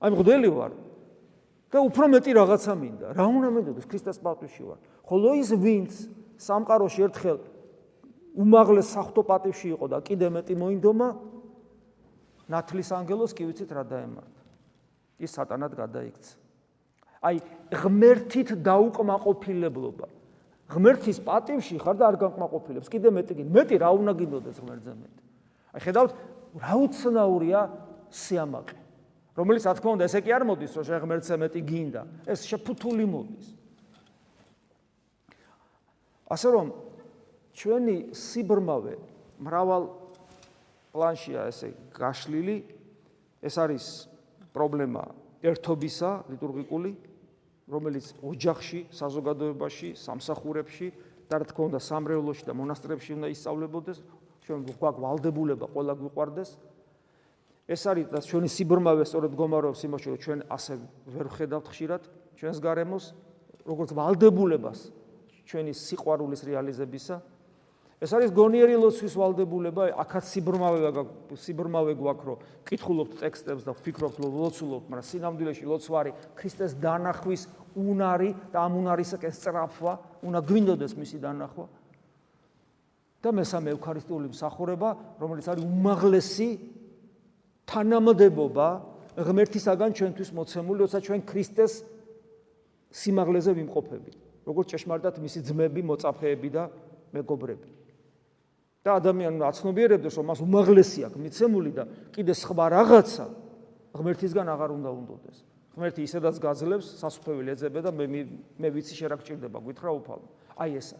აი 0.01 0.09
მღვდელი 0.15 0.51
ვარ, 0.55 0.73
და 1.71 1.79
უფრო 1.87 2.05
მეტი 2.11 2.33
რაღაცა 2.35 2.73
მინდა. 2.75 3.07
რა 3.15 3.25
უნდა 3.31 3.49
მენდოდეს 3.55 3.87
ქრისტეს 3.87 4.19
პატივში 4.19 4.63
ვარ. 4.67 4.79
ხოლო 5.07 5.31
ის 5.39 5.51
ვინც 5.55 5.93
სამყაროში 6.43 7.01
ერთხელ 7.07 7.39
უმაღლეს 8.35 8.89
საფრთხო 8.91 9.23
პატივში 9.31 9.67
იყო 9.79 9.87
და 9.87 9.99
კიდე 10.03 10.27
მეტი 10.35 10.55
მოინდომა 10.59 11.09
ნათლის 12.51 12.91
ანგელოს 12.91 13.33
კი 13.39 13.43
ვიცით 13.47 13.71
რა 13.71 13.83
დაემართა. 13.87 14.43
ის 15.23 15.31
სატანად 15.31 15.73
გადაიქცა. 15.79 16.35
აი 17.23 17.37
ღმერთით 17.71 18.49
დაუკმაყოფილებლობა. 18.67 20.07
ღმერთის 20.71 21.19
პატივში 21.27 21.79
ხარ 21.83 21.97
და 21.99 22.05
არ 22.11 22.17
განკმაყოფილებს. 22.23 22.87
კიდე 22.87 23.11
მეტი 23.11 23.33
კი 23.39 23.45
მეტი 23.45 23.77
რა 23.83 23.91
უნდა 23.99 24.13
გინდოდეს 24.21 24.57
ღმერთზე 24.63 24.93
მეტი. 24.95 25.23
აი 25.75 25.81
ხედავთ 25.83 26.11
რა 26.63 26.75
უცნაურია 26.85 27.61
სიამაყე. 28.11 28.81
რომელიც 29.41 29.65
რა 29.65 29.75
თქმა 29.79 29.91
უნდა 29.97 30.05
ესე 30.11 30.21
კი 30.21 30.31
არ 30.35 30.45
მოდის 30.45 30.73
რომ 30.77 30.85
შეღმერთზე 30.91 31.35
მეტი 31.41 31.61
გინდა 31.65 32.03
ეს 32.29 32.41
შეფუთული 32.51 33.07
მოდის 33.09 33.47
ასე 36.35 36.49
რომ 36.55 36.67
ჩვენი 37.55 37.97
სიბრმავე 38.15 38.95
მრავალ 39.41 39.83
პლანშია 40.93 41.47
ესე 41.49 41.73
გაშლილი 41.97 42.57
ეს 43.41 43.55
არის 43.57 43.87
პრობლემა 44.53 45.05
ერთობისა 45.47 46.11
ლიტურგიკული 46.35 46.91
რომელიც 47.71 48.07
ოჯახში 48.27 48.81
საზოგადოებაში 48.91 49.89
სამსახურებში 49.95 50.89
და 51.31 51.35
რა 51.41 51.47
თქმა 51.47 51.65
უნდა 51.71 51.81
სამრევლოში 51.87 52.45
და 52.45 52.53
მონასტრებში 52.59 53.11
უნდა 53.17 53.29
ისწავლებოდეს 53.31 53.99
ჩვენ 54.43 54.61
გვაქვს 54.67 55.01
ვალდებულება 55.01 55.67
ყველა 55.71 55.95
გვიყვარდეს. 56.03 56.51
ეს 57.71 57.83
არის 57.87 58.07
და 58.11 58.19
ჩვენი 58.19 58.49
სიბრმავე 58.51 59.05
სწორედ 59.07 59.33
გომარობს 59.39 59.81
იმაში 59.87 60.07
რომ 60.11 60.19
ჩვენ 60.19 60.39
ასე 60.51 60.73
ვერ 61.15 61.27
ხედავთ 61.31 61.67
ხშირად 61.71 62.03
ჩვენს 62.35 62.59
გარემოს 62.59 63.05
როგორც 63.63 63.91
ვალდებულებას 63.95 64.79
ჩვენი 65.47 65.73
სიყვარულის 65.79 66.43
რეალიზებისა 66.51 67.17
ეს 68.01 68.15
არის 68.17 68.33
გონიერი 68.33 68.77
ლოცვის 68.81 69.15
ვალდებულება 69.21 69.89
აქაც 70.01 70.25
სიბრმავე 70.33 70.79
სიბრმავე 71.37 71.95
გვაქვს 72.01 72.29
რომ 72.31 72.45
კითხულობთ 72.71 73.19
ტექსტებს 73.21 73.67
და 73.67 73.75
ვფიქრობთ 73.77 74.17
ლოცულობთ 74.25 74.87
მაგრამ 74.89 75.07
სინამდვილეში 75.11 75.65
ლოცვა 75.69 75.97
არის 76.01 76.15
ქრისტეს 76.41 76.73
დანახვის 76.81 77.43
უნარი 77.77 78.31
და 78.53 78.59
ამ 78.65 78.73
უნარისაკენ 78.81 79.33
სწრაფვა 79.37 79.93
უნდა 80.25 80.41
გვინდოდეს 80.49 80.97
მისი 80.97 81.21
დანახვა 81.21 81.67
და 83.21 83.31
მესამე 83.37 83.69
ევქარისტიული 83.77 84.33
მსახურება 84.33 84.89
რომელიც 85.21 85.47
არის 85.53 85.65
უმაღლესი 85.69 86.49
თანამდებობა 87.69 88.69
ღმერთისაგან 89.19 89.91
ჩვენთვის 89.95 90.31
მოცემული, 90.35 90.79
როცა 90.87 90.99
ჩვენ 91.03 91.21
ქრისტეს 91.27 91.73
სიმაღლეზე 92.91 93.53
ვიმყოფებით, 93.59 94.17
როგორც 94.47 94.67
ჭეშმარიტად 94.75 95.15
მისი 95.23 95.41
ძმები, 95.51 95.81
მოწაფეები 95.83 96.49
და 96.51 96.65
მეგობრები. 97.15 97.69
და 98.81 98.97
ადამიანმა 98.97 99.45
აცნობიერებდეს, 99.51 100.15
რომ 100.17 100.27
მას 100.31 100.41
უმაღლესი 100.41 101.01
აქვს 101.09 101.21
მიცემული 101.21 101.71
და 101.77 101.85
კიდე 102.17 102.35
სხვა 102.35 102.67
რაღაცა 102.81 103.27
ღმერთისგან 103.97 104.47
აღარ 104.55 104.71
უნდა 104.81 104.91
უნდოდეს. 104.97 105.37
ღმერთი 105.77 106.01
ისედაც 106.05 106.37
გაძლევს, 106.41 106.87
სასופველი 107.01 107.51
ეძებე 107.55 107.81
და 107.85 107.91
მე 107.93 108.07
მე 108.59 108.69
ვიცი 108.73 108.95
შე 108.97 109.07
რა 109.13 109.17
გჭირდება, 109.21 109.59
გითხრა 109.61 109.91
უფალო. 110.01 110.27
აი 110.57 110.71
ესა. 110.81 110.97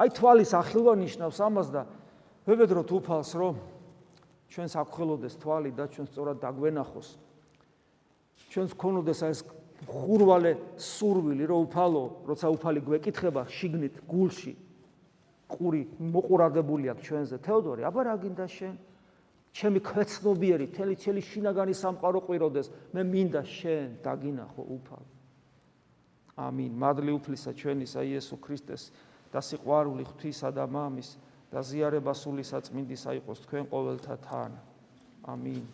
აი 0.00 0.08
თვალის 0.16 0.50
ახილვა 0.56 0.92
ნიშნავს 0.96 1.38
ამას 1.40 1.68
და 1.72 1.82
ვებედროთ 2.48 2.90
უფალს, 2.96 3.30
რომ 3.36 3.54
ჩვენს 4.50 4.74
აკხელოდეს 4.78 5.34
თვალი 5.42 5.70
და 5.74 5.84
ჩვენ 5.90 6.06
სწორად 6.08 6.38
დაგვენახოს 6.40 7.08
ჩვენს 8.50 8.72
ქონოდეს 8.78 9.20
ეს 9.26 9.38
ხურვალე 9.84 10.52
სურვილი 10.80 11.44
რომ 11.50 11.66
უფალო 11.66 12.04
როცა 12.30 12.46
უფალი 12.54 12.80
გვეკითხება 12.86 13.42
შიგნით 13.50 14.00
გულში 14.08 14.52
ყური 15.48 15.82
მოყურადებული 15.98 16.86
აქვს 16.92 17.02
ჩვენზე. 17.06 17.36
თეოდორი 17.46 17.82
აბა 17.86 18.00
რა 18.06 18.14
გინდა 18.22 18.46
შენ? 18.46 18.74
ჩემი 19.56 19.80
ქვეცნობიერი 19.80 20.66
თელი 20.76 20.96
თელი 21.00 21.22
შინაგანი 21.22 21.74
სამყარო 21.74 22.20
ყვიროდეს. 22.26 22.66
მე 22.92 23.02
მინდა 23.02 23.42
შენ 23.44 23.86
დაგინახო 24.04 24.62
უფალო 24.76 25.16
ამინ. 26.36 26.72
მადლი 26.76 27.12
უფლისა 27.16 27.56
ჩვენისა 27.56 28.00
იესო 28.04 28.36
ქრისტეს 28.36 28.92
და 29.32 29.40
სიყვარული 29.40 30.04
ღვთისა 30.04 30.52
და 30.52 30.68
მამის 30.68 31.16
და 31.48 31.60
ზიარება 31.64 32.12
სული 32.12 32.44
საწმინდისა 32.44 33.16
იყოს 33.24 33.40
თქვენ 33.48 33.64
ყოველთა 33.72 34.14
თან. 34.20 34.52
ამინ. 35.24 35.64